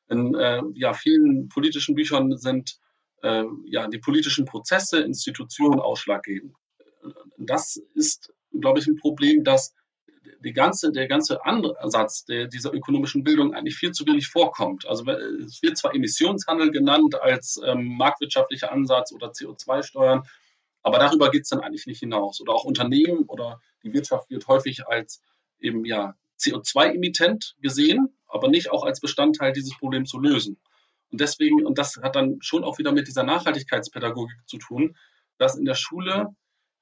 [0.09, 2.79] in äh, ja, vielen politischen Büchern sind
[3.23, 6.55] äh, ja, die politischen Prozesse, Institutionen ausschlaggebend.
[7.37, 9.73] Das ist, glaube ich, ein Problem, das
[10.43, 14.85] die ganze, der ganze Ansatz der, dieser ökonomischen Bildung eigentlich viel zu wenig vorkommt.
[14.87, 20.23] Also es wird zwar Emissionshandel genannt als ähm, marktwirtschaftlicher Ansatz oder CO2-Steuern,
[20.83, 22.41] aber darüber geht es dann eigentlich nicht hinaus.
[22.41, 25.21] Oder auch Unternehmen oder die Wirtschaft wird häufig als
[25.59, 30.59] eben ja CO2-Emittent gesehen, aber nicht auch als Bestandteil dieses Problems zu lösen.
[31.11, 34.95] Und deswegen, und das hat dann schon auch wieder mit dieser Nachhaltigkeitspädagogik zu tun,
[35.37, 36.35] dass in der Schule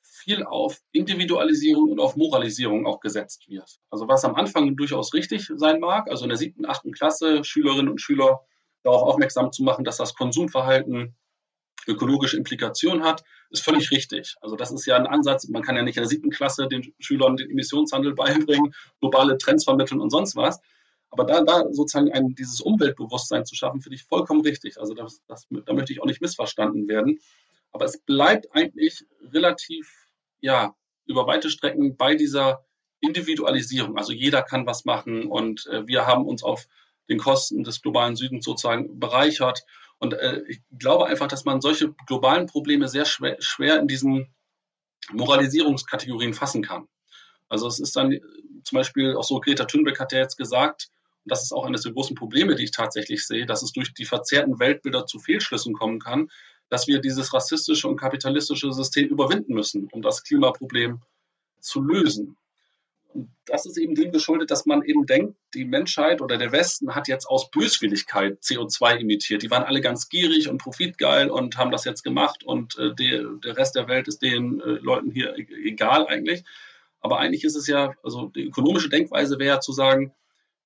[0.03, 3.79] viel auf Individualisierung und auf Moralisierung auch gesetzt wird.
[3.89, 7.89] Also was am Anfang durchaus richtig sein mag, also in der siebten, achten Klasse Schülerinnen
[7.89, 8.41] und Schüler
[8.83, 11.15] darauf aufmerksam zu machen, dass das Konsumverhalten
[11.87, 14.35] ökologische Implikationen hat, ist völlig richtig.
[14.41, 16.93] Also das ist ja ein Ansatz, man kann ja nicht in der siebten Klasse den
[16.99, 20.59] Schülern den Emissionshandel beibringen, globale Trends vermitteln und sonst was.
[21.09, 24.79] Aber da, da sozusagen ein, dieses Umweltbewusstsein zu schaffen, finde ich vollkommen richtig.
[24.79, 27.19] Also das, das, da möchte ich auch nicht missverstanden werden.
[27.73, 29.91] Aber es bleibt eigentlich relativ,
[30.41, 32.65] ja, über weite Strecken bei dieser
[33.01, 33.97] Individualisierung.
[33.97, 36.67] Also jeder kann was machen und äh, wir haben uns auf
[37.09, 39.65] den Kosten des globalen Südens sozusagen bereichert.
[39.97, 44.33] Und äh, ich glaube einfach, dass man solche globalen Probleme sehr schwer, schwer in diesen
[45.11, 46.87] Moralisierungskategorien fassen kann.
[47.49, 48.19] Also es ist dann
[48.63, 50.89] zum Beispiel auch so, Greta Thunberg hat ja jetzt gesagt,
[51.25, 53.93] und das ist auch eines der großen Probleme, die ich tatsächlich sehe, dass es durch
[53.93, 56.29] die verzerrten Weltbilder zu Fehlschlüssen kommen kann,
[56.73, 61.01] dass wir dieses rassistische und kapitalistische System überwinden müssen, um das Klimaproblem
[61.59, 62.35] zu lösen.
[63.09, 66.95] Und das ist eben dem geschuldet, dass man eben denkt, die Menschheit oder der Westen
[66.95, 69.43] hat jetzt aus Böswilligkeit CO2 emittiert.
[69.43, 73.23] Die waren alle ganz gierig und profitgeil und haben das jetzt gemacht und äh, der,
[73.43, 76.43] der Rest der Welt ist den äh, Leuten hier e-, egal eigentlich.
[77.01, 80.11] Aber eigentlich ist es ja, also die ökonomische Denkweise wäre zu sagen,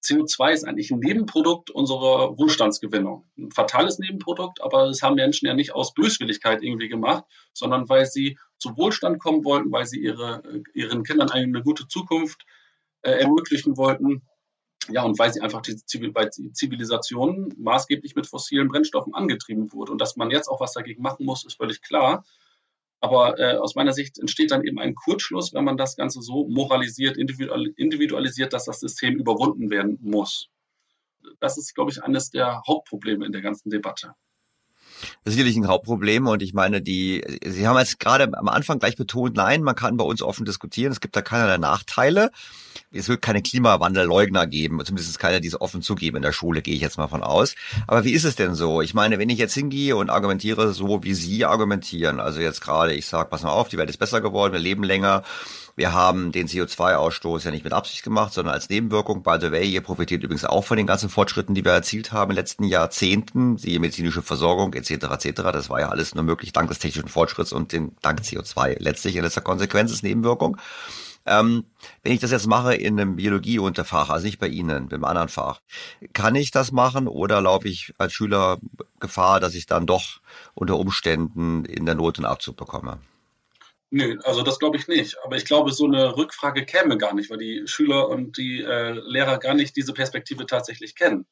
[0.08, 3.26] CO2 ist eigentlich ein Nebenprodukt unserer Wohlstandsgewinnung.
[3.38, 8.06] Ein fatales Nebenprodukt, aber das haben Menschen ja nicht aus Böswilligkeit irgendwie gemacht, sondern weil
[8.06, 10.42] sie zu Wohlstand kommen wollten, weil sie ihre,
[10.74, 12.46] ihren Kindern eine gute Zukunft
[13.02, 14.24] äh, ermöglichen wollten.
[14.90, 19.92] Ja, und weil sie einfach die Zivilisation maßgeblich mit fossilen Brennstoffen angetrieben wurde.
[19.92, 22.24] Und dass man jetzt auch was dagegen machen muss, ist völlig klar.
[23.00, 26.48] Aber äh, aus meiner Sicht entsteht dann eben ein Kurzschluss, wenn man das Ganze so
[26.48, 30.50] moralisiert, individualisiert, dass das System überwunden werden muss.
[31.40, 34.14] Das ist, glaube ich, eines der Hauptprobleme in der ganzen Debatte.
[35.24, 38.80] Das ist sicherlich ein Hauptproblem und ich meine, die, Sie haben jetzt gerade am Anfang
[38.80, 42.32] gleich betont, nein, man kann bei uns offen diskutieren, es gibt da keinerlei Nachteile.
[42.92, 46.76] Es wird keine Klimawandelleugner geben, zumindest keiner, die es offen zugeben in der Schule, gehe
[46.76, 47.56] ich jetzt mal von aus.
[47.86, 48.82] Aber wie ist es denn so?
[48.82, 52.94] Ich meine, wenn ich jetzt hingehe und argumentiere so, wie Sie argumentieren, also jetzt gerade,
[52.94, 55.24] ich sage, pass mal auf, die Welt ist besser geworden, wir leben länger,
[55.78, 59.22] wir haben den CO2-Ausstoß ja nicht mit Absicht gemacht, sondern als Nebenwirkung.
[59.22, 62.32] By the way, ihr profitiert übrigens auch von den ganzen Fortschritten, die wir erzielt haben
[62.32, 64.87] in den letzten Jahrzehnten, siehe medizinische Versorgung etc.
[64.96, 65.42] etc.
[65.54, 69.16] Das war ja alles nur möglich dank des technischen Fortschritts und den, dank CO2 letztlich
[69.16, 70.58] in letzter Konsequenz ist Nebenwirkung.
[71.28, 71.66] Ähm,
[72.04, 75.60] wenn ich das jetzt mache in einem Biologieunterfach, also nicht bei Ihnen, beim anderen Fach,
[76.14, 78.60] kann ich das machen oder laufe ich als Schüler
[79.00, 80.22] Gefahr, dass ich dann doch
[80.54, 83.00] unter Umständen in der Not einen Abzug bekomme?
[83.90, 85.18] Nö, also das glaube ich nicht.
[85.24, 88.92] Aber ich glaube, so eine Rückfrage käme gar nicht, weil die Schüler und die äh,
[88.92, 91.26] Lehrer gar nicht diese Perspektive tatsächlich kennen.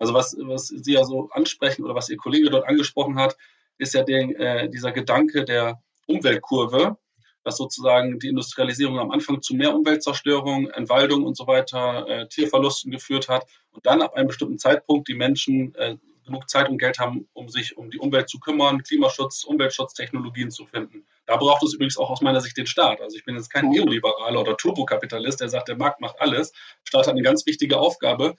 [0.00, 3.36] Also was, was Sie ja so ansprechen oder was Ihr Kollege dort angesprochen hat,
[3.78, 6.96] ist ja der, äh, dieser Gedanke der Umweltkurve,
[7.44, 12.90] dass sozusagen die Industrialisierung am Anfang zu mehr Umweltzerstörung, Entwaldung und so weiter, äh, Tierverlusten
[12.90, 16.98] geführt hat und dann ab einem bestimmten Zeitpunkt die Menschen äh, genug Zeit und Geld
[16.98, 21.04] haben, um sich um die Umwelt zu kümmern, Klimaschutz, Umweltschutztechnologien zu finden.
[21.26, 23.00] Da braucht es übrigens auch aus meiner Sicht den Staat.
[23.00, 26.52] Also ich bin jetzt kein Neoliberaler oder Turbokapitalist, der sagt, der Markt macht alles.
[26.52, 28.36] Der Staat hat eine ganz wichtige Aufgabe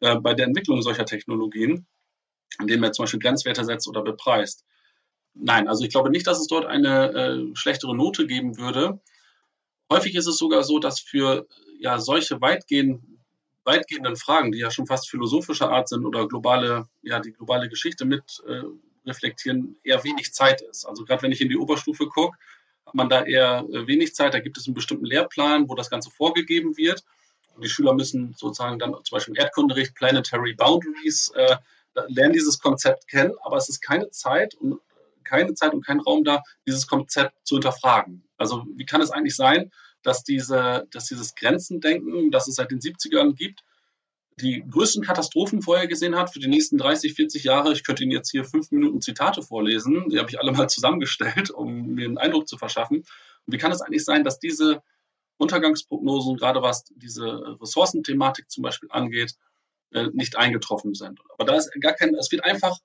[0.00, 1.86] äh, bei der Entwicklung solcher Technologien,
[2.60, 4.64] indem er zum Beispiel Grenzwerte setzt oder bepreist.
[5.34, 9.00] Nein, also ich glaube nicht, dass es dort eine äh, schlechtere Note geben würde.
[9.90, 11.46] Häufig ist es sogar so, dass für
[11.78, 13.02] ja, solche weitgehend
[13.68, 18.06] weitgehenden Fragen, die ja schon fast philosophischer Art sind oder globale, ja, die globale Geschichte
[18.06, 18.62] mit äh,
[19.06, 20.86] reflektieren, eher wenig Zeit ist.
[20.86, 22.36] Also gerade wenn ich in die Oberstufe gucke,
[22.86, 24.34] hat man da eher äh, wenig Zeit.
[24.34, 27.04] Da gibt es einen bestimmten Lehrplan, wo das Ganze vorgegeben wird.
[27.58, 31.56] Und die Schüler müssen sozusagen dann zum Beispiel im Erdkundenrecht Planetary Boundaries äh,
[32.06, 34.78] lernen dieses Konzept kennen, aber es ist keine Zeit und
[35.24, 38.22] keine Zeit und kein Raum da, dieses Konzept zu hinterfragen.
[38.36, 39.72] Also wie kann es eigentlich sein,
[40.04, 43.64] dass, diese, dass dieses Grenzendenken, das es seit den 70ern gibt,
[44.36, 47.72] die größten Katastrophen vorher gesehen hat für die nächsten 30, 40 Jahre.
[47.72, 50.08] Ich könnte Ihnen jetzt hier fünf Minuten Zitate vorlesen.
[50.10, 52.98] Die habe ich alle mal zusammengestellt, um mir einen Eindruck zu verschaffen.
[52.98, 54.80] Und wie kann es eigentlich sein, dass diese
[55.38, 59.34] Untergangsprognosen, gerade was diese Ressourcenthematik zum Beispiel angeht,
[59.92, 61.20] äh, nicht eingetroffen sind?
[61.32, 62.78] Aber da ist gar kein, es wird einfach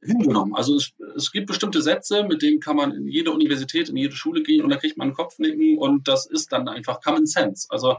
[0.00, 0.54] hingenommen.
[0.54, 4.14] Also es, es gibt bestimmte Sätze, mit denen kann man in jede Universität, in jede
[4.14, 7.66] Schule gehen und da kriegt man einen Kopfnicken und das ist dann einfach Common Sense.
[7.70, 7.96] Also äh,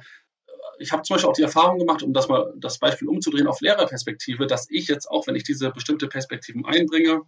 [0.80, 3.60] ich habe zum Beispiel auch die Erfahrung gemacht, um das mal das Beispiel umzudrehen auf
[3.62, 7.24] Lehrerperspektive, dass ich jetzt auch, wenn ich diese bestimmte Perspektiven einbringe,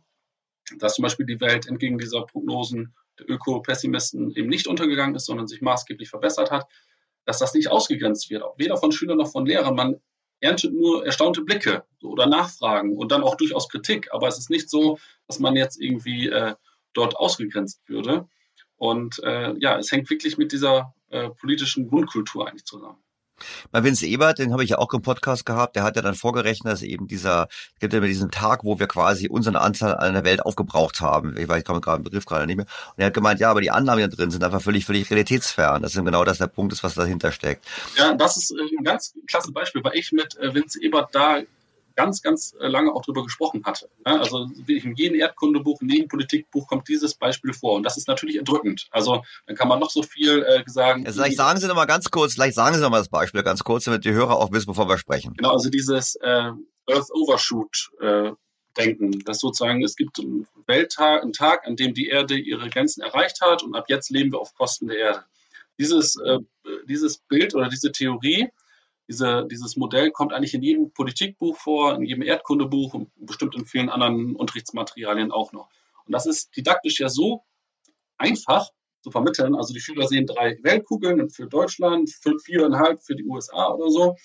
[0.78, 5.47] dass zum Beispiel die Welt entgegen dieser Prognosen der Öko-Pessimisten eben nicht untergegangen ist, sondern
[5.47, 6.68] sich maßgeblich verbessert hat,
[7.26, 9.76] dass das nicht ausgegrenzt wird, weder von Schülern noch von Lehrern.
[9.76, 10.01] Man
[10.39, 14.09] erntet nur erstaunte Blicke oder Nachfragen und dann auch durchaus Kritik.
[14.12, 14.97] Aber es ist nicht so,
[15.28, 16.55] dass man jetzt irgendwie äh,
[16.93, 18.28] dort ausgegrenzt würde.
[18.76, 22.97] Und äh, ja, es hängt wirklich mit dieser äh, politischen Grundkultur eigentlich zusammen.
[23.71, 26.15] Bei Vince Ebert, den habe ich ja auch im Podcast gehabt, der hat ja dann
[26.15, 27.47] vorgerechnet, dass eben dieser,
[27.79, 31.35] gibt ja immer diesen Tag, wo wir quasi unsere Anzahl an der Welt aufgebraucht haben.
[31.37, 32.65] Ich weiß, ich komme gerade den Begriff gerade nicht mehr.
[32.65, 35.09] Und er hat gemeint, ja, aber die Annahmen, die da drin sind, einfach völlig, völlig
[35.09, 35.81] realitätsfern.
[35.81, 37.65] Das ist genau das der Punkt ist, was dahinter steckt.
[37.97, 41.41] Ja, das ist äh, ein ganz klasse Beispiel, weil ich mit äh, Vince Ebert da
[41.95, 43.89] ganz, ganz äh, lange auch drüber gesprochen hatte.
[44.03, 47.73] Also in jedem Erdkundebuch, in jedem Politikbuch kommt dieses Beispiel vor.
[47.73, 48.87] Und das ist natürlich erdrückend.
[48.91, 51.05] Also dann kann man noch so viel äh, sagen.
[51.05, 53.43] Ja, vielleicht sagen Sie noch mal ganz kurz, vielleicht sagen Sie noch mal das Beispiel
[53.43, 55.33] ganz kurz, damit die Hörer auch wissen, bevor wir sprechen.
[55.35, 56.51] Genau, also dieses äh,
[56.87, 58.31] Earth Overshoot äh,
[58.77, 63.01] denken, dass sozusagen es gibt einen Welttag, einen Tag, an dem die Erde ihre Grenzen
[63.01, 65.25] erreicht hat und ab jetzt leben wir auf Kosten der Erde.
[65.79, 66.39] Dieses, äh,
[66.87, 68.49] dieses Bild oder diese Theorie
[69.12, 73.66] diese, dieses Modell kommt eigentlich in jedem Politikbuch vor, in jedem Erdkundebuch und bestimmt in
[73.66, 75.68] vielen anderen Unterrichtsmaterialien auch noch.
[76.05, 77.43] Und das ist didaktisch ja so
[78.18, 78.70] einfach
[79.01, 79.53] zu vermitteln.
[79.53, 82.09] Also die Schüler sehen drei Weltkugeln für Deutschland,
[82.45, 84.16] viereinhalb für die USA oder so,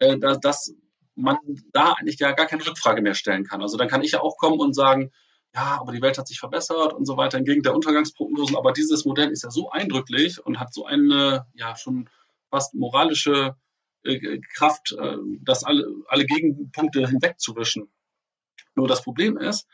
[0.00, 0.74] äh, dass
[1.14, 1.38] man
[1.72, 3.62] da eigentlich ja gar keine Rückfrage mehr stellen kann.
[3.62, 5.12] Also dann kann ich ja auch kommen und sagen,
[5.54, 8.56] ja, aber die Welt hat sich verbessert und so weiter entgegen der Untergangsprognosen.
[8.56, 12.10] Aber dieses Modell ist ja so eindrücklich und hat so eine ja schon
[12.50, 13.54] fast moralische
[14.54, 17.90] Kraft, äh, das alle, alle Gegenpunkte hinwegzuwischen.
[18.74, 19.66] Nur das Problem ist,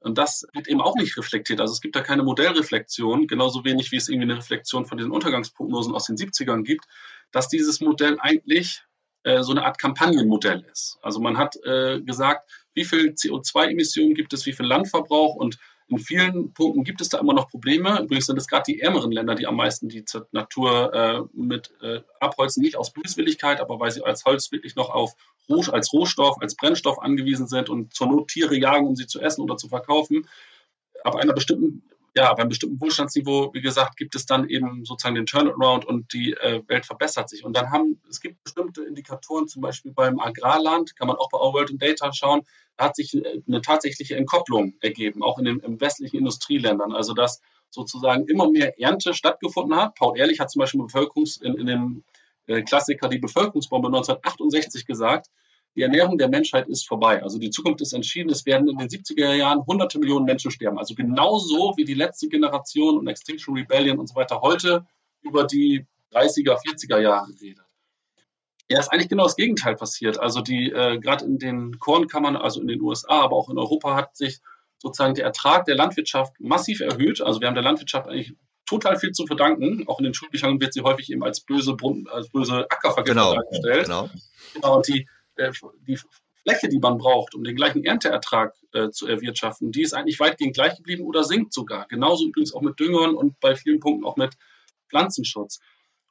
[0.00, 1.60] und das wird eben auch nicht reflektiert.
[1.60, 5.10] Also es gibt da keine Modellreflexion, genauso wenig wie es irgendwie eine Reflexion von den
[5.10, 6.86] Untergangsprognosen aus den 70ern gibt,
[7.30, 8.82] dass dieses Modell eigentlich
[9.22, 10.98] äh, so eine Art Kampagnenmodell ist.
[11.02, 15.58] Also man hat äh, gesagt, wie viel CO2-Emissionen gibt es, wie viel Landverbrauch und
[15.92, 18.00] in vielen Punkten gibt es da immer noch Probleme.
[18.00, 22.00] Übrigens sind es gerade die ärmeren Länder, die am meisten die Natur äh, mit äh,
[22.20, 25.14] abholzen, nicht aus Böswilligkeit, aber weil sie als Holz wirklich noch auf
[25.70, 29.42] als Rohstoff, als Brennstoff angewiesen sind und zur Not Tiere jagen, um sie zu essen
[29.42, 30.26] oder zu verkaufen.
[31.04, 31.82] Ab einer bestimmten
[32.14, 36.32] ja, beim bestimmten Wohlstandsniveau, wie gesagt, gibt es dann eben sozusagen den Turnaround und die
[36.32, 37.44] äh, Welt verbessert sich.
[37.44, 41.38] Und dann haben, es gibt bestimmte Indikatoren, zum Beispiel beim Agrarland, kann man auch bei
[41.38, 42.42] Our World in Data schauen,
[42.76, 46.92] da hat sich äh, eine tatsächliche Entkopplung ergeben, auch in den in westlichen Industrieländern.
[46.92, 47.40] Also, dass
[47.70, 49.94] sozusagen immer mehr Ernte stattgefunden hat.
[49.94, 52.04] Paul Ehrlich hat zum Beispiel Bevölkerungs, in, in dem
[52.46, 55.28] äh, Klassiker Die Bevölkerungsbombe 1968 gesagt,
[55.74, 57.22] die Ernährung der Menschheit ist vorbei.
[57.22, 58.30] Also die Zukunft ist entschieden.
[58.30, 60.78] Es werden in den 70er Jahren hunderte Millionen Menschen sterben.
[60.78, 64.86] Also genauso wie die letzte Generation und Extinction Rebellion und so weiter heute
[65.22, 67.64] über die 30er, 40er Jahre redet.
[68.68, 70.18] Ja, ist eigentlich genau das Gegenteil passiert.
[70.18, 73.94] Also die, äh, gerade in den Kornkammern, also in den USA, aber auch in Europa
[73.94, 74.40] hat sich
[74.78, 77.20] sozusagen der Ertrag der Landwirtschaft massiv erhöht.
[77.20, 78.34] Also wir haben der Landwirtschaft eigentlich
[78.66, 79.84] total viel zu verdanken.
[79.86, 81.76] Auch in den Schulbüchern wird sie häufig eben als böse,
[82.10, 83.84] als böse Ackervergiftung genau, dargestellt.
[83.84, 84.10] Genau.
[84.54, 84.76] genau.
[84.76, 85.06] Und die,
[85.36, 85.52] äh,
[85.86, 85.98] die
[86.42, 90.54] Fläche, die man braucht, um den gleichen Ernteertrag äh, zu erwirtschaften, die ist eigentlich weitgehend
[90.54, 91.86] gleich geblieben oder sinkt sogar.
[91.88, 94.34] Genauso übrigens auch mit Düngern und bei vielen Punkten auch mit
[94.88, 95.60] Pflanzenschutz.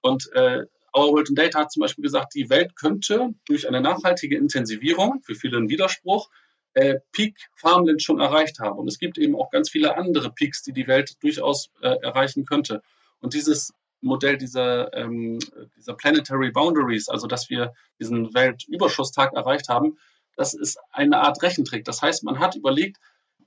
[0.01, 0.65] Und äh,
[0.95, 5.21] Our World in Data hat zum Beispiel gesagt, die Welt könnte durch eine nachhaltige Intensivierung,
[5.23, 6.29] für viele ein Widerspruch,
[6.73, 8.77] äh, Peak Farmland schon erreicht haben.
[8.77, 12.45] Und es gibt eben auch ganz viele andere Peaks, die die Welt durchaus äh, erreichen
[12.45, 12.81] könnte.
[13.19, 15.39] Und dieses Modell dieser, ähm,
[15.77, 19.97] dieser Planetary Boundaries, also dass wir diesen Weltüberschusstag erreicht haben,
[20.35, 21.85] das ist eine Art Rechentrick.
[21.85, 22.97] Das heißt, man hat überlegt,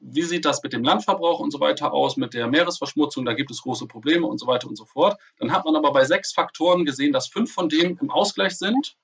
[0.00, 3.50] wie sieht das mit dem Landverbrauch und so weiter aus, mit der Meeresverschmutzung, da gibt
[3.50, 5.18] es große Probleme und so weiter und so fort.
[5.38, 8.96] Dann hat man aber bei sechs Faktoren gesehen, dass fünf von denen im Ausgleich sind,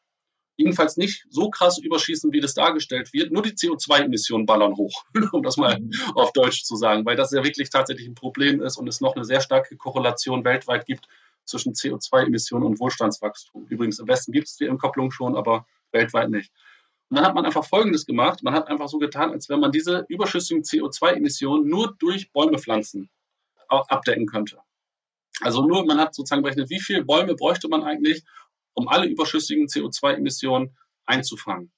[0.57, 3.32] jedenfalls nicht so krass überschießen, wie das dargestellt wird.
[3.32, 5.90] Nur die CO2-Emissionen ballern hoch, um das mal mhm.
[6.14, 9.16] auf Deutsch zu sagen, weil das ja wirklich tatsächlich ein Problem ist und es noch
[9.16, 11.09] eine sehr starke Korrelation weltweit gibt
[11.51, 13.66] zwischen CO2-Emissionen und Wohlstandswachstum.
[13.68, 16.53] Übrigens, im Westen gibt es die Entkopplung schon, aber weltweit nicht.
[17.11, 18.42] Und dann hat man einfach Folgendes gemacht.
[18.42, 23.11] Man hat einfach so getan, als wenn man diese überschüssigen CO2-Emissionen nur durch Bäume pflanzen
[23.68, 24.59] abdecken könnte.
[25.40, 28.24] Also nur, man hat sozusagen berechnet, wie viele Bäume bräuchte man eigentlich,
[28.74, 30.76] um alle überschüssigen CO2-Emissionen
[31.07, 31.72] einzufangen.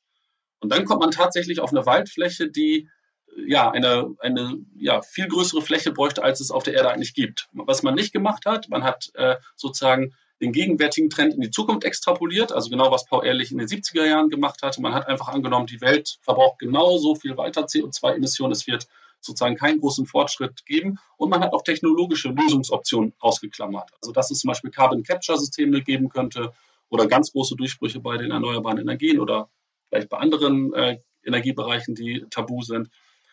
[0.60, 2.88] Und dann kommt man tatsächlich auf eine Waldfläche, die
[3.36, 7.48] ja eine, eine ja, viel größere Fläche bräuchte, als es auf der Erde eigentlich gibt.
[7.52, 11.84] Was man nicht gemacht hat, man hat äh, sozusagen den gegenwärtigen Trend in die Zukunft
[11.84, 14.82] extrapoliert, also genau was Paul Ehrlich in den 70er Jahren gemacht hatte.
[14.82, 18.52] Man hat einfach angenommen, die Welt verbraucht genauso viel weiter CO2-Emissionen.
[18.52, 18.88] Es wird
[19.20, 20.98] sozusagen keinen großen Fortschritt geben.
[21.16, 23.90] Und man hat auch technologische Lösungsoptionen ausgeklammert.
[24.02, 26.52] Also dass es zum Beispiel Carbon Capture Systeme geben könnte
[26.88, 29.48] oder ganz große Durchbrüche bei den erneuerbaren Energien oder
[29.88, 32.90] vielleicht bei anderen äh, Energiebereichen, die tabu sind.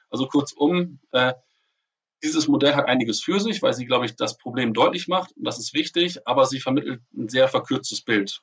[0.09, 1.33] Also kurzum, äh,
[2.23, 5.31] dieses Modell hat einiges für sich, weil sie, glaube ich, das Problem deutlich macht.
[5.37, 8.41] Und das ist wichtig, aber sie vermittelt ein sehr verkürztes Bild.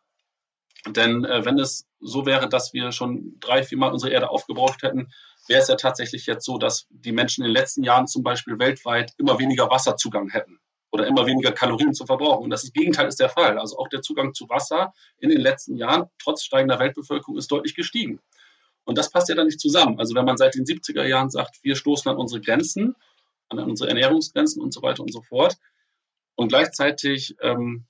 [0.89, 4.83] Denn äh, wenn es so wäre, dass wir schon drei, vier Mal unsere Erde aufgebraucht
[4.83, 5.09] hätten,
[5.49, 8.59] wäre es ja tatsächlich jetzt so, dass die Menschen in den letzten Jahren zum Beispiel
[8.59, 10.59] weltweit immer weniger Wasserzugang hätten
[10.91, 12.45] oder immer weniger Kalorien zu verbrauchen.
[12.45, 13.59] Und das Gegenteil ist der Fall.
[13.59, 17.75] Also auch der Zugang zu Wasser in den letzten Jahren, trotz steigender Weltbevölkerung, ist deutlich
[17.75, 18.21] gestiegen.
[18.87, 19.99] Und das passt ja dann nicht zusammen.
[19.99, 22.95] Also wenn man seit den 70er Jahren sagt, wir stoßen an unsere Grenzen,
[23.49, 25.57] an unsere Ernährungsgrenzen und so weiter und so fort,
[26.37, 27.87] und gleichzeitig ähm,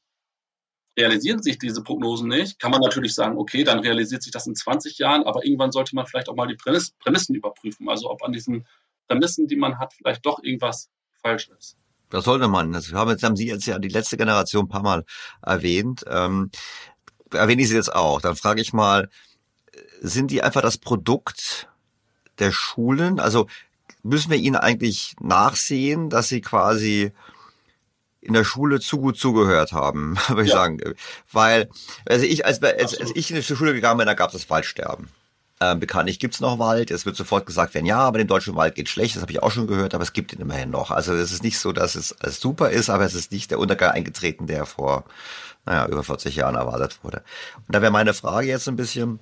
[0.97, 4.55] realisieren sich diese Prognosen nicht, kann man natürlich sagen, okay, dann realisiert sich das in
[4.55, 7.88] 20 Jahren, aber irgendwann sollte man vielleicht auch mal die Prämissen überprüfen.
[7.88, 8.66] Also ob an diesen
[9.07, 10.88] Prämissen, die man hat, vielleicht doch irgendwas
[11.20, 11.76] falsch ist.
[12.09, 12.72] Das sollte man.
[12.72, 15.05] Das haben, Sie jetzt ja die letzte Generation ein paar Mal
[15.42, 16.05] erwähnt.
[16.09, 16.51] Ähm,
[17.32, 18.20] erwähne ich Sie jetzt auch.
[18.20, 19.11] Dann frage ich mal,
[20.01, 21.68] sind die einfach das Produkt
[22.38, 23.20] der Schulen?
[23.20, 23.47] Also
[24.03, 27.12] müssen wir ihnen eigentlich nachsehen, dass sie quasi
[28.20, 30.57] in der Schule zu gut zugehört haben, würde ich ja.
[30.57, 30.80] sagen.
[31.32, 31.68] Weil,
[32.07, 34.51] also ich, als, als, als ich in die Schule gegangen bin, da gab es das
[34.51, 35.09] Waldsterben.
[35.59, 36.90] Ähm, bekanntlich gibt's noch Wald.
[36.90, 39.14] Es wird sofort gesagt werden, ja, aber den deutschen Wald geht schlecht.
[39.16, 40.90] Das habe ich auch schon gehört, aber es gibt ihn immerhin noch.
[40.90, 43.92] Also es ist nicht so, dass es super ist, aber es ist nicht der Untergang
[43.92, 45.05] eingetreten, der vor
[45.64, 47.22] naja, über 40 Jahren erwartet wurde.
[47.66, 49.18] Und da wäre meine Frage jetzt ein bisschen,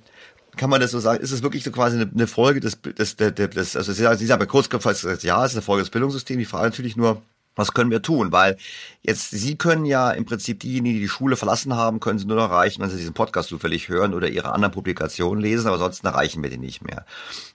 [0.55, 1.23] kann man das so sagen?
[1.23, 4.17] Ist es wirklich so quasi eine, eine Folge des, des, des, des also Sie sagen,
[4.17, 6.39] Sie sagen kurz ja, es ist eine Folge des Bildungssystems.
[6.39, 7.21] Die Frage natürlich nur,
[7.55, 8.31] was können wir tun?
[8.31, 8.57] Weil
[9.01, 12.37] jetzt, Sie können ja im Prinzip diejenigen, die die Schule verlassen haben, können Sie nur
[12.37, 16.03] noch erreichen, wenn Sie diesen Podcast zufällig hören oder Ihre anderen Publikationen lesen, aber sonst
[16.03, 17.05] erreichen wir die nicht mehr.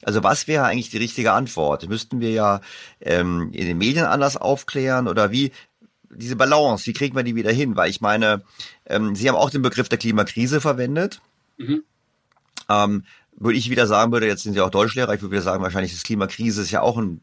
[0.03, 1.89] Also was wäre eigentlich die richtige Antwort?
[1.89, 2.61] Müssten wir ja
[3.01, 5.53] ähm, in den Medien anders aufklären oder wie,
[6.11, 7.77] diese Balance, wie kriegen wir die wieder hin?
[7.77, 8.43] Weil ich meine,
[8.87, 11.21] ähm, Sie haben auch den Begriff der Klimakrise verwendet.
[11.59, 11.85] Mhm.
[12.71, 13.05] Ähm,
[13.37, 15.93] würde ich wieder sagen würde, jetzt sind Sie auch Deutschlehrer, ich würde wieder sagen, wahrscheinlich
[15.93, 17.21] ist Klimakrise ist ja auch ein,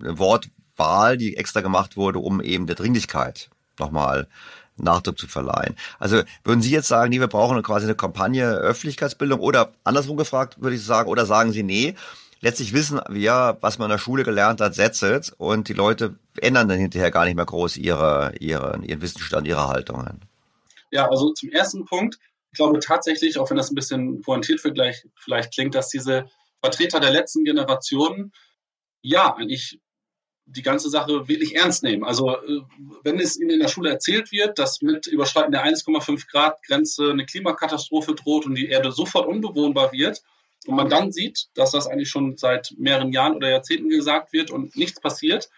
[0.00, 4.28] eine Wortwahl, die extra gemacht wurde, um eben der Dringlichkeit nochmal
[4.76, 5.76] Nachdruck zu verleihen.
[5.98, 10.60] Also würden Sie jetzt sagen, nee, wir brauchen quasi eine Kampagne Öffentlichkeitsbildung oder andersrum gefragt
[10.60, 11.94] würde ich sagen, oder sagen Sie, nee,
[12.40, 16.68] letztlich wissen wir, was man in der Schule gelernt hat, setzt und die Leute ändern
[16.68, 20.22] dann hinterher gar nicht mehr groß ihre, ihre, ihren Wissensstand, ihre Haltungen.
[20.90, 22.18] Ja, also zum ersten Punkt,
[22.52, 26.28] ich glaube tatsächlich, auch wenn das ein bisschen pointiert vielleicht, klingt, dass diese
[26.60, 28.32] Vertreter der letzten Generationen
[29.02, 29.80] ja eigentlich
[30.46, 32.04] die ganze Sache wirklich ernst nehmen.
[32.04, 32.60] Also äh,
[33.04, 37.10] wenn es ihnen in der Schule erzählt wird, dass mit Überschreiten der 1,5 Grad Grenze
[37.10, 40.22] eine Klimakatastrophe droht und die Erde sofort unbewohnbar wird,
[40.66, 44.50] und man dann sieht, dass das eigentlich schon seit mehreren Jahren oder Jahrzehnten gesagt wird
[44.50, 45.48] und nichts passiert,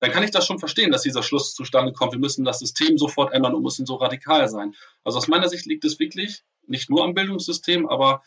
[0.00, 2.12] dann kann ich das schon verstehen, dass dieser Schluss zustande kommt.
[2.12, 4.74] Wir müssen das System sofort ändern und müssen so radikal sein.
[5.04, 8.22] Also aus meiner Sicht liegt es wirklich nicht nur am Bildungssystem, aber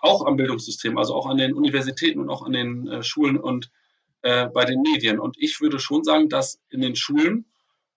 [0.00, 3.70] auch am Bildungssystem, also auch an den Universitäten und auch an den äh, Schulen und
[4.22, 5.18] äh, bei den Medien.
[5.18, 7.46] Und ich würde schon sagen, dass in den Schulen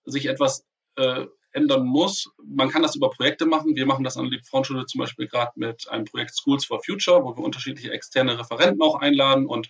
[0.04, 0.64] sich etwas
[0.96, 2.30] äh, ändern muss.
[2.42, 3.76] Man kann das über Projekte machen.
[3.76, 7.24] Wir machen das an der Liebfrauenschule zum Beispiel gerade mit einem Projekt Schools for Future,
[7.24, 9.68] wo wir unterschiedliche externe Referenten auch einladen und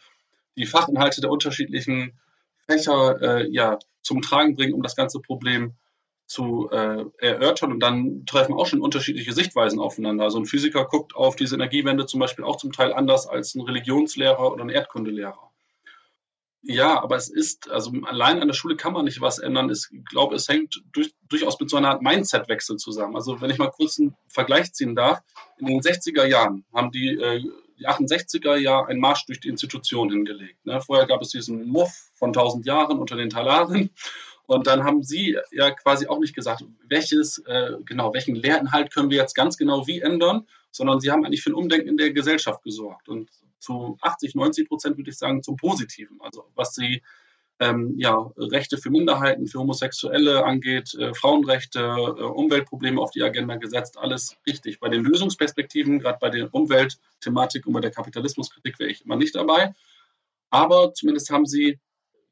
[0.56, 2.18] die Fachinhalte der unterschiedlichen
[2.68, 5.74] Fächer äh, ja, zum Tragen bringen, um das ganze Problem
[6.26, 7.72] zu äh, erörtern.
[7.72, 10.24] Und dann treffen auch schon unterschiedliche Sichtweisen aufeinander.
[10.24, 13.62] Also ein Physiker guckt auf diese Energiewende zum Beispiel auch zum Teil anders als ein
[13.62, 15.48] Religionslehrer oder ein Erdkundelehrer.
[16.60, 19.70] Ja, aber es ist, also allein an der Schule kann man nicht was ändern.
[19.70, 23.14] Ich glaube, es hängt durch, durchaus mit so einer Art Mindset-Wechsel zusammen.
[23.14, 25.22] Also wenn ich mal kurz einen Vergleich ziehen darf,
[25.58, 27.50] in den 60er Jahren haben die, äh, die
[27.86, 30.64] 68er Jahre einen Marsch durch die Institution hingelegt.
[30.66, 30.80] Ne?
[30.80, 33.90] Vorher gab es diesen Muff von 1000 Jahren unter den Talaren.
[34.46, 39.10] Und dann haben sie ja quasi auch nicht gesagt, welches, äh, genau, welchen Lehrinhalt können
[39.10, 42.12] wir jetzt ganz genau wie ändern, sondern sie haben eigentlich für ein Umdenken in der
[42.12, 43.08] Gesellschaft gesorgt.
[43.08, 46.18] Und zu 80, 90 Prozent würde ich sagen zum Positiven.
[46.20, 47.02] Also was die
[47.60, 53.56] ähm, ja, Rechte für Minderheiten, für Homosexuelle angeht, äh, Frauenrechte, äh, Umweltprobleme auf die Agenda
[53.56, 54.78] gesetzt, alles richtig.
[54.78, 59.34] Bei den Lösungsperspektiven, gerade bei der Umweltthematik und bei der Kapitalismuskritik wäre ich immer nicht
[59.34, 59.74] dabei.
[60.50, 61.78] Aber zumindest haben sie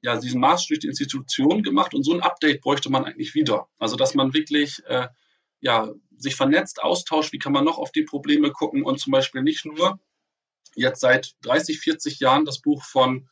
[0.00, 3.68] ja diesen Marsch durch die Institution gemacht und so ein Update bräuchte man eigentlich wieder.
[3.78, 5.08] Also dass man wirklich äh,
[5.60, 9.42] ja, sich vernetzt, austauscht, wie kann man noch auf die Probleme gucken und zum Beispiel
[9.42, 9.98] nicht nur
[10.76, 13.28] jetzt seit 30, 40 Jahren das Buch von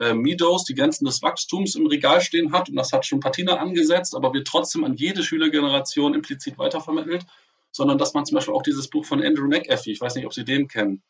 [0.00, 2.68] äh, Meadows, die Grenzen des Wachstums, im Regal stehen hat.
[2.68, 7.26] Und das hat schon Patina angesetzt, aber wird trotzdem an jede Schülergeneration implizit weitervermittelt.
[7.70, 10.32] Sondern dass man zum Beispiel auch dieses Buch von Andrew McAfee, ich weiß nicht, ob
[10.32, 11.02] Sie den kennen,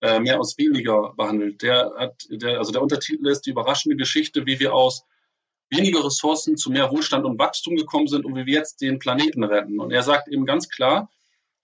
[0.00, 1.62] äh, mehr aus weniger behandelt.
[1.62, 5.04] Der hat, der, also der Untertitel ist die überraschende Geschichte, wie wir aus
[5.70, 9.42] weniger Ressourcen zu mehr Wohlstand und Wachstum gekommen sind und wie wir jetzt den Planeten
[9.42, 9.80] retten.
[9.80, 11.10] Und er sagt eben ganz klar,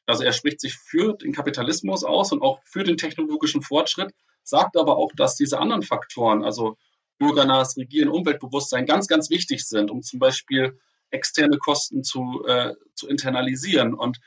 [0.07, 4.12] also er spricht sich für den Kapitalismus aus und auch für den technologischen Fortschritt,
[4.43, 6.76] sagt aber auch, dass diese anderen Faktoren, also
[7.18, 10.78] bürgernahes Regieren, Umweltbewusstsein, ganz, ganz wichtig sind, um zum Beispiel
[11.11, 13.95] externe Kosten zu, äh, zu internalisieren.
[13.95, 14.18] Und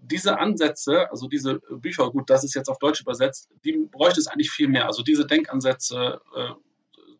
[0.00, 4.26] diese Ansätze, also diese Bücher, gut, das ist jetzt auf Deutsch übersetzt, die bräuchte es
[4.26, 4.86] eigentlich viel mehr.
[4.86, 6.50] Also diese Denkansätze äh,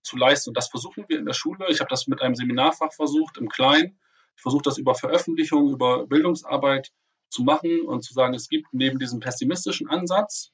[0.07, 0.55] zu leisten.
[0.55, 1.67] Das versuchen wir in der Schule.
[1.69, 3.99] Ich habe das mit einem Seminarfach versucht, im Kleinen
[4.37, 6.93] Ich versuche das über Veröffentlichungen, über Bildungsarbeit
[7.29, 10.53] zu machen und zu sagen, es gibt neben diesem pessimistischen Ansatz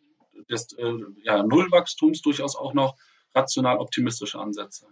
[0.50, 2.96] des äh, ja, Nullwachstums durchaus auch noch
[3.34, 4.86] rational optimistische Ansätze.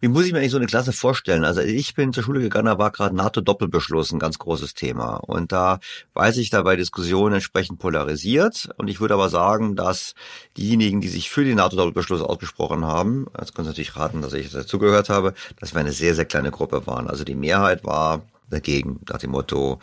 [0.00, 1.44] Wie muss ich mir eigentlich so eine Klasse vorstellen?
[1.44, 5.16] Also ich bin zur Schule gegangen, da war gerade NATO-Doppelbeschluss ein ganz großes Thema.
[5.16, 5.80] Und da
[6.14, 8.68] weiß ich da bei Diskussionen entsprechend polarisiert.
[8.76, 10.14] Und ich würde aber sagen, dass
[10.56, 14.52] diejenigen, die sich für den NATO-Doppelbeschluss ausgesprochen haben, jetzt können Sie natürlich raten, dass ich
[14.52, 17.08] dazugehört habe, dass wir eine sehr, sehr kleine Gruppe waren.
[17.08, 19.78] Also die Mehrheit war dagegen, nach dem Motto,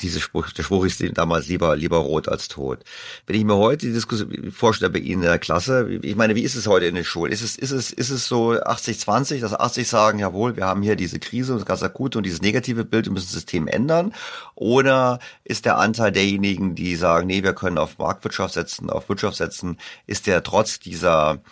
[0.00, 2.80] diese Spruch, der Spruch ist damals lieber, lieber rot als tot.
[3.26, 6.42] Wenn ich mir heute die Diskussion vorstelle bei Ihnen in der Klasse, ich meine, wie
[6.42, 7.32] ist es heute in den Schulen?
[7.32, 10.96] Ist es, ist es, ist es so 80-20, dass 80 sagen, jawohl, wir haben hier
[10.96, 14.12] diese Krise und das ganz akute und dieses negative Bild, wir müssen das System ändern?
[14.54, 19.36] Oder ist der Anteil derjenigen, die sagen, nee, wir können auf Marktwirtschaft setzen, auf Wirtschaft
[19.36, 21.42] setzen, ist der trotz dieser,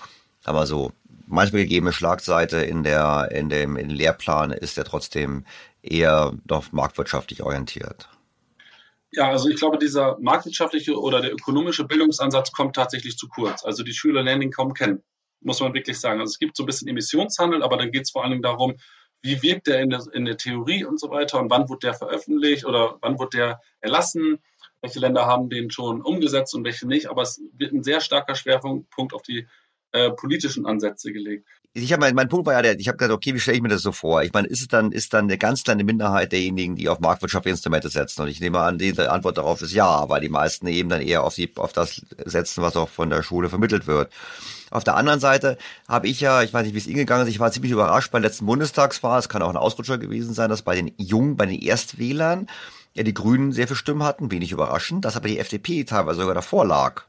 [0.40, 0.92] sagen wir so,
[1.30, 5.44] manchmal gegebene Schlagseite in der, in dem, in Lehrplan ist der trotzdem
[5.82, 8.08] eher doch marktwirtschaftlich orientiert?
[9.12, 13.64] Ja, also ich glaube, dieser marktwirtschaftliche oder der ökonomische Bildungsansatz kommt tatsächlich zu kurz.
[13.64, 15.02] Also die Schüler lernen ihn kaum kennen,
[15.40, 16.20] muss man wirklich sagen.
[16.20, 18.74] Also es gibt so ein bisschen Emissionshandel, aber dann geht es vor allen Dingen darum,
[19.22, 21.94] wie wirkt der in, der in der Theorie und so weiter und wann wird der
[21.94, 24.38] veröffentlicht oder wann wird der erlassen.
[24.80, 27.10] Welche Länder haben den schon umgesetzt und welche nicht.
[27.10, 29.46] Aber es wird ein sehr starker Schwerpunkt auf die
[29.92, 33.14] äh, politischen Ansätze gelegt ich habe mein, mein Punkt war ja der, ich habe gesagt,
[33.14, 34.22] okay, wie stelle ich mir das so vor?
[34.22, 37.52] Ich meine, ist es dann, ist dann eine ganz kleine Minderheit derjenigen, die auf marktwirtschaftliche
[37.52, 38.22] Instrumente setzen?
[38.22, 41.22] Und ich nehme an, die Antwort darauf ist ja, weil die meisten eben dann eher
[41.22, 44.12] auf die, auf das setzen, was auch von der Schule vermittelt wird.
[44.72, 47.30] Auf der anderen Seite habe ich ja, ich weiß nicht, wie es Ihnen gegangen ist,
[47.30, 50.50] ich war ziemlich überrascht bei der letzten Bundestagswahl, es kann auch ein Ausrutscher gewesen sein,
[50.50, 52.48] dass bei den Jungen, bei den Erstwählern
[52.94, 56.34] ja die Grünen sehr viel Stimmen hatten, wenig überraschend, dass aber die FDP teilweise sogar
[56.34, 57.04] davor lag.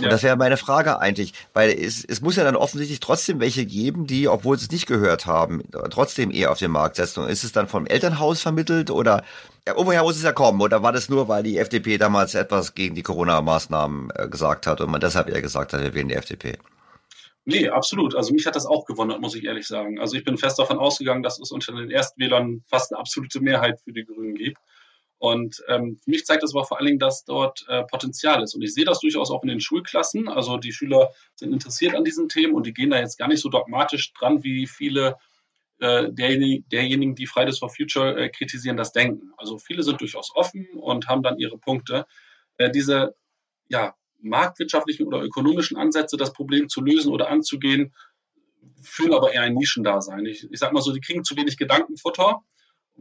[0.00, 0.10] Und ja.
[0.10, 4.06] das wäre meine Frage eigentlich, weil es, es muss ja dann offensichtlich trotzdem welche geben,
[4.06, 7.28] die, obwohl sie es nicht gehört haben, trotzdem eher auf den Markt setzen.
[7.28, 9.22] Ist es dann vom Elternhaus vermittelt oder
[9.66, 10.60] ja, woher muss es ja kommen?
[10.60, 14.80] Oder war das nur, weil die FDP damals etwas gegen die Corona-Maßnahmen äh, gesagt hat
[14.80, 16.56] und man deshalb eher gesagt hat, wir wählen die FDP?
[17.44, 18.14] Nee, absolut.
[18.14, 19.98] Also mich hat das auch gewundert, muss ich ehrlich sagen.
[19.98, 23.80] Also ich bin fest davon ausgegangen, dass es unter den Erstwählern fast eine absolute Mehrheit
[23.82, 24.58] für die Grünen gibt.
[25.20, 28.54] Und ähm, für mich zeigt das aber vor allen Dingen, dass dort äh, Potenzial ist.
[28.54, 30.28] Und ich sehe das durchaus auch in den Schulklassen.
[30.28, 33.42] Also die Schüler sind interessiert an diesen Themen und die gehen da jetzt gar nicht
[33.42, 35.16] so dogmatisch dran, wie viele
[35.78, 39.30] äh, derjenigen, derjenigen, die Fridays for Future äh, kritisieren, das denken.
[39.36, 42.06] Also viele sind durchaus offen und haben dann ihre Punkte.
[42.56, 43.14] Äh, diese
[43.68, 47.92] ja, marktwirtschaftlichen oder ökonomischen Ansätze, das Problem zu lösen oder anzugehen,
[48.80, 50.24] führen aber eher ein Nischendasein.
[50.24, 52.42] Ich, ich sage mal so, die kriegen zu wenig Gedankenfutter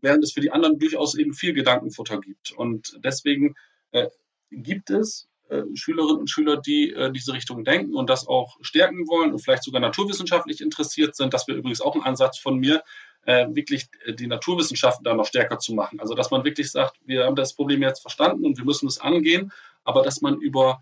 [0.02, 2.52] während es für die anderen durchaus eben viel Gedankenfutter gibt.
[2.52, 3.56] Und deswegen
[3.92, 4.08] äh,
[4.52, 9.08] gibt es äh, Schülerinnen und Schüler, die äh, diese Richtung denken und das auch stärken
[9.08, 11.34] wollen und vielleicht sogar naturwissenschaftlich interessiert sind.
[11.34, 12.84] Das wäre übrigens auch ein Ansatz von mir,
[13.26, 16.00] äh, wirklich äh, die Naturwissenschaften da noch stärker zu machen.
[16.00, 19.00] Also dass man wirklich sagt, wir haben das Problem jetzt verstanden und wir müssen es
[19.00, 19.52] angehen,
[19.84, 20.82] aber dass man über,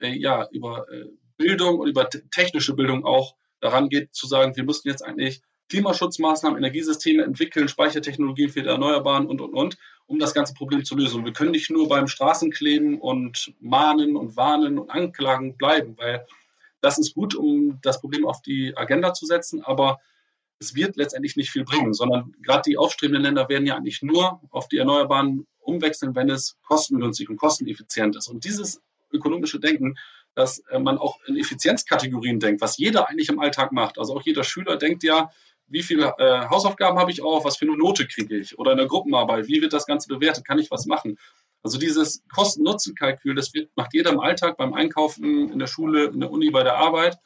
[0.00, 0.86] äh, ja, über
[1.36, 6.58] Bildung und über technische Bildung auch daran geht, zu sagen, wir müssen jetzt eigentlich Klimaschutzmaßnahmen,
[6.58, 11.24] Energiesysteme entwickeln, Speichertechnologien für die Erneuerbaren und, und, und, um das ganze Problem zu lösen.
[11.24, 16.24] Wir können nicht nur beim Straßenkleben und Mahnen und Warnen und Anklagen bleiben, weil
[16.80, 19.98] das ist gut, um das Problem auf die Agenda zu setzen, aber
[20.58, 24.40] es wird letztendlich nicht viel bringen, sondern gerade die aufstrebenden Länder werden ja eigentlich nur
[24.50, 28.28] auf die Erneuerbaren umwechseln, wenn es kostengünstig und kosteneffizient ist.
[28.28, 28.80] Und dieses
[29.12, 29.96] ökonomische Denken,
[30.34, 33.98] dass äh, man auch in Effizienzkategorien denkt, was jeder eigentlich im Alltag macht.
[33.98, 35.30] Also auch jeder Schüler denkt ja,
[35.68, 38.78] wie viele äh, Hausaufgaben habe ich auch, was für eine Note kriege ich oder in
[38.78, 41.18] der Gruppenarbeit, wie wird das Ganze bewertet, kann ich was machen.
[41.62, 46.20] Also dieses Kosten-Nutzen-Kalkül, das wird, macht jeder im Alltag beim Einkaufen, in der Schule, in
[46.20, 47.18] der Uni, bei der Arbeit.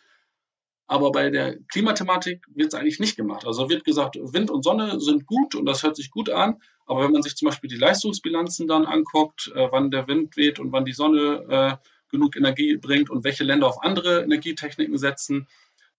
[0.86, 3.46] Aber bei der Klimathematik wird es eigentlich nicht gemacht.
[3.46, 6.60] Also wird gesagt, Wind und Sonne sind gut und das hört sich gut an.
[6.86, 10.58] Aber wenn man sich zum Beispiel die Leistungsbilanzen dann anguckt, äh, wann der Wind weht
[10.58, 15.46] und wann die Sonne äh, genug Energie bringt und welche Länder auf andere Energietechniken setzen,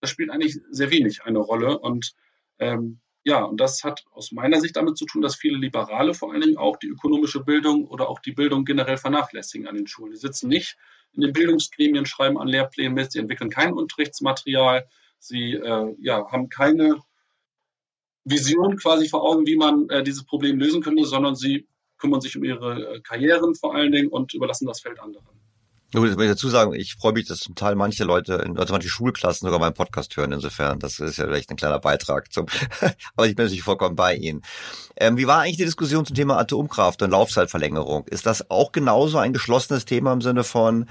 [0.02, 1.80] das spielt eigentlich sehr wenig eine Rolle.
[1.80, 2.16] Und
[2.62, 6.32] ähm, ja, und das hat aus meiner Sicht damit zu tun, dass viele Liberale vor
[6.32, 10.12] allen Dingen auch die ökonomische Bildung oder auch die Bildung generell vernachlässigen an den Schulen.
[10.12, 10.78] Die sitzen nicht
[11.14, 14.88] in den Bildungsgremien, schreiben an Lehrplänen mit, sie entwickeln kein Unterrichtsmaterial,
[15.20, 17.02] sie äh, ja, haben keine
[18.24, 22.36] Vision quasi vor Augen, wie man äh, dieses Problem lösen könnte, sondern sie kümmern sich
[22.38, 25.28] um ihre äh, Karrieren vor allen Dingen und überlassen das Feld anderen.
[25.94, 28.74] Gut, das will ich dazu sagen, ich freue mich, dass zum Teil manche Leute, also
[28.74, 30.32] manche Schulklassen sogar meinen Podcast hören.
[30.32, 32.46] Insofern, das ist ja vielleicht ein kleiner Beitrag zum,
[33.18, 34.42] aber ich bin natürlich vollkommen bei Ihnen.
[34.96, 38.08] Ähm, wie war eigentlich die Diskussion zum Thema Atomkraft und Laufzeitverlängerung?
[38.08, 40.86] Ist das auch genauso ein geschlossenes Thema im Sinne von,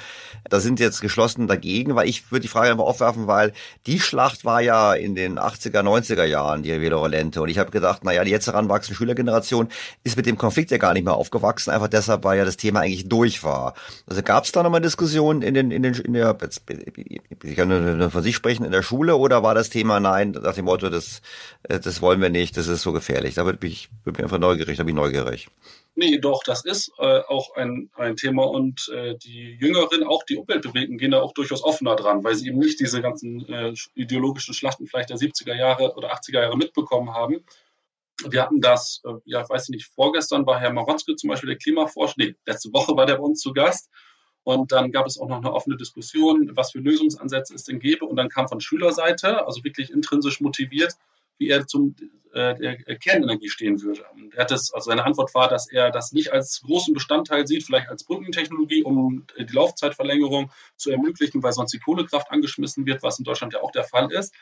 [0.45, 1.95] da sind jetzt geschlossen dagegen?
[1.95, 3.55] Weil ich würde die Frage einfach aufwerfen, weil
[3.87, 7.41] die Schlacht war ja in den 80er, 90er Jahren, die Virulente.
[7.41, 9.69] Und ich habe gedacht, naja, die jetzt heranwachsende Schülergeneration
[10.05, 12.81] ist mit dem Konflikt ja gar nicht mehr aufgewachsen, einfach deshalb, weil ja das Thema
[12.81, 13.75] eigentlich durch war.
[14.07, 16.37] Also gab es da nochmal Diskussion in den, in den, in der,
[17.45, 17.69] ich kann
[17.99, 20.89] nur von sich sprechen, in der Schule oder war das Thema nein, nach dem Motto,
[20.89, 21.23] das,
[21.63, 23.37] das wollen wir nicht, das ist so gefährlich.
[23.37, 25.49] Da würde ich, würde mich einfach neugierig, da bin ich neugierig.
[25.95, 30.37] Nee, doch, das ist äh, auch ein, ein Thema und äh, die Jüngeren, auch die
[30.37, 34.55] Umweltbewegten, gehen da auch durchaus offener dran, weil sie eben nicht diese ganzen äh, ideologischen
[34.55, 37.45] Schlachten vielleicht der 70er Jahre oder 80er Jahre mitbekommen haben.
[38.29, 41.59] Wir hatten das, äh, ja, weiß ich nicht, vorgestern war Herr Maronske zum Beispiel der
[41.59, 43.89] Klimaforscher, nee, letzte Woche war der bei uns zu Gast
[44.43, 48.07] und dann gab es auch noch eine offene Diskussion, was für Lösungsansätze es denn gäbe.
[48.07, 50.95] Und dann kam von Schülerseite, also wirklich intrinsisch motiviert,
[51.39, 51.95] wie er zum
[52.33, 54.05] äh, der Kernenergie stehen würde.
[54.15, 57.47] Und er hat das, also seine Antwort war, dass er das nicht als großen Bestandteil
[57.47, 63.03] sieht, vielleicht als Brückentechnologie, um die Laufzeitverlängerung zu ermöglichen, weil sonst die Kohlekraft angeschmissen wird,
[63.03, 64.35] was in Deutschland ja auch der Fall ist.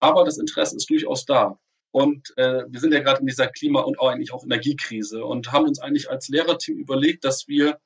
[0.00, 1.58] Aber das Interesse ist durchaus da.
[1.90, 5.52] Und äh, wir sind ja gerade in dieser Klima- und auch eigentlich auch Energiekrise und
[5.52, 7.78] haben uns eigentlich als Lehrerteam überlegt, dass wir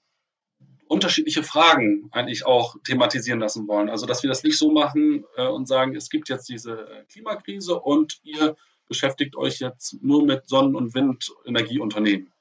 [0.91, 3.89] unterschiedliche Fragen eigentlich auch thematisieren lassen wollen.
[3.89, 7.05] Also dass wir das nicht so machen äh, und sagen, es gibt jetzt diese äh,
[7.05, 8.57] Klimakrise und ihr
[8.89, 12.33] beschäftigt euch jetzt nur mit Sonnen- und Windenergieunternehmen.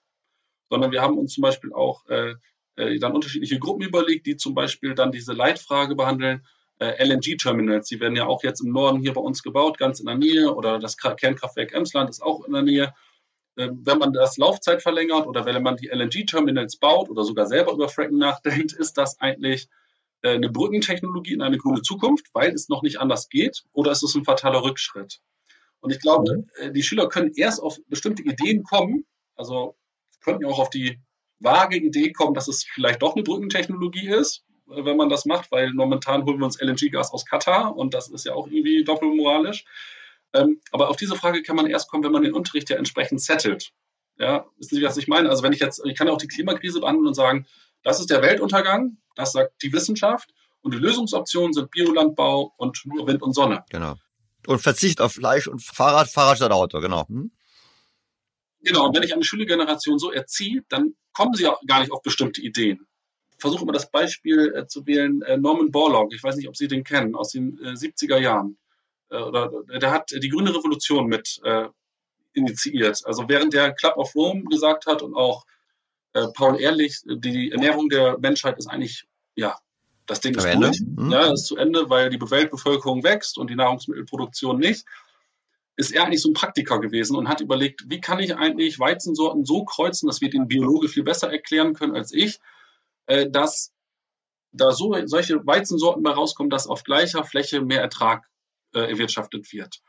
[0.68, 2.34] Sondern wir haben uns zum Beispiel auch äh,
[2.76, 6.44] äh dann unterschiedliche Gruppen überlegt, die zum Beispiel dann diese Leitfrage behandeln,
[6.80, 7.88] äh, LNG-Terminals.
[7.88, 10.52] Die werden ja auch jetzt im Norden hier bei uns gebaut, ganz in der Nähe,
[10.56, 12.96] oder das Kernkraftwerk Emsland ist auch in der Nähe.
[13.60, 17.74] Ähm, wenn man das Laufzeit verlängert oder wenn man die LNG-Terminals baut oder sogar selber
[17.74, 19.68] über Fracking nachdenkt, ist das eigentlich
[20.22, 24.02] äh, eine Brückentechnologie in eine grüne Zukunft, weil es noch nicht anders geht, oder ist
[24.02, 25.20] es ein fataler Rückschritt?
[25.82, 26.50] Und ich glaube, mhm.
[26.56, 29.06] Äh, die Schüler können erst auf bestimmte Ideen kommen,
[29.36, 29.76] also
[30.22, 30.98] könnten ja auch auf die
[31.40, 35.52] vage Idee kommen, dass es vielleicht doch eine Brückentechnologie ist, äh, wenn man das macht,
[35.52, 39.66] weil momentan holen wir uns LNG-Gas aus Katar und das ist ja auch irgendwie doppelmoralisch.
[40.34, 43.22] Ähm, aber auf diese Frage kann man erst kommen, wenn man den Unterricht ja entsprechend
[43.22, 43.72] settelt.
[44.18, 45.30] Ja, wissen Sie, was ich meine?
[45.30, 47.48] Also wenn ich jetzt, ich kann ja auch die Klimakrise behandeln und sagen,
[47.84, 53.08] das ist der Weltuntergang, das sagt die Wissenschaft und die Lösungsoptionen sind Biolandbau und nur
[53.08, 53.64] Wind und Sonne.
[53.70, 53.96] Genau.
[54.46, 57.08] Und Verzicht auf Fleisch und Fahrrad, Fahrrad statt Auto, genau.
[57.08, 57.32] Hm?
[58.62, 62.02] Genau, und wenn ich eine Schülergeneration so erziehe, dann kommen sie auch gar nicht auf
[62.02, 62.86] bestimmte Ideen.
[63.38, 66.68] Versuche immer das Beispiel äh, zu wählen, äh, Norman Borlaug, ich weiß nicht, ob Sie
[66.68, 68.58] den kennen, aus den äh, 70er Jahren
[69.10, 71.68] oder der hat die grüne Revolution mit äh,
[72.34, 73.02] initiiert.
[73.06, 75.46] Also während der Club of Rome gesagt hat und auch
[76.14, 79.06] äh, Paul Ehrlich, die Ernährung der Menschheit ist eigentlich,
[79.36, 79.58] ja,
[80.06, 80.82] das Ding ist durch.
[80.82, 81.12] Mhm.
[81.12, 84.86] Ja, ist zu Ende, weil die Weltbevölkerung wächst und die Nahrungsmittelproduktion nicht.
[85.76, 89.46] Ist er eigentlich so ein Praktiker gewesen und hat überlegt, wie kann ich eigentlich Weizensorten
[89.46, 92.40] so kreuzen, das wird den Biologe viel besser erklären können als ich,
[93.06, 93.72] äh, dass
[94.52, 98.28] da so solche Weizensorten bei rauskommen, dass auf gleicher Fläche mehr Ertrag
[98.74, 99.82] äh, erwirtschaftet wird.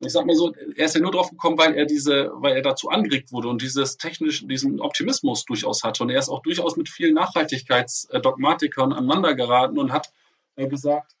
[0.00, 2.62] Ich sage mal so, er ist ja nur drauf gekommen, weil er diese, weil er
[2.62, 6.02] dazu angeregt wurde und dieses technisch, diesen Optimismus durchaus hatte.
[6.02, 10.12] Und er ist auch durchaus mit vielen Nachhaltigkeitsdogmatikern aneinander geraten und hat
[10.56, 11.14] äh, gesagt,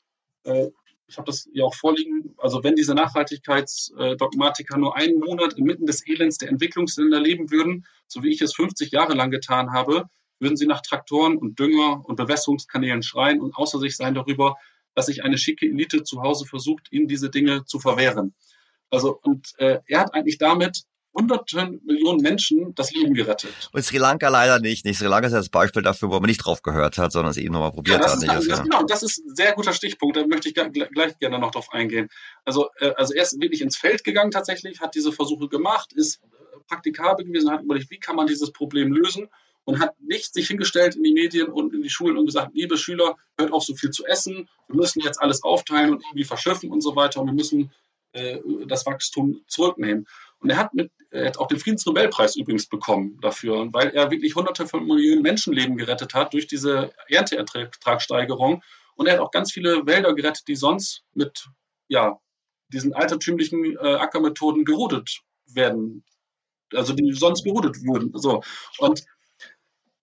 [0.44, 0.68] äh,
[1.06, 6.06] ich habe das ja auch vorliegen, also wenn diese Nachhaltigkeitsdogmatiker nur einen Monat inmitten des
[6.06, 10.04] Elends der Entwicklungsländer leben würden, so wie ich es 50 Jahre lang getan habe,
[10.40, 14.56] würden sie nach Traktoren und Dünger und Bewässerungskanälen schreien und außer sich sein darüber,
[14.94, 18.34] dass sich eine schicke Elite zu Hause versucht, ihnen diese Dinge zu verwehren.
[18.90, 20.84] Also, und äh, er hat eigentlich damit
[21.14, 23.70] hunderten Millionen Menschen das Leben gerettet.
[23.72, 24.84] Und Sri Lanka leider nicht.
[24.84, 27.30] Nicht Sri Lanka ist ja das Beispiel dafür, wo man nicht drauf gehört hat, sondern
[27.30, 28.16] es eben nochmal probiert ja, hat.
[28.16, 28.62] Ist, das, ja.
[28.62, 30.16] Genau, das ist ein sehr guter Stichpunkt.
[30.16, 32.08] Da möchte ich gleich gerne noch drauf eingehen.
[32.44, 36.20] Also, äh, also er ist wirklich ins Feld gegangen tatsächlich, hat diese Versuche gemacht, ist
[36.66, 39.28] praktikabel gewesen, hat überlegt, wie kann man dieses Problem lösen
[39.64, 42.76] und hat nicht sich hingestellt in die Medien und in die Schulen und gesagt, liebe
[42.76, 46.70] Schüler, hört auf so viel zu essen, wir müssen jetzt alles aufteilen und irgendwie verschiffen
[46.70, 47.72] und so weiter und wir müssen
[48.12, 50.06] äh, das Wachstum zurücknehmen.
[50.38, 54.66] Und er hat, mit, er auch den Friedensnobelpreis übrigens bekommen dafür, weil er wirklich hunderte
[54.66, 58.62] von Millionen Menschenleben gerettet hat durch diese Ernteertragssteigerung.
[58.96, 61.48] Und er hat auch ganz viele Wälder gerettet, die sonst mit
[61.88, 62.20] ja,
[62.68, 66.04] diesen altertümlichen äh, Ackermethoden gerodet werden,
[66.72, 68.12] also die sonst gerodet wurden.
[68.14, 68.42] So.
[68.78, 69.04] Und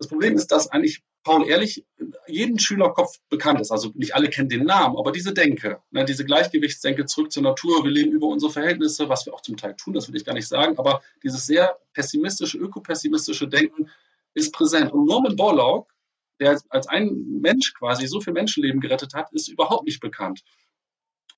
[0.01, 1.85] das Problem ist, dass eigentlich Paul Ehrlich
[2.27, 3.69] jeden Schülerkopf bekannt ist.
[3.69, 7.83] Also nicht alle kennen den Namen, aber diese Denke, ne, diese Gleichgewichtsdenke zurück zur Natur,
[7.83, 10.33] wir leben über unsere Verhältnisse, was wir auch zum Teil tun, das will ich gar
[10.33, 13.91] nicht sagen, aber dieses sehr pessimistische, ökopessimistische Denken
[14.33, 14.91] ist präsent.
[14.91, 15.93] Und Norman Borlaug,
[16.39, 20.41] der als ein Mensch quasi so viel Menschenleben gerettet hat, ist überhaupt nicht bekannt.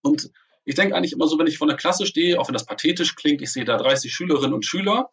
[0.04, 0.32] Und
[0.64, 3.18] ich denke eigentlich immer so, wenn ich vor der Klasse stehe, auch wenn das pathetisch
[3.18, 5.10] klingt, ich sehe da 30 Schülerinnen und Schüler,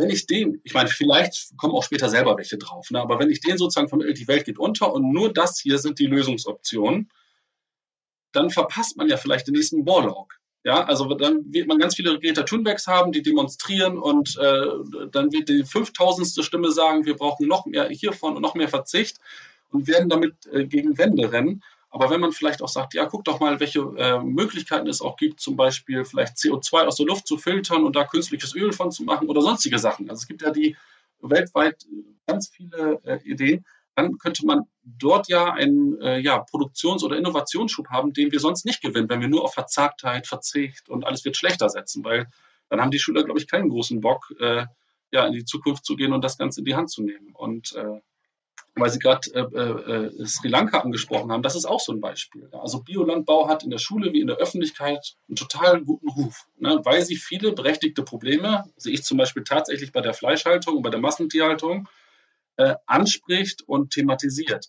[0.00, 3.30] wenn ich den, ich meine, vielleicht kommen auch später selber welche drauf, ne, aber wenn
[3.30, 7.10] ich den sozusagen vermittle, die Welt geht unter und nur das hier sind die Lösungsoptionen,
[8.32, 10.38] dann verpasst man ja vielleicht den nächsten Warlock.
[10.62, 14.66] Ja, also dann wird man ganz viele Greta Thunbergs haben, die demonstrieren und äh,
[15.10, 16.44] dann wird die 5000.
[16.44, 19.18] Stimme sagen, wir brauchen noch mehr hiervon und noch mehr Verzicht
[19.70, 21.62] und werden damit äh, gegen Wände rennen.
[21.90, 25.16] Aber wenn man vielleicht auch sagt, ja, guck doch mal, welche äh, Möglichkeiten es auch
[25.16, 28.92] gibt, zum Beispiel vielleicht CO2 aus der Luft zu filtern und da künstliches Öl von
[28.92, 30.08] zu machen oder sonstige Sachen.
[30.08, 30.76] Also es gibt ja die
[31.20, 31.84] weltweit
[32.26, 33.64] ganz viele äh, Ideen
[34.00, 38.64] dann könnte man dort ja einen äh, ja, Produktions- oder Innovationsschub haben, den wir sonst
[38.64, 42.28] nicht gewinnen, wenn wir nur auf Verzagtheit, Verzicht und alles wird schlechter setzen, weil
[42.68, 44.66] dann haben die Schüler, glaube ich, keinen großen Bock, äh,
[45.12, 47.34] ja, in die Zukunft zu gehen und das Ganze in die Hand zu nehmen.
[47.34, 48.00] Und äh,
[48.80, 52.48] weil Sie gerade äh, äh, Sri Lanka angesprochen haben, das ist auch so ein Beispiel.
[52.52, 56.80] Also Biolandbau hat in der Schule wie in der Öffentlichkeit einen total guten Ruf, ne,
[56.84, 60.90] weil sie viele berechtigte Probleme, sehe ich zum Beispiel tatsächlich bei der Fleischhaltung und bei
[60.90, 61.88] der Massentierhaltung,
[62.56, 64.66] äh, anspricht und thematisiert.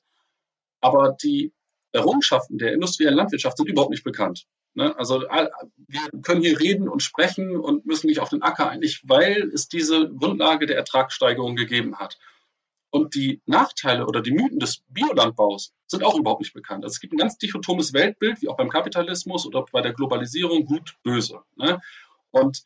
[0.81, 1.53] Aber die
[1.91, 4.45] Errungenschaften der industriellen Landwirtschaft sind überhaupt nicht bekannt.
[4.73, 4.97] Ne?
[4.97, 9.51] Also wir können hier reden und sprechen und müssen nicht auf den Acker eigentlich, weil
[9.53, 12.17] es diese Grundlage der Ertragssteigerung gegeben hat.
[12.91, 16.83] Und die Nachteile oder die Mythen des Biolandbaus sind auch überhaupt nicht bekannt.
[16.83, 20.65] Also es gibt ein ganz dichotomes Weltbild, wie auch beim Kapitalismus oder bei der Globalisierung,
[20.65, 21.39] gut, böse.
[21.55, 21.81] Ne?
[22.31, 22.63] Und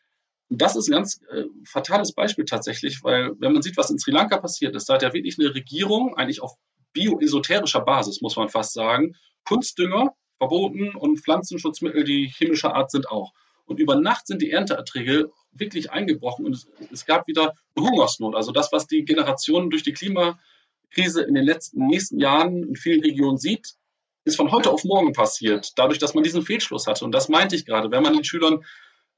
[0.50, 4.12] das ist ein ganz äh, fatales Beispiel tatsächlich, weil wenn man sieht, was in Sri
[4.12, 6.56] Lanka passiert ist, da hat ja wirklich eine Regierung eigentlich auf
[6.94, 13.32] bioesoterischer Basis, muss man fast sagen, Kunstdünger verboten und Pflanzenschutzmittel, die chemischer Art sind auch.
[13.66, 18.36] Und über Nacht sind die Ernteerträge wirklich eingebrochen und es, es gab wieder Hungersnot.
[18.36, 23.02] Also das, was die Generationen durch die Klimakrise in den letzten nächsten Jahren in vielen
[23.02, 23.76] Regionen sieht,
[24.26, 27.06] ist von heute auf morgen passiert, dadurch, dass man diesen Fehlschluss hatte.
[27.06, 27.92] Und das meinte ich gerade.
[27.92, 28.66] Wenn man den Schülern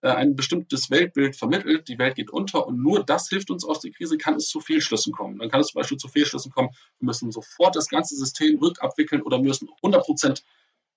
[0.01, 3.79] äh, ein bestimmtes Weltbild vermittelt, die Welt geht unter und nur das hilft uns aus
[3.79, 5.39] der Krise, kann es zu Fehlschlüssen kommen.
[5.39, 6.69] Dann kann es zum Beispiel zu Fehlschlüssen kommen,
[6.99, 10.43] wir müssen sofort das ganze System rückabwickeln oder müssen 100 Prozent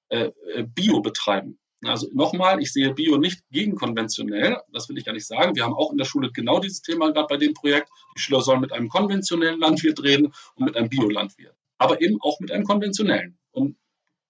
[0.09, 1.59] äh, äh, Bio betreiben.
[1.85, 5.57] Also nochmal, ich sehe Bio nicht gegen konventionell, das will ich gar nicht sagen.
[5.57, 7.89] Wir haben auch in der Schule genau dieses Thema gerade bei dem Projekt.
[8.17, 11.55] Die Schüler sollen mit einem konventionellen Landwirt reden und mit einem Biolandwirt.
[11.79, 13.77] Aber eben auch mit einem konventionellen, um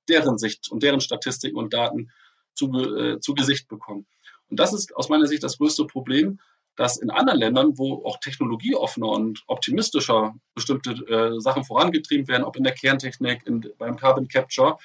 [0.09, 2.11] deren Sicht und deren Statistiken und Daten
[2.55, 4.07] zu, äh, zu Gesicht bekommen.
[4.49, 6.39] Und das ist aus meiner Sicht das größte Problem,
[6.77, 12.57] dass in anderen Ländern, wo auch technologieoffener und optimistischer bestimmte äh, Sachen vorangetrieben werden, ob
[12.57, 14.79] in der Kerntechnik, in, beim Carbon Capture,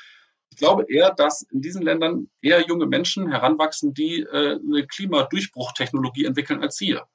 [0.52, 6.26] ich glaube eher, dass in diesen Ländern eher junge Menschen heranwachsen, die äh, eine Klimadurchbruchtechnologie
[6.26, 7.06] entwickeln als hier.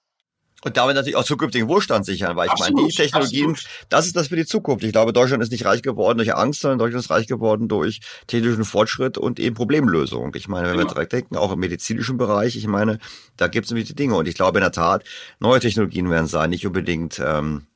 [0.63, 3.87] Und damit natürlich auch zukünftigen Wohlstand sichern, weil ich absolut, meine, die Technologien, absolut.
[3.89, 4.85] das ist das für die Zukunft.
[4.85, 8.01] Ich glaube, Deutschland ist nicht reich geworden durch Angst, sondern Deutschland ist reich geworden durch
[8.27, 10.35] technischen Fortschritt und eben Problemlösung.
[10.35, 10.85] Ich meine, wenn ja.
[10.85, 12.99] wir direkt denken, auch im medizinischen Bereich, ich meine,
[13.39, 14.17] da gibt es nämlich die Dinge.
[14.17, 15.05] Und ich glaube in der Tat,
[15.39, 17.67] neue Technologien werden sein, nicht unbedingt ähm,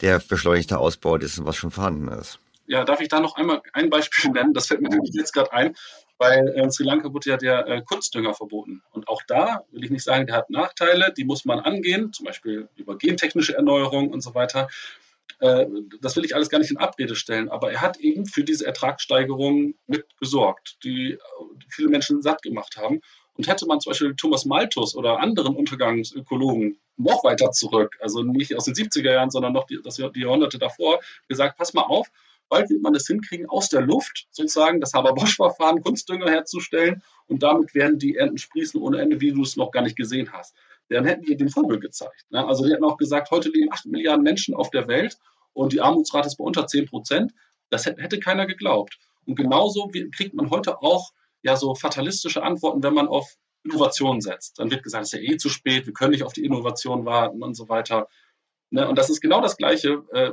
[0.00, 2.38] der beschleunigte Ausbau dessen, was schon vorhanden ist.
[2.72, 4.54] Ja, darf ich da noch einmal ein Beispiel nennen?
[4.54, 5.74] Das fällt mir jetzt gerade ein
[6.18, 8.80] weil in Sri Lanka wurde ja der äh, Kunstdünger verboten.
[8.92, 12.26] Und auch da will ich nicht sagen, der hat Nachteile, die muss man angehen, zum
[12.26, 14.68] Beispiel über gentechnische Erneuerung und so weiter.
[15.40, 15.66] Äh,
[16.00, 18.64] das will ich alles gar nicht in Abrede stellen, aber er hat eben für diese
[18.64, 21.18] Ertragssteigerung mitgesorgt, die,
[21.56, 23.00] die viele Menschen satt gemacht haben.
[23.34, 28.54] Und hätte man zum Beispiel Thomas Malthus oder anderen Untergangsökologen noch weiter zurück, also nicht
[28.54, 32.08] aus den 70er Jahren, sondern noch die, das, die Jahrhunderte davor, gesagt, pass mal auf,
[32.52, 37.74] bald wird man es hinkriegen, aus der Luft sozusagen das Haber-Bosch-Verfahren Kunstdünger herzustellen und damit
[37.74, 40.54] werden die Ernten sprießen ohne Ende, wie du es noch gar nicht gesehen hast.
[40.90, 42.26] Dann hätten die den Vogel gezeigt.
[42.28, 42.46] Ne?
[42.46, 45.16] Also die hätten auch gesagt, heute leben 8 Milliarden Menschen auf der Welt
[45.54, 47.32] und die Armutsrate ist bei unter 10 Prozent.
[47.70, 48.98] Das hätte keiner geglaubt.
[49.24, 51.12] Und genauso kriegt man heute auch
[51.42, 53.34] ja so fatalistische Antworten, wenn man auf
[53.64, 54.58] Innovation setzt.
[54.58, 57.06] Dann wird gesagt, es ist ja eh zu spät, wir können nicht auf die Innovation
[57.06, 58.08] warten und so weiter.
[58.68, 58.86] Ne?
[58.86, 60.32] Und das ist genau das Gleiche äh,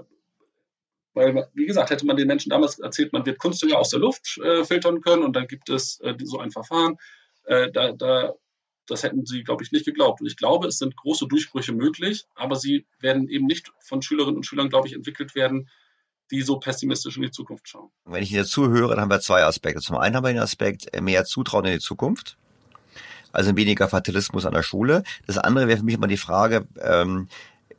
[1.14, 4.38] weil, wie gesagt, hätte man den Menschen damals erzählt, man wird Kunstdünger aus der Luft
[4.38, 6.98] äh, filtern können und dann gibt es äh, so ein Verfahren,
[7.46, 8.34] äh, da, da,
[8.88, 10.22] das hätten sie, glaube ich, nicht geglaubt.
[10.22, 14.38] Und ich glaube, es sind große Durchbrüche möglich, aber sie werden eben nicht von Schülerinnen
[14.38, 15.70] und Schülern, glaube ich, entwickelt werden,
[16.32, 17.90] die so pessimistisch in die Zukunft schauen.
[18.06, 19.82] Wenn ich Ihnen zuhöre, dann haben wir zwei Aspekte.
[19.82, 22.38] Zum einen haben wir den Aspekt äh, mehr Zutrauen in die Zukunft
[23.32, 25.04] also weniger Fatalismus an der Schule.
[25.28, 27.28] Das andere wäre für mich immer die Frage, ähm,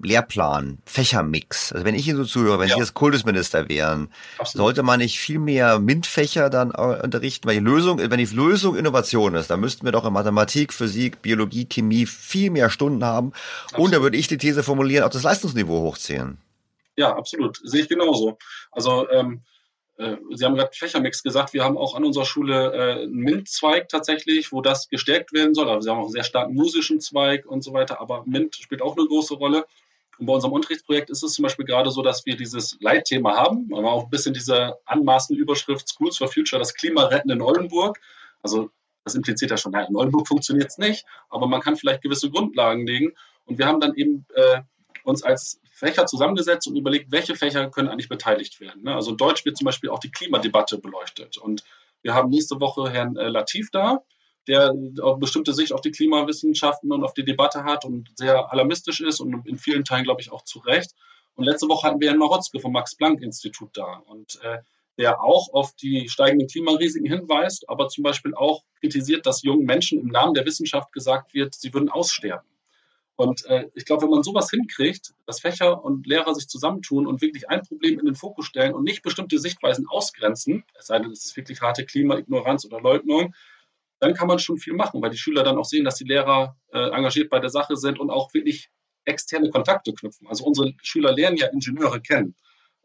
[0.02, 1.72] Lehrplan, Fächermix.
[1.72, 2.74] Also wenn ich Ihnen so zuhöre, wenn ja.
[2.74, 4.08] Sie jetzt Kultusminister wären,
[4.38, 4.64] Absolut.
[4.64, 8.76] sollte man nicht viel mehr MINT-Fächer dann äh, unterrichten, weil die Lösung, wenn die Lösung
[8.76, 13.32] Innovation ist, dann müssten wir doch in Mathematik, Physik, Biologie, Chemie viel mehr Stunden haben.
[13.64, 13.84] Absolut.
[13.86, 16.38] Und da würde ich die These formulieren, auch das Leistungsniveau hochziehen.
[16.96, 17.60] Ja, absolut.
[17.64, 18.38] Sehe ich genauso.
[18.72, 19.42] Also ähm,
[20.00, 21.52] äh, Sie haben gerade Fächermix gesagt.
[21.52, 25.68] Wir haben auch an unserer Schule äh, einen MINT-Zweig tatsächlich, wo das gestärkt werden soll.
[25.68, 28.82] Also wir haben auch einen sehr starken musischen Zweig und so weiter, aber MINT spielt
[28.82, 29.66] auch eine große Rolle.
[30.20, 33.70] Und bei unserem Unterrichtsprojekt ist es zum Beispiel gerade so, dass wir dieses Leitthema haben,
[33.74, 37.98] aber auch ein bisschen diese anmaßende Überschrift Schools for Future, das Klima retten in Oldenburg.
[38.42, 38.70] Also
[39.04, 42.86] das impliziert ja schon, in Oldenburg funktioniert es nicht, aber man kann vielleicht gewisse Grundlagen
[42.86, 43.14] legen.
[43.46, 44.60] Und wir haben dann eben äh,
[45.04, 48.82] uns als Fächer zusammengesetzt und überlegt, welche Fächer können eigentlich beteiligt werden.
[48.82, 48.94] Ne?
[48.94, 51.38] Also Deutsch wird zum Beispiel auch die Klimadebatte beleuchtet.
[51.38, 51.64] Und
[52.02, 54.02] wir haben nächste Woche Herrn äh, Latif da,
[54.50, 59.00] der auch bestimmte Sicht auf die Klimawissenschaften und auf die Debatte hat und sehr alarmistisch
[59.00, 60.90] ist und in vielen Teilen, glaube ich, auch zu Recht.
[61.36, 64.58] Und letzte Woche hatten wir Herrn Marotzke vom Max-Planck-Institut da und äh,
[64.98, 70.00] der auch auf die steigenden Klimarisiken hinweist, aber zum Beispiel auch kritisiert, dass jungen Menschen
[70.00, 72.46] im Namen der Wissenschaft gesagt wird, sie würden aussterben.
[73.14, 77.20] Und äh, ich glaube, wenn man sowas hinkriegt, dass Fächer und Lehrer sich zusammentun und
[77.20, 81.12] wirklich ein Problem in den Fokus stellen und nicht bestimmte Sichtweisen ausgrenzen, es sei denn,
[81.12, 83.34] es ist wirklich harte Klimaignoranz oder Leugnung,
[84.00, 86.56] dann kann man schon viel machen, weil die Schüler dann auch sehen, dass die Lehrer
[86.72, 88.70] äh, engagiert bei der Sache sind und auch wirklich
[89.04, 90.26] externe Kontakte knüpfen.
[90.26, 92.34] Also unsere Schüler lernen ja Ingenieure kennen,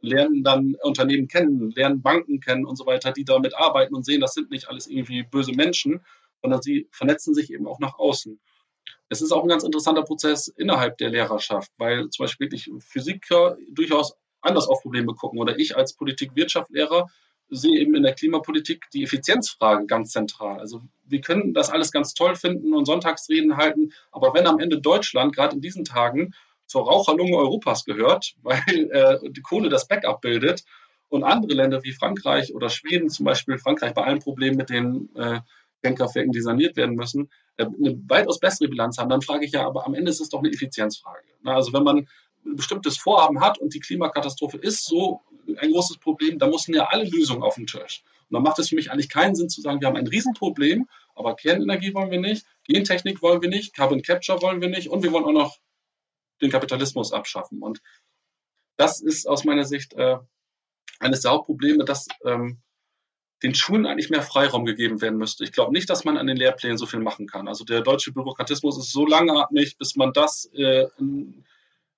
[0.02, 4.22] lernen dann Unternehmen kennen, lernen Banken kennen und so weiter, die damit arbeiten und sehen,
[4.22, 6.02] das sind nicht alles irgendwie böse Menschen,
[6.42, 8.40] sondern sie vernetzen sich eben auch nach außen.
[9.10, 13.58] Es ist auch ein ganz interessanter Prozess innerhalb der Lehrerschaft, weil zum Beispiel wirklich Physiker
[13.72, 17.08] durchaus anders auf Probleme gucken oder ich als Politik-Wirtschaft-Lehrer
[17.50, 20.60] sehe eben in der Klimapolitik die Effizienzfrage ganz zentral.
[20.60, 24.80] Also wir können das alles ganz toll finden und Sonntagsreden halten, aber wenn am Ende
[24.80, 26.34] Deutschland gerade in diesen Tagen
[26.66, 30.64] zur Raucherlunge Europas gehört, weil äh, die Kohle das Backup bildet
[31.10, 35.10] und andere Länder wie Frankreich oder Schweden zum Beispiel, Frankreich bei allen Problemen mit den
[35.16, 35.40] äh,
[35.84, 39.66] Kernkraftwerken, die saniert werden müssen, äh, eine weitaus bessere Bilanz haben, dann frage ich ja,
[39.66, 41.24] aber am Ende ist es doch eine Effizienzfrage.
[41.44, 42.08] Also wenn man
[42.46, 45.22] ein bestimmtes Vorhaben hat und die Klimakatastrophe ist so
[45.58, 48.04] ein großes Problem, da müssen ja alle Lösungen auf den Tisch.
[48.30, 50.88] Und dann macht es für mich eigentlich keinen Sinn zu sagen, wir haben ein Riesenproblem,
[51.16, 55.04] aber Kernenergie wollen wir nicht, Gentechnik wollen wir nicht, Carbon Capture wollen wir nicht und
[55.04, 55.58] wir wollen auch noch
[56.42, 57.62] den Kapitalismus abschaffen.
[57.62, 57.82] Und
[58.78, 60.18] das ist aus meiner Sicht äh,
[61.00, 62.62] eines der Hauptprobleme, dass ähm,
[63.44, 65.44] den Schulen eigentlich mehr Freiraum gegeben werden müsste.
[65.44, 67.48] Ich glaube nicht, dass man an den Lehrplänen so viel machen kann.
[67.48, 70.88] Also der deutsche Bürokratismus ist so langatmig, bis man das äh,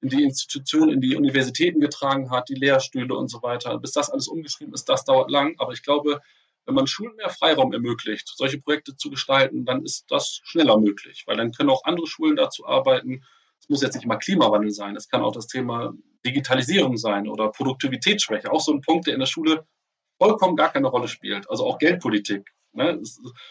[0.01, 3.77] in die Institutionen, in die Universitäten getragen hat, die Lehrstühle und so weiter.
[3.79, 5.55] Bis das alles umgeschrieben ist, das dauert lang.
[5.57, 6.21] Aber ich glaube,
[6.65, 11.23] wenn man Schulen mehr Freiraum ermöglicht, solche Projekte zu gestalten, dann ist das schneller möglich,
[11.25, 13.23] weil dann können auch andere Schulen dazu arbeiten.
[13.59, 15.93] Es muss jetzt nicht immer Klimawandel sein, es kann auch das Thema
[16.25, 19.65] Digitalisierung sein oder Produktivitätsschwäche, auch so ein Punkt, der in der Schule
[20.17, 21.49] vollkommen gar keine Rolle spielt.
[21.49, 22.51] Also auch Geldpolitik.
[22.73, 23.01] Ne?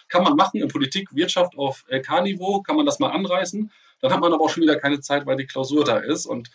[0.08, 3.72] Kann man machen in Politik, Wirtschaft auf LK-Niveau, kann man das mal anreißen.
[4.00, 6.26] Dann hat man aber auch schon wieder keine Zeit, weil die Klausur da ist.
[6.26, 6.50] Und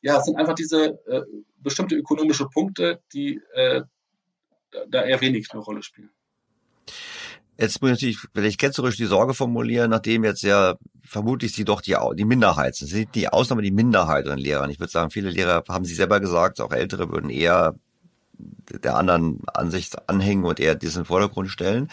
[0.00, 1.22] ja, es sind einfach diese äh,
[1.58, 3.82] bestimmte ökonomische Punkte, die äh,
[4.88, 6.10] da eher wenig eine Rolle spielen.
[7.56, 11.80] Jetzt muss ich natürlich vielleicht ketzerisch die Sorge formulieren, nachdem jetzt ja vermutlich sie doch
[11.80, 12.88] die, die Minderheit sind.
[12.88, 14.70] Sie sind die Ausnahme die Minderheit an Lehrern.
[14.70, 17.76] Ich würde sagen, viele Lehrer haben sie selber gesagt, auch Ältere würden eher
[18.38, 21.90] der anderen Ansicht anhängen und eher diesen Vordergrund stellen.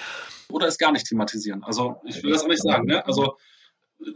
[0.49, 1.63] Oder es gar nicht thematisieren.
[1.63, 2.87] Also ich will das auch nicht sagen.
[2.87, 3.05] Ne?
[3.05, 3.37] Also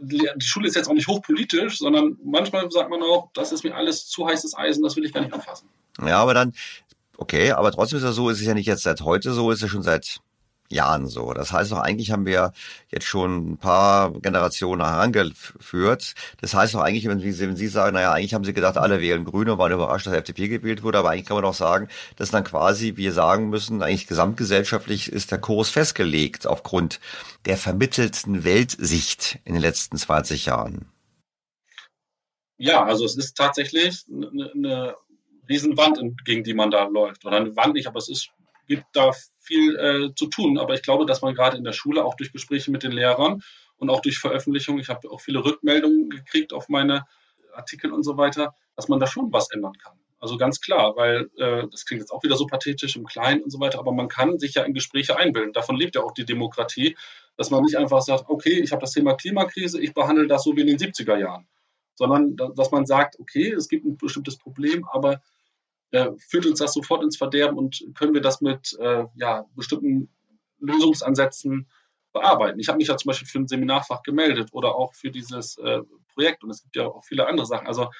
[0.00, 3.74] die Schule ist jetzt auch nicht hochpolitisch, sondern manchmal sagt man auch, das ist mir
[3.74, 5.68] alles zu heißes Eisen, das will ich gar nicht anfassen.
[6.04, 6.52] Ja, aber dann,
[7.16, 9.62] okay, aber trotzdem ist es so, ist es ja nicht jetzt seit heute so, ist
[9.62, 10.20] es schon seit
[10.68, 11.32] Jahren so.
[11.32, 12.52] Das heißt doch, eigentlich haben wir
[12.88, 16.14] jetzt schon ein paar Generationen herangeführt.
[16.40, 19.00] Das heißt doch eigentlich, wenn Sie, wenn Sie sagen, naja, eigentlich haben Sie gedacht, alle
[19.00, 21.88] wählen Grüne und waren überrascht, dass FDP gewählt wurde, aber eigentlich kann man doch sagen,
[22.16, 27.00] dass dann quasi wir sagen müssen, eigentlich gesamtgesellschaftlich ist der Kurs festgelegt aufgrund
[27.44, 30.86] der vermittelten Weltsicht in den letzten 20 Jahren.
[32.58, 34.96] Ja, also es ist tatsächlich eine, eine
[35.48, 37.24] Riesenwand, gegen die man da läuft.
[37.24, 38.30] Oder eine Wand nicht, aber es ist,
[38.66, 39.12] gibt da
[39.46, 40.58] viel äh, zu tun.
[40.58, 43.42] Aber ich glaube, dass man gerade in der Schule auch durch Gespräche mit den Lehrern
[43.76, 47.04] und auch durch Veröffentlichungen, ich habe auch viele Rückmeldungen gekriegt auf meine
[47.54, 49.98] Artikel und so weiter, dass man da schon was ändern kann.
[50.18, 53.50] Also ganz klar, weil äh, das klingt jetzt auch wieder so pathetisch im Kleinen und
[53.50, 55.52] so weiter, aber man kann sich ja in Gespräche einbilden.
[55.52, 56.96] Davon lebt ja auch die Demokratie,
[57.36, 60.56] dass man nicht einfach sagt, okay, ich habe das Thema Klimakrise, ich behandle das so
[60.56, 61.46] wie in den 70er Jahren,
[61.94, 65.20] sondern dass man sagt, okay, es gibt ein bestimmtes Problem, aber
[65.90, 70.10] äh, führt uns das sofort ins Verderben und können wir das mit äh, ja, bestimmten
[70.58, 71.68] Lösungsansätzen
[72.12, 72.58] bearbeiten.
[72.58, 75.80] Ich habe mich ja zum Beispiel für ein Seminarfach gemeldet oder auch für dieses äh,
[76.14, 77.66] Projekt und es gibt ja auch viele andere Sachen.
[77.66, 77.90] Also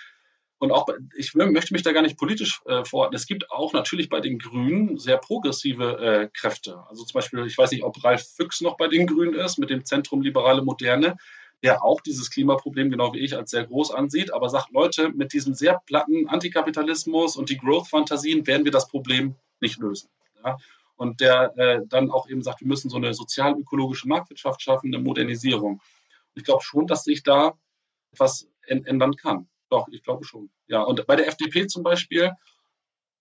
[0.58, 3.14] und auch ich möchte mich da gar nicht politisch äh, verorten.
[3.14, 6.82] Es gibt auch natürlich bei den Grünen sehr progressive äh, Kräfte.
[6.88, 9.68] Also zum Beispiel, ich weiß nicht, ob Ralf Füchs noch bei den Grünen ist mit
[9.68, 11.16] dem Zentrum Liberale Moderne.
[11.66, 15.32] Der auch dieses Klimaproblem genau wie ich als sehr groß ansieht, aber sagt, Leute, mit
[15.32, 20.08] diesem sehr platten Antikapitalismus und die Growth-Fantasien werden wir das Problem nicht lösen.
[20.44, 20.58] Ja?
[20.94, 25.02] Und der äh, dann auch eben sagt, wir müssen so eine sozial-ökologische Marktwirtschaft schaffen, eine
[25.02, 25.82] Modernisierung.
[26.34, 27.58] Ich glaube schon, dass sich da
[28.12, 29.48] etwas ändern kann.
[29.68, 30.50] Doch, ich glaube schon.
[30.68, 32.30] Ja, und bei der FDP zum Beispiel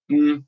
[0.08, 0.48] mh, hm,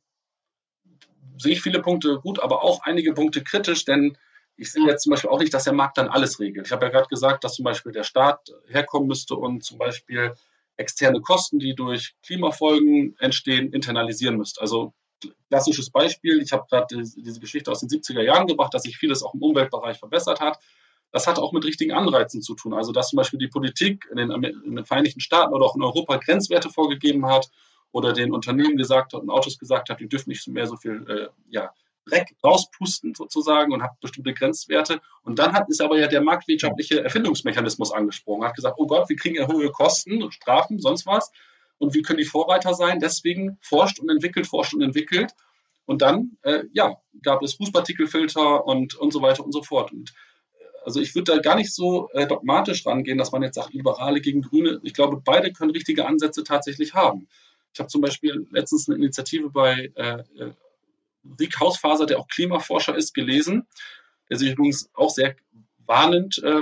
[1.39, 4.19] sehe ich viele Punkte gut, aber auch einige Punkte kritisch, denn
[4.57, 6.65] ich sehe jetzt zum Beispiel auch nicht, dass der Markt dann alles regelt.
[6.65, 10.33] Ich habe ja gerade gesagt, dass zum Beispiel der Staat herkommen müsste und zum Beispiel
[10.77, 14.61] externe Kosten, die durch Klimafolgen entstehen, internalisieren müsste.
[14.61, 14.93] Also
[15.49, 19.23] klassisches Beispiel, ich habe gerade diese Geschichte aus den 70er Jahren gebracht, dass sich vieles
[19.23, 20.59] auch im Umweltbereich verbessert hat.
[21.11, 22.73] Das hat auch mit richtigen Anreizen zu tun.
[22.73, 25.81] Also dass zum Beispiel die Politik in den, in den Vereinigten Staaten oder auch in
[25.81, 27.49] Europa Grenzwerte vorgegeben hat
[27.91, 31.05] oder den Unternehmen gesagt hat und Autos gesagt hat, die dürfen nicht mehr so viel
[31.09, 31.71] äh, ja,
[32.09, 35.01] Dreck rauspusten sozusagen und hat bestimmte Grenzwerte.
[35.23, 39.15] Und dann hat, ist aber ja der marktwirtschaftliche Erfindungsmechanismus angesprochen, hat gesagt, oh Gott, wir
[39.15, 41.31] kriegen ja hohe Kosten, Strafen, sonst was.
[41.77, 42.99] Und wie können die Vorreiter sein?
[42.99, 45.33] Deswegen forscht und entwickelt, forscht und entwickelt.
[45.85, 49.91] Und dann, äh, ja, gab es Fußpartikelfilter und, und so weiter und so fort.
[49.91, 50.13] Und
[50.59, 53.73] äh, also ich würde da gar nicht so äh, dogmatisch rangehen, dass man jetzt sagt,
[53.73, 54.79] Liberale gegen Grüne.
[54.83, 57.27] Ich glaube, beide können richtige Ansätze tatsächlich haben.
[57.73, 60.23] Ich habe zum Beispiel letztens eine Initiative bei äh,
[61.39, 63.67] Rick Hausfaser, der auch Klimaforscher ist, gelesen,
[64.29, 65.35] der sich übrigens auch sehr
[65.85, 66.61] warnend äh,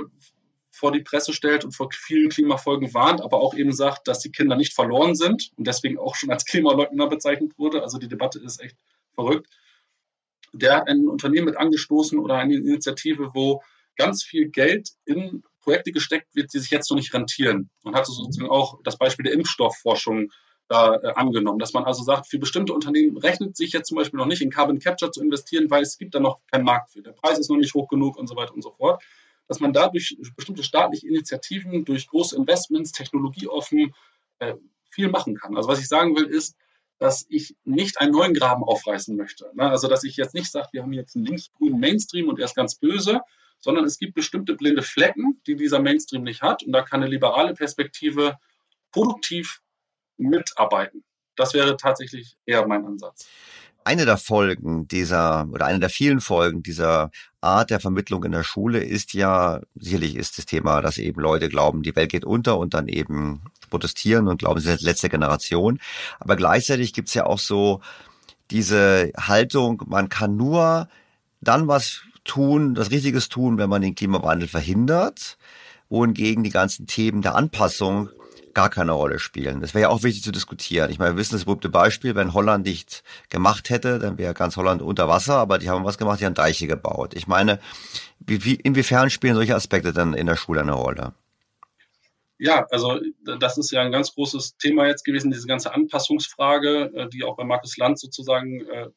[0.72, 4.32] vor die Presse stellt und vor vielen Klimafolgen warnt, aber auch eben sagt, dass die
[4.32, 7.82] Kinder nicht verloren sind und deswegen auch schon als Klimaleugner bezeichnet wurde.
[7.82, 8.76] Also die Debatte ist echt
[9.14, 9.48] verrückt.
[10.52, 13.64] Der hat ein Unternehmen mit angestoßen oder eine Initiative, wo
[13.96, 17.70] ganz viel Geld in Projekte gesteckt wird, die sich jetzt noch nicht rentieren.
[17.84, 20.32] Und hat sozusagen auch das Beispiel der Impfstoffforschung
[20.68, 24.18] da äh, angenommen, dass man also sagt, für bestimmte Unternehmen rechnet sich jetzt zum Beispiel
[24.18, 27.02] noch nicht in Carbon Capture zu investieren, weil es gibt da noch keinen Markt für.
[27.02, 29.04] Der Preis ist noch nicht hoch genug und so weiter und so fort.
[29.48, 33.94] Dass man dadurch bestimmte staatliche Initiativen, durch große Investments, technologieoffen,
[34.40, 34.56] äh,
[34.90, 35.56] viel machen kann.
[35.56, 36.56] Also was ich sagen will, ist,
[36.98, 39.52] dass ich nicht einen neuen Graben aufreißen möchte.
[39.54, 39.70] Ne?
[39.70, 42.56] Also dass ich jetzt nicht sage, wir haben jetzt einen linksgrünen Mainstream und er ist
[42.56, 43.22] ganz böse,
[43.60, 46.64] sondern es gibt bestimmte blinde Flecken, die dieser Mainstream nicht hat.
[46.64, 48.38] Und da kann eine liberale Perspektive
[48.92, 49.62] produktiv
[50.18, 51.04] mitarbeiten.
[51.36, 53.28] Das wäre tatsächlich eher mein Ansatz.
[53.84, 57.12] Eine der Folgen dieser oder eine der vielen Folgen dieser
[57.42, 61.50] Art der Vermittlung in der Schule ist ja, sicherlich ist das Thema, dass eben Leute
[61.50, 65.80] glauben, die Welt geht unter und dann eben protestieren und glauben, sie sind letzte Generation.
[66.20, 67.82] Aber gleichzeitig gibt's ja auch so
[68.50, 70.88] diese Haltung, man kann nur
[71.42, 75.38] dann was tun, das Richtiges tun, wenn man den Klimawandel verhindert,
[75.90, 78.10] wohingegen die ganzen Themen der Anpassung
[78.56, 79.62] gar keine Rolle spielen.
[79.62, 80.90] Das wäre ja auch wichtig zu diskutieren.
[80.90, 84.58] Ich meine, wir wissen das berühmte Beispiel, wenn Holland nicht gemacht hätte, dann wäre ganz
[84.58, 87.14] Holland unter Wasser, aber die haben was gemacht, die haben Deiche gebaut.
[87.14, 87.60] Ich meine,
[88.20, 91.14] wie, wie, inwiefern spielen solche Aspekte dann in der Schule eine Rolle?
[92.38, 93.00] Ja, also
[93.40, 97.38] das ist ja ein ganz großes Thema jetzt gewesen, diese ganze Anpassungsfrage, äh, die auch
[97.38, 98.88] bei Markus Land sozusagen äh,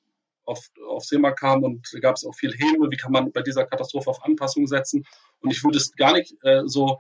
[0.45, 3.43] auf, aufs Thema kam und da gab es auch viel Häme, wie kann man bei
[3.43, 5.05] dieser Katastrophe auf Anpassung setzen.
[5.41, 6.99] Und ich würde es gar nicht äh, so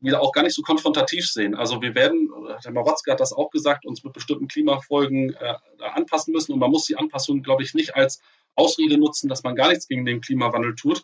[0.00, 1.54] wieder auch gar nicht so konfrontativ sehen.
[1.54, 2.30] Also wir werden,
[2.64, 6.52] der Mawatzke hat das auch gesagt, uns mit bestimmten Klimafolgen äh, anpassen müssen.
[6.52, 8.20] Und man muss die Anpassung, glaube ich, nicht als
[8.54, 11.02] Ausrede nutzen, dass man gar nichts gegen den Klimawandel tut.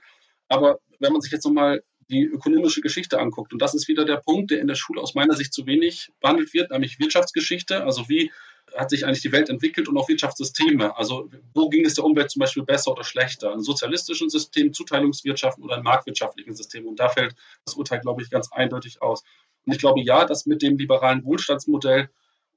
[0.48, 4.16] Aber wenn man sich jetzt nochmal die ökonomische Geschichte anguckt, und das ist wieder der
[4.18, 8.08] Punkt, der in der Schule aus meiner Sicht zu wenig behandelt wird, nämlich Wirtschaftsgeschichte, also
[8.08, 8.30] wie
[8.74, 10.96] hat sich eigentlich die Welt entwickelt und auch Wirtschaftssysteme.
[10.96, 13.52] Also wo ging es der Umwelt zum Beispiel besser oder schlechter?
[13.52, 16.86] Ein sozialistischen System, Zuteilungswirtschaften oder ein marktwirtschaftlichen System?
[16.86, 17.34] Und da fällt
[17.64, 19.22] das Urteil, glaube ich, ganz eindeutig aus.
[19.64, 22.10] Und ich glaube ja, dass mit dem liberalen Wohlstandsmodell,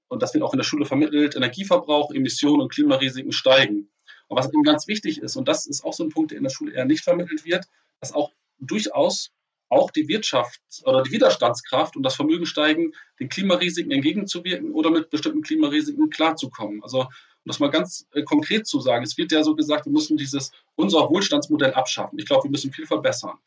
[0.08, 3.90] und das wird auch in der Schule vermittelt, Energieverbrauch, Emissionen und Klimarisiken steigen.
[4.28, 6.44] Und was eben ganz wichtig ist, und das ist auch so ein Punkt, der in
[6.44, 7.66] der Schule eher nicht vermittelt wird,
[8.00, 9.32] dass auch durchaus
[9.70, 15.10] auch die Wirtschaft oder die Widerstandskraft und das Vermögen steigen, den Klimarisiken entgegenzuwirken oder mit
[15.10, 16.84] bestimmten Klimarisiken klarzukommen.
[16.84, 19.94] Also um das mal ganz äh, konkret zu sagen, es wird ja so gesagt, wir
[19.94, 22.20] müssen dieses unser Wohlstandsmodell abschaffen.
[22.20, 23.38] Ich glaube, wir müssen viel verbessern.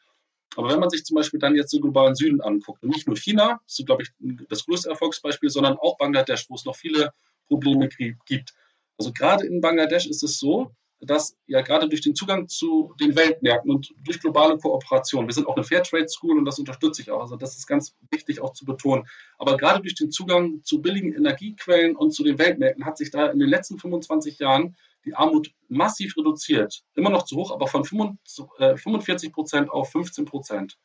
[0.57, 3.17] Aber wenn man sich zum Beispiel dann jetzt den globalen Süden anguckt, und nicht nur
[3.17, 4.11] China, das ist, glaube ich,
[4.49, 7.13] das größte Erfolgsbeispiel, sondern auch Bangladesch, wo es noch viele
[7.49, 7.89] Probleme
[8.27, 8.55] gibt.
[8.99, 10.75] Also gerade in Bangladesch ist es so,
[11.05, 15.49] dass ja gerade durch den Zugang zu den Weltmärkten und durch globale Kooperation, wir sind
[15.49, 18.53] auch eine Fairtrade School und das unterstütze ich auch, also das ist ganz wichtig auch
[18.53, 19.05] zu betonen,
[19.37, 23.27] aber gerade durch den Zugang zu billigen Energiequellen und zu den Weltmärkten hat sich da
[23.27, 26.85] in den letzten 25 Jahren die Armut massiv reduziert.
[26.95, 30.79] Immer noch zu hoch, aber von 45 äh, Prozent auf 15 Prozent.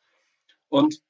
[0.68, 1.00] Und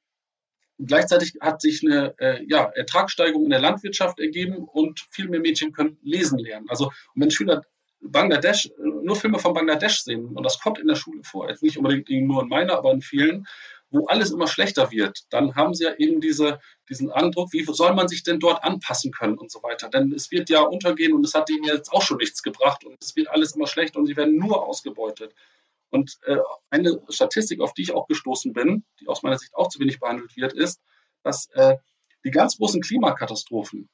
[0.78, 5.72] gleichzeitig hat sich eine äh, ja, Ertragssteigerung in der Landwirtschaft ergeben und viel mehr Mädchen
[5.72, 6.68] können lesen lernen.
[6.68, 7.62] Also wenn Schüler
[8.00, 11.78] Bangladesch, nur Filme von Bangladesch sehen und das kommt in der Schule vor, jetzt nicht
[11.78, 13.46] unbedingt nur in meiner, aber in vielen,
[13.90, 17.94] wo alles immer schlechter wird, dann haben sie ja eben diese, diesen Eindruck, wie soll
[17.94, 19.88] man sich denn dort anpassen können und so weiter.
[19.88, 22.96] Denn es wird ja untergehen und es hat ihnen jetzt auch schon nichts gebracht und
[23.02, 25.34] es wird alles immer schlechter und sie werden nur ausgebeutet.
[25.90, 26.36] Und äh,
[26.68, 30.00] eine Statistik, auf die ich auch gestoßen bin, die aus meiner Sicht auch zu wenig
[30.00, 30.82] behandelt wird, ist,
[31.22, 31.76] dass äh,
[32.24, 33.88] die ganz großen Klimakatastrophen,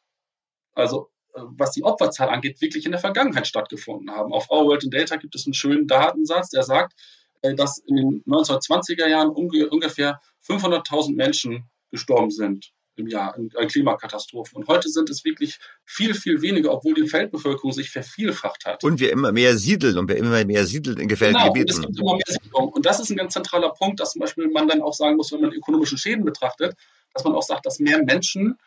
[0.75, 4.33] also was die Opferzahl angeht, wirklich in der Vergangenheit stattgefunden haben.
[4.33, 6.95] Auf Our World in Data gibt es einen schönen Datensatz, der sagt,
[7.43, 14.57] äh, dass in den 1920er Jahren ungefähr 500.000 Menschen gestorben sind im Jahr in Klimakatastrophen.
[14.57, 18.85] Und heute sind es wirklich viel, viel weniger, obwohl die Feldbevölkerung sich vervielfacht hat.
[18.85, 21.77] Und wir immer mehr siedeln und wir immer mehr siedeln in gefährdeten genau, Gebieten.
[21.77, 22.69] Und es gibt immer mehr Siedlung.
[22.69, 25.33] Und das ist ein ganz zentraler Punkt, dass zum Beispiel man dann auch sagen muss,
[25.33, 26.77] wenn man ökonomische Schäden betrachtet,
[27.13, 28.59] dass man auch sagt, dass mehr Menschen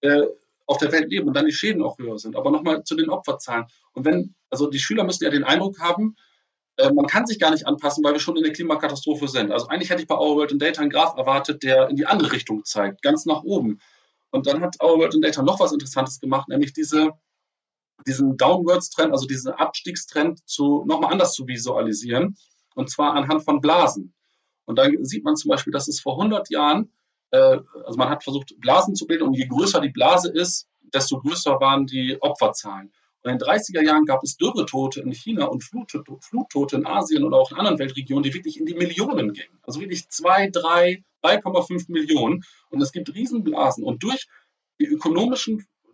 [0.00, 0.22] äh,
[0.66, 2.36] auf der Welt leben und dann die Schäden auch höher sind.
[2.36, 3.66] Aber nochmal zu den Opferzahlen.
[3.92, 6.16] Und wenn, also die Schüler müssen ja den Eindruck haben,
[6.76, 9.52] äh, man kann sich gar nicht anpassen, weil wir schon in der Klimakatastrophe sind.
[9.52, 12.06] Also eigentlich hätte ich bei Our World in Data einen Graph erwartet, der in die
[12.06, 13.80] andere Richtung zeigt, ganz nach oben.
[14.30, 17.12] Und dann hat Our World in Data noch was Interessantes gemacht, nämlich diese,
[18.06, 22.36] diesen Downwards-Trend, also diesen Abstiegstrend zu, nochmal anders zu visualisieren.
[22.74, 24.12] Und zwar anhand von Blasen.
[24.64, 26.90] Und da sieht man zum Beispiel, dass es vor 100 Jahren,
[27.34, 31.60] also man hat versucht, Blasen zu bilden und je größer die Blase ist, desto größer
[31.60, 32.92] waren die Opferzahlen.
[33.22, 37.32] Und in den 30er Jahren gab es Dürretote in China und Fluttote in Asien und
[37.32, 39.58] auch in anderen Weltregionen, die wirklich in die Millionen gingen.
[39.62, 42.44] Also wirklich zwei, drei, 3,5 Millionen.
[42.68, 43.82] Und es gibt Riesenblasen.
[43.82, 44.26] Und durch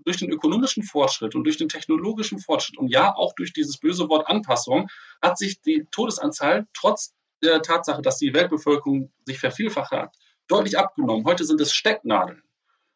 [0.05, 4.09] durch den ökonomischen Fortschritt und durch den technologischen Fortschritt und ja auch durch dieses böse
[4.09, 4.89] Wort Anpassung
[5.23, 10.15] hat sich die Todesanzahl trotz der Tatsache, dass die Weltbevölkerung sich vervielfacht hat,
[10.51, 11.25] deutlich abgenommen.
[11.25, 12.43] Heute sind es Stecknadeln.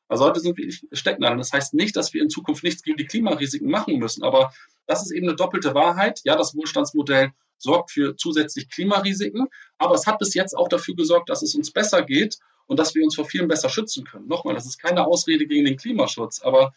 [0.09, 1.39] Also heute sind wir Stecknadeln.
[1.39, 4.53] Das heißt nicht, dass wir in Zukunft nichts gegen die Klimarisiken machen müssen, aber
[4.87, 6.21] das ist eben eine doppelte Wahrheit.
[6.25, 9.49] Ja, das Wohlstandsmodell sorgt für zusätzlich Klimarisiken,
[9.79, 12.95] aber es hat bis jetzt auch dafür gesorgt, dass es uns besser geht und dass
[12.95, 14.29] wir uns vor vielen besser schützen können.
[14.29, 16.75] Nochmal, das ist keine Ausrede gegen den Klimaschutz, aber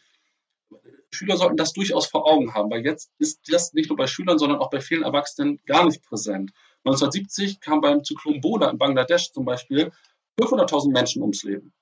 [1.12, 4.40] Schüler sollten das durchaus vor Augen haben, weil jetzt ist das nicht nur bei Schülern,
[4.40, 6.52] sondern auch bei vielen Erwachsenen gar nicht präsent.
[6.86, 9.92] 1970 kam beim Zyklon Bola in Bangladesch zum Beispiel
[10.40, 11.74] 500.000 Menschen ums Leben.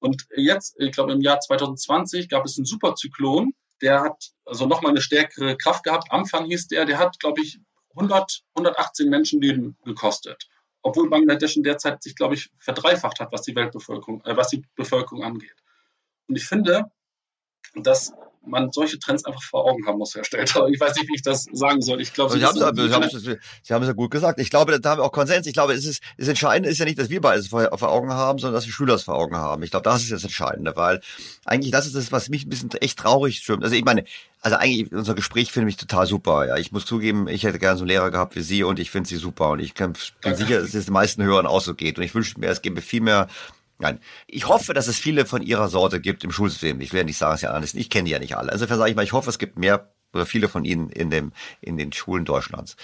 [0.00, 4.90] Und jetzt, ich glaube im Jahr 2020 gab es einen Superzyklon, der hat also nochmal
[4.90, 6.10] eine stärkere Kraft gehabt.
[6.10, 7.60] Anfang hieß der, der hat, glaube ich,
[7.96, 10.48] 100, 118 Menschenleben gekostet.
[10.82, 14.48] Obwohl Bangladesch in der Zeit sich, glaube ich, verdreifacht hat, was die Weltbevölkerung, äh, was
[14.48, 15.56] die Bevölkerung angeht.
[16.28, 16.90] Und ich finde,
[17.74, 18.12] dass
[18.46, 20.66] man solche Trends einfach vor Augen haben muss, Herr Stelter.
[20.68, 22.00] Ich weiß nicht, wie ich das sagen soll.
[22.00, 23.22] Ich glaube, Sie, haben es, Sie, haben es,
[23.62, 24.40] Sie haben es ja gut gesagt.
[24.40, 25.46] Ich glaube, da haben wir auch Konsens.
[25.46, 28.12] Ich glaube, es ist, das Entscheidende ist ja nicht, dass wir beides vor, vor Augen
[28.12, 29.62] haben, sondern dass die Schüler es vor Augen haben.
[29.62, 31.00] Ich glaube, das ist das Entscheidende, weil
[31.44, 33.62] eigentlich das ist das, was mich ein bisschen echt traurig stimmt.
[33.62, 34.04] Also ich meine,
[34.40, 36.46] also eigentlich unser Gespräch finde ich total super.
[36.46, 38.90] Ja, ich muss zugeben, ich hätte gerne so einen Lehrer gehabt wie Sie und ich
[38.90, 41.98] finde Sie super und ich bin sicher, dass es den meisten Hörern auch so geht
[41.98, 43.28] und ich wünsche mir, es gäbe viel mehr
[43.80, 43.98] Nein.
[44.26, 46.80] Ich hoffe, dass es viele von ihrer Sorte gibt im Schulsystem.
[46.80, 47.74] Ich will ja nicht sagen, es ja alles.
[47.74, 48.52] Ich kenne die ja nicht alle.
[48.52, 51.32] Insofern sage ich mal, ich hoffe, es gibt mehr oder viele von ihnen in dem,
[51.62, 52.76] in den Schulen Deutschlands.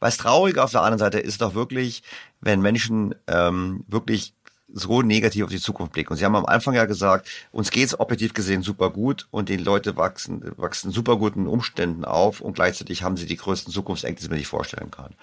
[0.00, 2.02] Was traurig auf der anderen Seite ist doch wirklich,
[2.40, 4.34] wenn Menschen ähm, wirklich
[4.70, 6.12] so negativ auf die Zukunft blicken.
[6.12, 9.56] Und Sie haben am Anfang ja gesagt, uns geht's objektiv gesehen super gut und die
[9.56, 14.30] Leute wachsen, wachsen super guten Umständen auf und gleichzeitig haben sie die größten Zukunftsängste, die
[14.30, 15.14] man sich vorstellen kann.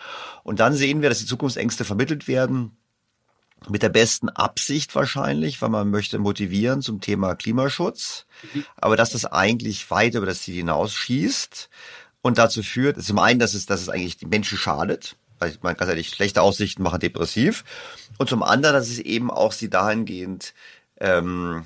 [0.43, 2.75] Und dann sehen wir, dass die Zukunftsängste vermittelt werden
[3.69, 8.25] mit der besten Absicht wahrscheinlich, weil man möchte motivieren zum Thema Klimaschutz,
[8.75, 11.69] aber dass das eigentlich weit über das Ziel hinausschießt
[12.21, 15.75] und dazu führt, zum einen, dass es, dass es eigentlich die Menschen schadet, weil meine,
[15.75, 17.63] ganz ehrlich, schlechte Aussichten machen depressiv.
[18.17, 20.53] Und zum anderen, dass es eben auch sie dahingehend
[20.99, 21.65] ähm,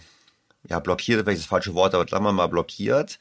[0.67, 3.19] ja, blockiert, welches falsche Wort, aber sagen wir mal blockiert,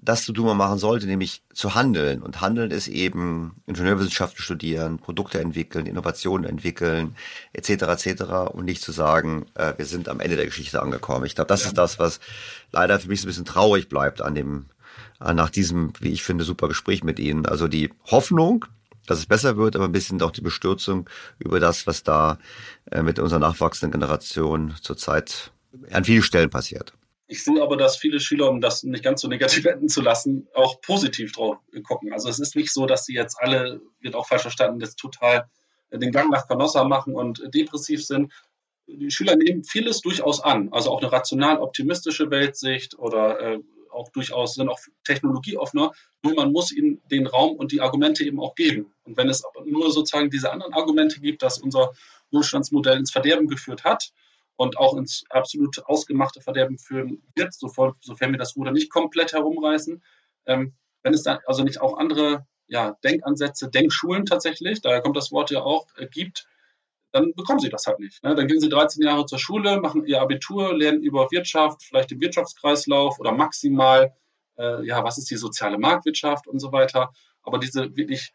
[0.00, 2.22] das zu tun, was man machen sollte, nämlich zu handeln.
[2.22, 7.16] Und handeln ist eben Ingenieurwissenschaften studieren, Produkte entwickeln, Innovationen entwickeln,
[7.52, 7.70] etc.
[8.06, 8.22] etc.
[8.52, 11.26] Und nicht zu sagen, äh, wir sind am Ende der Geschichte angekommen.
[11.26, 11.68] Ich glaube, das ja.
[11.68, 12.20] ist das, was
[12.70, 14.66] leider für mich so ein bisschen traurig bleibt an dem,
[15.20, 17.44] äh, nach diesem, wie ich finde, super Gespräch mit Ihnen.
[17.44, 18.66] Also die Hoffnung,
[19.06, 22.38] dass es besser wird, aber ein bisschen auch die Bestürzung über das, was da
[22.92, 25.50] äh, mit unserer nachwachsenden Generation zurzeit
[25.90, 26.92] an vielen Stellen passiert.
[27.30, 30.48] Ich sehe aber, dass viele Schüler, um das nicht ganz so negativ enden zu lassen,
[30.54, 32.12] auch positiv drauf gucken.
[32.12, 35.48] Also es ist nicht so, dass sie jetzt alle, wird auch falsch verstanden, jetzt total
[35.92, 38.32] den Gang nach Canossa machen und depressiv sind.
[38.86, 43.58] Die Schüler nehmen vieles durchaus an, also auch eine rational optimistische Weltsicht oder äh,
[43.90, 45.92] auch durchaus sind auch technologieoffener.
[46.22, 48.92] Nur man muss ihnen den Raum und die Argumente eben auch geben.
[49.04, 51.92] Und wenn es aber nur sozusagen diese anderen Argumente gibt, dass unser
[52.30, 54.12] Wohlstandsmodell ins Verderben geführt hat,
[54.58, 59.32] und auch ins absolut ausgemachte Verderben führen wird, sofern, sofern wir das Ruder nicht komplett
[59.32, 60.02] herumreißen.
[60.46, 60.74] Ähm,
[61.04, 65.52] wenn es da also nicht auch andere ja, Denkansätze, Denkschulen tatsächlich, daher kommt das Wort
[65.52, 66.48] ja auch, äh, gibt,
[67.12, 68.22] dann bekommen sie das halt nicht.
[68.24, 68.34] Ne?
[68.34, 72.20] Dann gehen sie 13 Jahre zur Schule, machen ihr Abitur, lernen über Wirtschaft, vielleicht den
[72.20, 74.12] Wirtschaftskreislauf oder maximal,
[74.58, 77.12] äh, ja, was ist die soziale Marktwirtschaft und so weiter.
[77.42, 78.32] Aber diese wirklich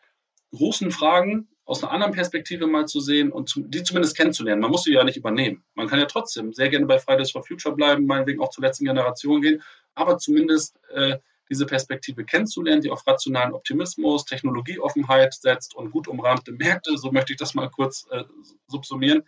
[0.51, 4.61] großen Fragen aus einer anderen Perspektive mal zu sehen und zu, die zumindest kennenzulernen.
[4.61, 5.63] Man muss sie ja nicht übernehmen.
[5.75, 8.85] Man kann ja trotzdem sehr gerne bei Fridays for Future bleiben, meinetwegen auch zur letzten
[8.85, 9.63] Generation gehen,
[9.95, 11.17] aber zumindest äh,
[11.49, 17.33] diese Perspektive kennenzulernen, die auf rationalen Optimismus, Technologieoffenheit setzt und gut umrahmte Märkte, so möchte
[17.33, 18.23] ich das mal kurz äh,
[18.67, 19.23] subsumieren.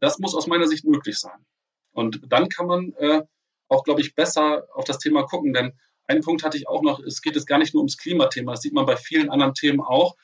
[0.00, 1.44] Das muss aus meiner Sicht möglich sein.
[1.92, 3.22] Und dann kann man äh,
[3.68, 5.72] auch, glaube ich, besser auf das Thema gucken, denn
[6.08, 8.62] einen Punkt hatte ich auch noch, es geht jetzt gar nicht nur ums Klimathema, das
[8.62, 10.16] sieht man bei vielen anderen Themen auch,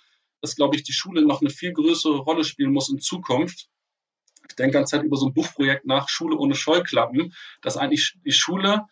[0.42, 3.68] dass, glaube ich, die Schule noch eine viel größere Rolle spielen muss in Zukunft.
[4.48, 7.32] Ich denke ganz Zeit über so ein Buchprojekt nach, Schule ohne Scheuklappen,
[7.62, 8.86] dass eigentlich die Schule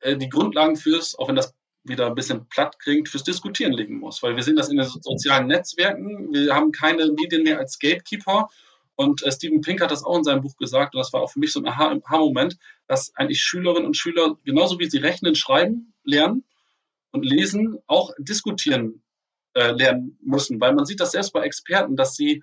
[0.00, 1.54] äh, die Grundlagen fürs, auch wenn das
[1.84, 4.22] wieder ein bisschen platt klingt, fürs Diskutieren legen muss.
[4.22, 6.32] Weil wir sehen das in den sozialen Netzwerken.
[6.32, 8.48] Wir haben keine Medien mehr als Gatekeeper.
[8.94, 11.32] Und äh, Steven Pink hat das auch in seinem Buch gesagt, und das war auch
[11.32, 15.94] für mich so ein Aha-Moment, dass eigentlich Schülerinnen und Schüler, genauso wie sie rechnen, schreiben,
[16.04, 16.44] lernen
[17.10, 19.02] und lesen, auch diskutieren
[19.54, 20.60] äh, lernen müssen.
[20.60, 22.42] Weil man sieht das selbst bei Experten, dass sie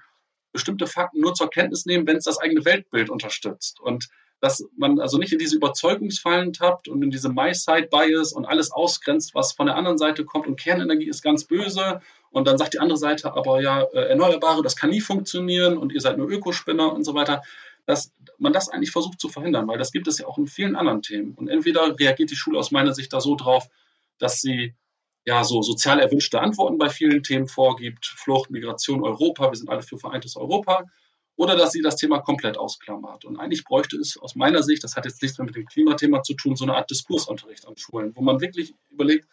[0.51, 3.79] bestimmte Fakten nur zur Kenntnis nehmen, wenn es das eigene Weltbild unterstützt.
[3.79, 4.09] Und
[4.41, 9.35] dass man also nicht in diese Überzeugungsfallen tappt und in diese My-Side-Bias und alles ausgrenzt,
[9.35, 12.01] was von der anderen Seite kommt und Kernenergie ist ganz böse
[12.31, 15.93] und dann sagt die andere Seite aber ja, äh, Erneuerbare, das kann nie funktionieren und
[15.93, 17.43] ihr seid nur Ökospinner und so weiter,
[17.85, 20.75] dass man das eigentlich versucht zu verhindern, weil das gibt es ja auch in vielen
[20.75, 21.35] anderen Themen.
[21.35, 23.67] Und entweder reagiert die Schule aus meiner Sicht da so drauf,
[24.17, 24.75] dass sie
[25.26, 29.84] ja so sozial erwünschte Antworten bei vielen Themen vorgibt, Flucht, Migration, Europa, wir sind alle
[29.84, 30.85] für vereintes Europa,
[31.35, 33.26] oder dass sie das Thema komplett ausklammert.
[33.26, 36.23] Und eigentlich bräuchte es aus meiner Sicht, das hat jetzt nichts mehr mit dem Klimathema
[36.23, 39.27] zu tun, so eine Art Diskursunterricht an Schulen, wo man wirklich überlegt,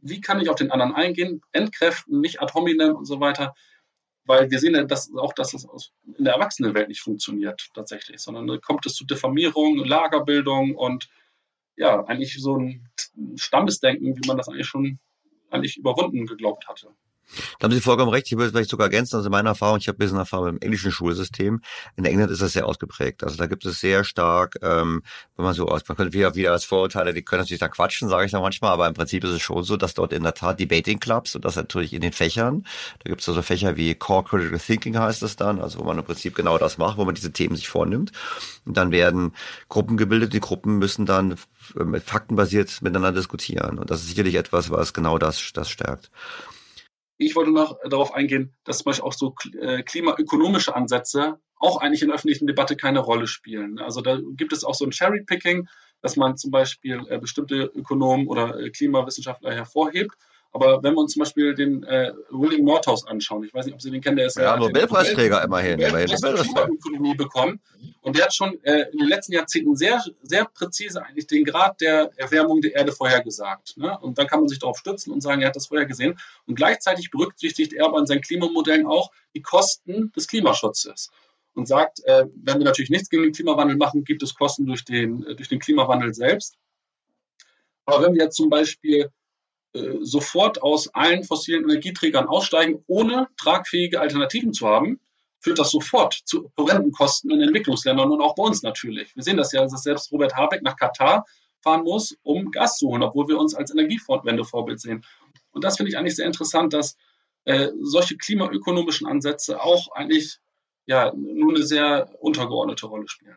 [0.00, 3.54] wie kann ich auf den anderen eingehen, entkräften, nicht ad hominem und so weiter.
[4.26, 5.66] Weil wir sehen ja dass auch, dass es
[6.16, 11.08] in der Erwachsenenwelt nicht funktioniert tatsächlich, sondern da kommt es zu Diffamierung, Lagerbildung und
[11.76, 12.88] ja, eigentlich so ein
[13.36, 14.98] Stammesdenken, wie man das eigentlich schon
[15.54, 16.88] eigentlich überwunden geglaubt hatte.
[17.58, 18.26] Da haben Sie vollkommen recht.
[18.30, 19.16] Ich würde vielleicht sogar ergänzen.
[19.16, 21.60] Also meine Erfahrung, ich habe ein bisschen Erfahrung im englischen Schulsystem.
[21.96, 23.24] In England ist das sehr ausgeprägt.
[23.24, 25.02] Also da gibt es sehr stark, ähm,
[25.36, 28.08] wenn man so aus, man könnte wieder, wieder als Vorurteile, die können natürlich da quatschen,
[28.08, 30.34] sage ich da manchmal, aber im Prinzip ist es schon so, dass dort in der
[30.34, 32.64] Tat Debating Clubs und das natürlich in den Fächern,
[33.02, 35.98] da gibt es also Fächer wie Core Critical Thinking heißt es dann, also wo man
[35.98, 38.12] im Prinzip genau das macht, wo man diese Themen sich vornimmt.
[38.64, 39.32] Und dann werden
[39.68, 41.36] Gruppen gebildet, die Gruppen müssen dann
[41.74, 43.78] mit Fakten basiert miteinander diskutieren.
[43.78, 46.10] Und das ist sicherlich etwas, was genau das, das stärkt.
[47.24, 52.02] Ich wollte noch darauf eingehen, dass zum Beispiel auch so äh, klimaökonomische Ansätze auch eigentlich
[52.02, 53.78] in der öffentlichen Debatte keine Rolle spielen.
[53.78, 55.68] Also da gibt es auch so ein Cherry-Picking,
[56.02, 60.14] dass man zum Beispiel äh, bestimmte Ökonomen oder äh, Klimawissenschaftler hervorhebt
[60.54, 63.82] aber wenn wir uns zum Beispiel den äh, William Nordhaus anschauen, ich weiß nicht, ob
[63.82, 65.80] Sie den kennen, der ist ja, Nobelpreisträger immerhin.
[65.80, 66.08] immerhin
[66.70, 67.60] Ökonomie bekommen.
[68.02, 71.80] Und der hat schon äh, in den letzten Jahrzehnten sehr, sehr präzise eigentlich den Grad
[71.80, 73.76] der Erwärmung der Erde vorhergesagt.
[73.78, 73.98] Ne?
[73.98, 76.20] Und dann kann man sich darauf stützen und sagen, er hat das vorhergesehen.
[76.46, 81.10] Und gleichzeitig berücksichtigt er aber in seinen Klimamodellen auch die Kosten des Klimaschutzes
[81.54, 84.84] und sagt, äh, wenn wir natürlich nichts gegen den Klimawandel machen, gibt es Kosten durch
[84.84, 86.56] den, äh, durch den Klimawandel selbst.
[87.86, 89.10] Aber wenn wir jetzt zum Beispiel
[90.02, 95.00] sofort aus allen fossilen Energieträgern aussteigen, ohne tragfähige Alternativen zu haben,
[95.40, 99.14] führt das sofort zu horrenden Kosten in Entwicklungsländern und auch bei uns natürlich.
[99.14, 101.26] Wir sehen das ja, dass selbst Robert Habeck nach Katar
[101.60, 105.04] fahren muss, um Gas zu holen, obwohl wir uns als Energiewende-Vorbild sehen.
[105.50, 106.96] Und das finde ich eigentlich sehr interessant, dass
[107.44, 110.38] äh, solche klimaökonomischen Ansätze auch eigentlich
[110.86, 113.36] ja nur eine sehr untergeordnete Rolle spielen.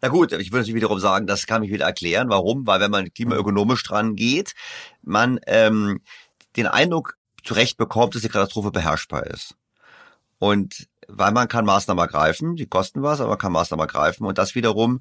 [0.00, 2.28] Na gut, ich würde natürlich wiederum sagen, das kann ich wieder erklären.
[2.28, 2.66] Warum?
[2.66, 4.54] Weil wenn man klimaökonomisch dran geht,
[5.02, 6.00] man ähm,
[6.56, 9.54] den Eindruck zurecht bekommt, dass die Katastrophe beherrschbar ist.
[10.38, 14.38] Und weil man kann Maßnahmen ergreifen, die kosten was, aber man kann Maßnahmen ergreifen und
[14.38, 15.00] das wiederum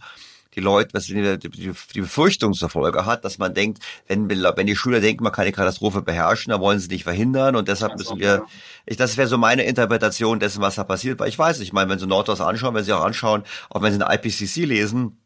[0.56, 4.68] die Leute, was die, die, die Befürchtung zur Folge hat, dass man denkt, wenn, wenn
[4.68, 7.98] die Schüler denken, man kann die Katastrophe beherrschen, dann wollen sie nicht verhindern und deshalb
[7.98, 8.46] müssen wir,
[8.86, 11.90] ich, das wäre so meine Interpretation dessen, was da passiert, weil ich weiß, ich meine,
[11.90, 15.18] wenn Sie Nordhaus anschauen, wenn Sie auch anschauen, auch wenn Sie eine IPCC lesen,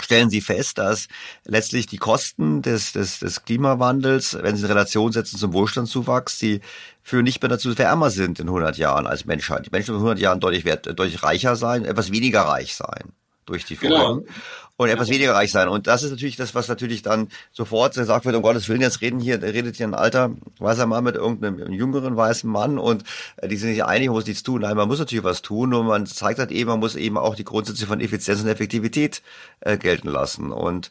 [0.00, 1.08] stellen Sie fest, dass
[1.44, 6.60] letztlich die Kosten des, des, des Klimawandels, wenn Sie in Relation setzen zum Wohlstandszuwachs, die
[7.02, 9.66] für nicht mehr dazu wärmer sind in 100 Jahren als Menschheit.
[9.66, 13.12] Die Menschen in 100 Jahren deutlich, deutlich reicher sein, etwas weniger reich sein
[13.50, 13.94] durch die Folgen.
[13.94, 14.22] Genau.
[14.76, 15.68] Und etwas weniger reich sein.
[15.68, 19.02] Und das ist natürlich das, was natürlich dann sofort gesagt wird, um Gottes Willen, jetzt
[19.02, 23.04] reden hier, redet hier ein alter weißer Mann mit irgendeinem jüngeren weißen Mann und
[23.36, 24.62] äh, die sind sich einig, man muss nichts tun.
[24.62, 27.34] Nein, man muss natürlich was tun, nur man zeigt halt eben, man muss eben auch
[27.34, 29.20] die Grundsätze von Effizienz und Effektivität
[29.60, 30.50] äh, gelten lassen.
[30.50, 30.90] Und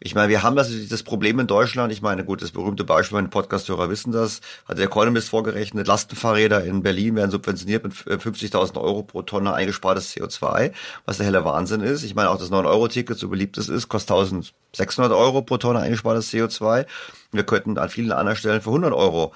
[0.00, 1.92] Ich meine, wir haben das, das Problem in Deutschland.
[1.92, 6.64] Ich meine, gut, das berühmte Beispiel, meine Podcasthörer wissen das, hat der Economist vorgerechnet, Lastenfahrräder
[6.64, 10.72] in Berlin werden subventioniert mit 50.000 Euro pro Tonne eingespartes CO2,
[11.04, 12.04] was der helle Wahnsinn ist.
[12.04, 16.32] Ich meine, auch das 9-Euro-Ticket, so beliebt es ist, kostet 1.600 Euro pro Tonne eingespartes
[16.32, 16.86] CO2.
[17.32, 19.32] Wir könnten an vielen anderen Stellen für 100 Euro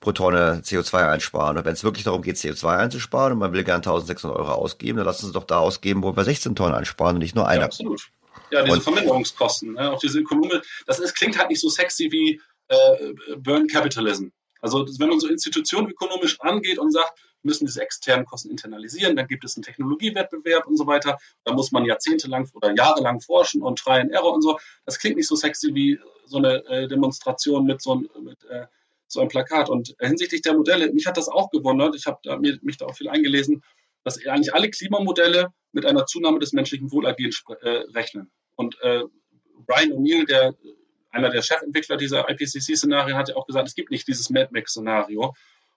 [0.00, 1.56] pro Tonne CO2 einsparen.
[1.56, 4.96] Und wenn es wirklich darum geht, CO2 einzusparen und man will gern 1600 Euro ausgeben,
[4.96, 7.46] dann lassen Sie es doch da ausgeben, wo wir 16 Tonnen einsparen und nicht nur
[7.46, 7.60] einer.
[7.60, 8.10] Ja, absolut.
[8.50, 9.92] Ja, diese und, Verminderungskosten, ne?
[9.92, 14.28] auch diese Ökonomie, das ist, klingt halt nicht so sexy wie äh, Burn Capitalism.
[14.60, 19.16] Also wenn man so Institutionen ökonomisch angeht und sagt, wir müssen diese externen Kosten internalisieren,
[19.16, 21.18] dann gibt es einen Technologiewettbewerb und so weiter.
[21.44, 24.58] Da muss man jahrzehntelang oder jahrelang forschen und Try and Error und so.
[24.86, 28.66] Das klingt nicht so sexy wie so eine äh, Demonstration mit so, ein, mit, äh,
[29.08, 29.68] so einem Plakat.
[29.68, 31.96] Und hinsichtlich der Modelle, mich hat das auch gewundert.
[31.96, 33.64] Ich habe mich da auch viel eingelesen,
[34.04, 38.30] dass eigentlich alle Klimamodelle mit einer Zunahme des menschlichen Wohlergehens äh, rechnen.
[38.56, 39.02] Und äh,
[39.66, 40.54] Brian O'Neill, der
[41.10, 45.34] einer der Chefentwickler dieser IPCC-Szenarien, hat ja auch gesagt, es gibt nicht dieses Mad Max-Szenario.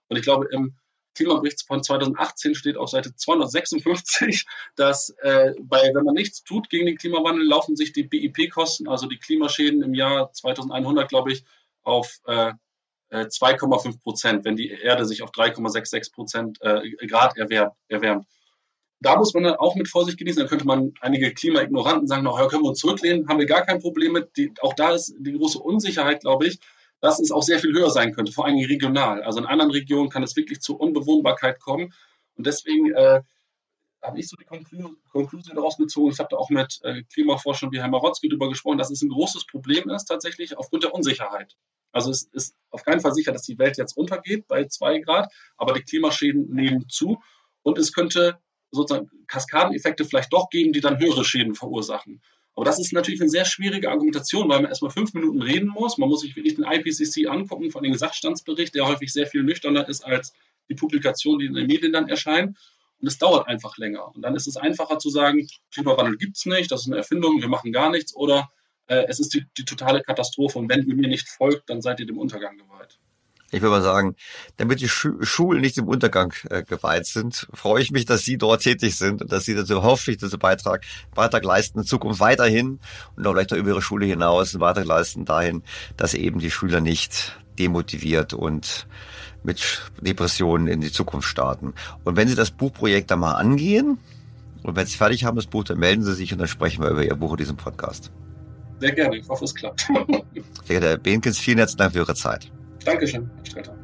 [0.08, 0.76] Und ich glaube, im
[1.16, 4.46] Klimabericht von 2018 steht auf Seite 256,
[4.76, 9.08] dass äh, bei, wenn man nichts tut gegen den Klimawandel, laufen sich die BIP-Kosten, also
[9.08, 11.44] die Klimaschäden im Jahr 2100, glaube ich,
[11.84, 12.54] auf äh,
[13.12, 18.26] 2,5 äh, Prozent, wenn die Erde sich auf 3,66 Prozent äh, Grad erwärmt
[19.06, 20.42] da muss man dann auch mit Vorsicht genießen.
[20.42, 23.80] Da könnte man einige Klimaignoranten sagen, naja, können wir uns zurücklehnen, haben wir gar kein
[23.80, 24.36] Problem mit.
[24.36, 26.60] Die, auch da ist die große Unsicherheit, glaube ich,
[27.02, 29.22] dass es auch sehr viel höher sein könnte, vor allem regional.
[29.24, 31.94] Also in anderen Regionen kann es wirklich zur Unbewohnbarkeit kommen.
[32.36, 33.22] Und deswegen äh,
[34.02, 36.12] habe ich so die Konklusion, daraus gezogen.
[36.12, 39.10] Ich habe da auch mit äh, Klimaforschern wie Herr Marotzki darüber gesprochen, dass es ein
[39.10, 41.56] großes Problem ist, tatsächlich aufgrund der Unsicherheit.
[41.96, 45.32] Also es ist auf keinen Fall sicher, dass die Welt jetzt untergeht bei zwei Grad,
[45.56, 47.22] aber die Klimaschäden nehmen zu.
[47.64, 48.38] Und es könnte
[48.70, 52.22] sozusagen Kaskadeneffekte vielleicht doch geben, die dann höhere Schäden verursachen.
[52.54, 55.98] Aber das ist natürlich eine sehr schwierige Argumentation, weil man erstmal fünf Minuten reden muss.
[55.98, 59.88] Man muss sich wirklich den IPCC angucken von dem Sachstandsbericht, der häufig sehr viel nüchterner
[59.88, 60.34] ist als
[60.68, 62.58] die Publikation, die in den Medien dann erscheinen.
[63.00, 64.14] Und es dauert einfach länger.
[64.14, 67.40] Und dann ist es einfacher zu sagen, Klimawandel gibt es nicht, das ist eine Erfindung,
[67.40, 68.14] wir machen gar nichts.
[68.14, 68.50] Oder
[68.88, 72.00] äh, es ist die, die totale Katastrophe und wenn ihr mir nicht folgt, dann seid
[72.00, 73.00] ihr dem Untergang geweiht
[73.56, 74.16] ich würde mal sagen,
[74.58, 78.64] damit die Schulen nicht im Untergang äh, geweiht sind, freue ich mich, dass Sie dort
[78.64, 80.84] tätig sind und dass Sie dazu hoffentlich dazu Beitrag,
[81.14, 82.80] Beitrag leisten, in Zukunft weiterhin
[83.16, 85.64] und auch vielleicht noch über Ihre Schule hinaus einen Beitrag leisten dahin,
[85.96, 88.88] dass eben die Schüler nicht demotiviert und
[89.44, 91.76] mit Depressionen in die Zukunft starten.
[92.04, 94.00] Und wenn Sie das Buchprojekt dann mal angehen
[94.64, 96.90] und wenn Sie fertig haben, das Buch, dann melden Sie sich und dann sprechen wir
[96.90, 98.12] über Ihr Buch in diesem Podcast.
[98.80, 99.82] Sehr gerne, ich hoffe, es klappt.
[100.66, 102.52] Sehr geehrter Herr Benkens, vielen herzlichen Dank für Ihre Zeit.
[102.84, 103.76] Dankeschön, Herr Stretter.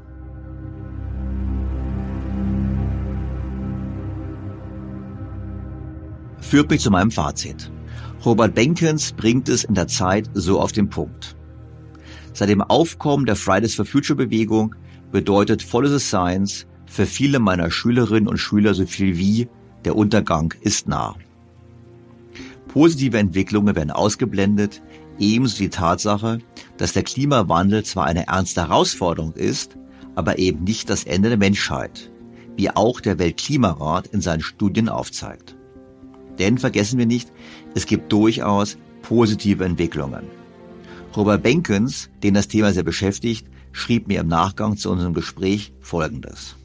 [6.41, 7.72] Führt mich zu meinem Fazit.
[8.26, 11.35] Robert Benkens bringt es in der Zeit so auf den Punkt.
[12.34, 14.76] Seit dem Aufkommen der Fridays for Future Bewegung
[15.11, 19.47] bedeutet Follow the Science für viele meiner Schülerinnen und Schüler so viel wie
[19.85, 21.15] der Untergang ist nah.
[22.72, 24.81] Positive Entwicklungen werden ausgeblendet,
[25.19, 26.39] ebenso die Tatsache,
[26.77, 29.77] dass der Klimawandel zwar eine ernste Herausforderung ist,
[30.15, 32.10] aber eben nicht das Ende der Menschheit,
[32.56, 35.57] wie auch der Weltklimarat in seinen Studien aufzeigt.
[36.39, 37.34] Denn vergessen wir nicht,
[37.76, 40.23] es gibt durchaus positive Entwicklungen.
[41.14, 46.56] Robert Benkens, den das Thema sehr beschäftigt, schrieb mir im Nachgang zu unserem Gespräch Folgendes.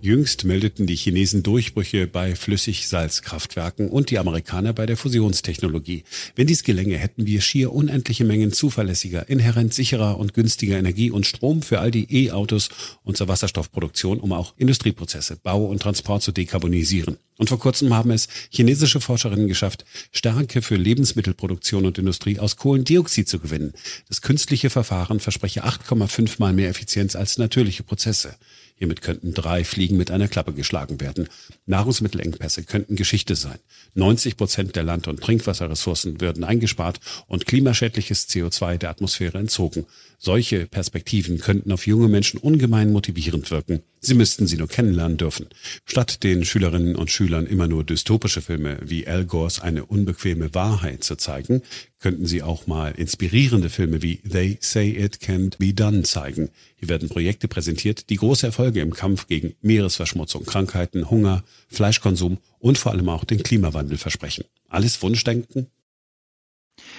[0.00, 6.04] Jüngst meldeten die Chinesen Durchbrüche bei Flüssigsalzkraftwerken und die Amerikaner bei der Fusionstechnologie.
[6.36, 11.26] Wenn dies gelänge, hätten wir schier unendliche Mengen zuverlässiger, inhärent sicherer und günstiger Energie und
[11.26, 12.68] Strom für all die E-Autos
[13.02, 17.18] und zur Wasserstoffproduktion, um auch Industrieprozesse, Bau und Transport zu dekarbonisieren.
[17.36, 23.28] Und vor kurzem haben es chinesische Forscherinnen geschafft, Stärke für Lebensmittelproduktion und Industrie aus Kohlendioxid
[23.28, 23.72] zu gewinnen.
[24.08, 28.36] Das künstliche Verfahren verspreche 8,5 mal mehr Effizienz als natürliche Prozesse.
[28.78, 31.28] Hiermit könnten drei Fliegen mit einer Klappe geschlagen werden.
[31.66, 33.58] Nahrungsmittelengpässe könnten Geschichte sein.
[33.94, 39.84] 90 Prozent der Land- und Trinkwasserressourcen würden eingespart und klimaschädliches CO2 der Atmosphäre entzogen.
[40.20, 43.82] Solche Perspektiven könnten auf junge Menschen ungemein motivierend wirken.
[44.00, 45.46] Sie müssten sie nur kennenlernen dürfen.
[45.84, 51.04] Statt den Schülerinnen und Schülern immer nur dystopische Filme wie Al Gores Eine unbequeme Wahrheit
[51.04, 51.62] zu zeigen,
[52.00, 56.50] könnten sie auch mal inspirierende Filme wie They Say It Can't Be Done zeigen.
[56.74, 62.76] Hier werden Projekte präsentiert, die große Erfolge im Kampf gegen Meeresverschmutzung, Krankheiten, Hunger, Fleischkonsum und
[62.76, 64.44] vor allem auch den Klimawandel versprechen.
[64.68, 65.68] Alles Wunschdenken?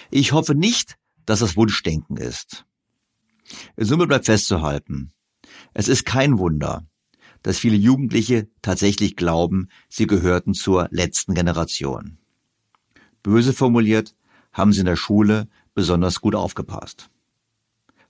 [0.10, 2.66] Ich hoffe nicht, dass das Wunschdenken ist.
[3.78, 5.14] In Summe bleibt festzuhalten,
[5.74, 6.86] es ist kein Wunder,
[7.42, 12.18] dass viele Jugendliche tatsächlich glauben, sie gehörten zur letzten Generation.
[13.24, 14.16] Böse formuliert,
[14.52, 17.10] haben sie in der Schule besonders gut aufgepasst.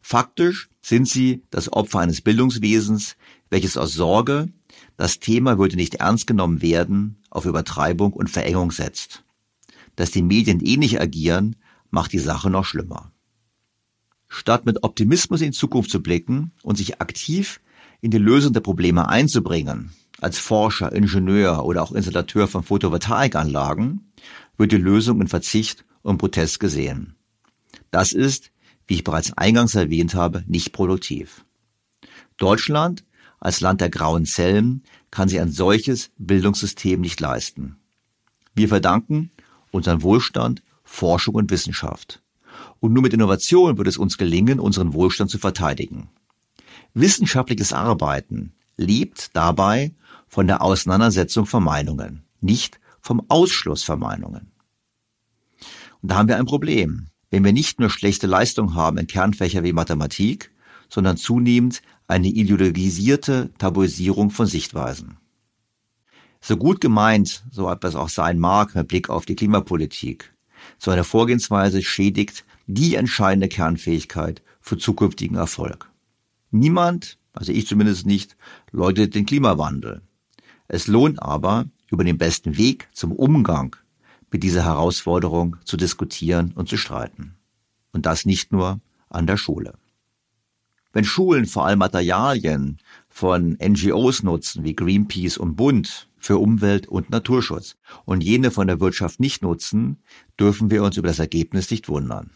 [0.02, 3.18] Faktisch sind sie das Opfer eines Bildungswesens,
[3.50, 4.48] welches aus Sorge,
[4.98, 9.24] das Thema würde nicht ernst genommen werden, auf Übertreibung und Verengung setzt.
[9.96, 11.58] Dass die Medien ähnlich eh agieren,
[11.92, 13.12] macht die Sache noch schlimmer.
[14.30, 17.60] Statt mit Optimismus in Zukunft zu blicken und sich aktiv
[18.00, 19.92] in die Lösung der Probleme einzubringen,
[20.22, 24.12] als Forscher, Ingenieur oder auch Installateur von Photovoltaikanlagen,
[24.58, 27.16] wird die Lösung in Verzicht und Protest gesehen.
[27.92, 28.52] Das ist,
[28.88, 31.46] wie ich bereits eingangs erwähnt habe, nicht produktiv.
[32.38, 33.04] Deutschland
[33.40, 37.78] als Land der grauen Zellen kann sich ein solches Bildungssystem nicht leisten.
[38.54, 39.32] Wir verdanken
[39.72, 42.22] unseren Wohlstand Forschung und Wissenschaft.
[42.80, 46.10] Und nur mit Innovation wird es uns gelingen, unseren Wohlstand zu verteidigen.
[46.94, 49.94] Wissenschaftliches Arbeiten lebt dabei
[50.28, 54.52] von der Auseinandersetzung von Meinungen, nicht vom Ausschluss von Meinungen.
[56.02, 57.08] Und da haben wir ein Problem.
[57.30, 60.52] Wenn wir nicht nur schlechte Leistung haben in Kernfächer wie Mathematik,
[60.90, 65.18] sondern zunehmend eine ideologisierte Tabuisierung von Sichtweisen.
[66.42, 70.34] So gut gemeint, so etwas auch sein mag mit Blick auf die Klimapolitik,
[70.80, 75.90] so eine Vorgehensweise schädigt die entscheidende Kernfähigkeit für zukünftigen Erfolg.
[76.52, 78.38] Niemand, also ich zumindest nicht,
[78.72, 80.04] leugnet den Klimawandel.
[80.68, 83.76] Es lohnt aber, über den besten Weg zum Umgang
[84.30, 87.34] mit dieser Herausforderung zu diskutieren und zu streiten.
[87.92, 88.80] Und das nicht nur
[89.10, 89.74] an der Schule.
[90.94, 92.78] Wenn Schulen vor allem Materialien
[93.08, 98.80] von NGOs nutzen wie Greenpeace und Bund für Umwelt- und Naturschutz und jene von der
[98.80, 99.98] Wirtschaft nicht nutzen,
[100.40, 102.30] dürfen wir uns über das Ergebnis nicht wundern.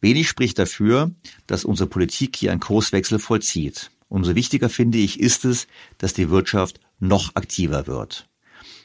[0.00, 1.10] Wenig spricht dafür,
[1.46, 3.90] dass unsere Politik hier einen Kurswechsel vollzieht.
[4.08, 5.66] Umso wichtiger finde ich ist es,
[5.98, 8.28] dass die Wirtschaft noch aktiver wird.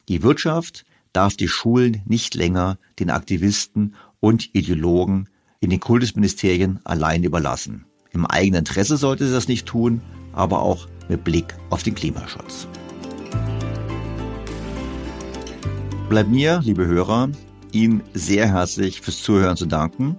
[0.09, 5.29] Die Wirtschaft darf die Schulen nicht länger den Aktivisten und Ideologen
[5.59, 7.85] in den Kultusministerien allein überlassen.
[8.11, 10.01] Im eigenen Interesse sollte sie das nicht tun,
[10.33, 12.67] aber auch mit Blick auf den Klimaschutz.
[16.09, 17.29] Bleibt mir, liebe Hörer,
[17.71, 20.17] Ihnen sehr herzlich fürs Zuhören zu danken.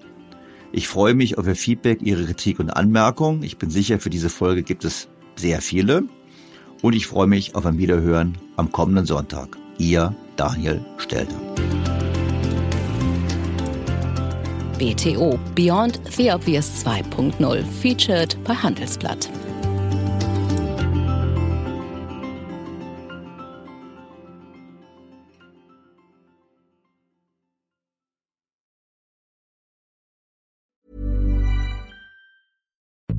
[0.76, 3.44] Ich freue mich auf Ihr Feedback, Ihre Kritik und Anmerkungen.
[3.44, 5.06] Ich bin sicher, für diese Folge gibt es
[5.36, 6.02] sehr viele.
[6.82, 9.56] Und ich freue mich auf ein Wiederhören am kommenden Sonntag.
[9.78, 11.40] Ihr Daniel Stelter.
[14.76, 19.30] BTO Beyond the Obvious 2.0 featured bei Handelsblatt.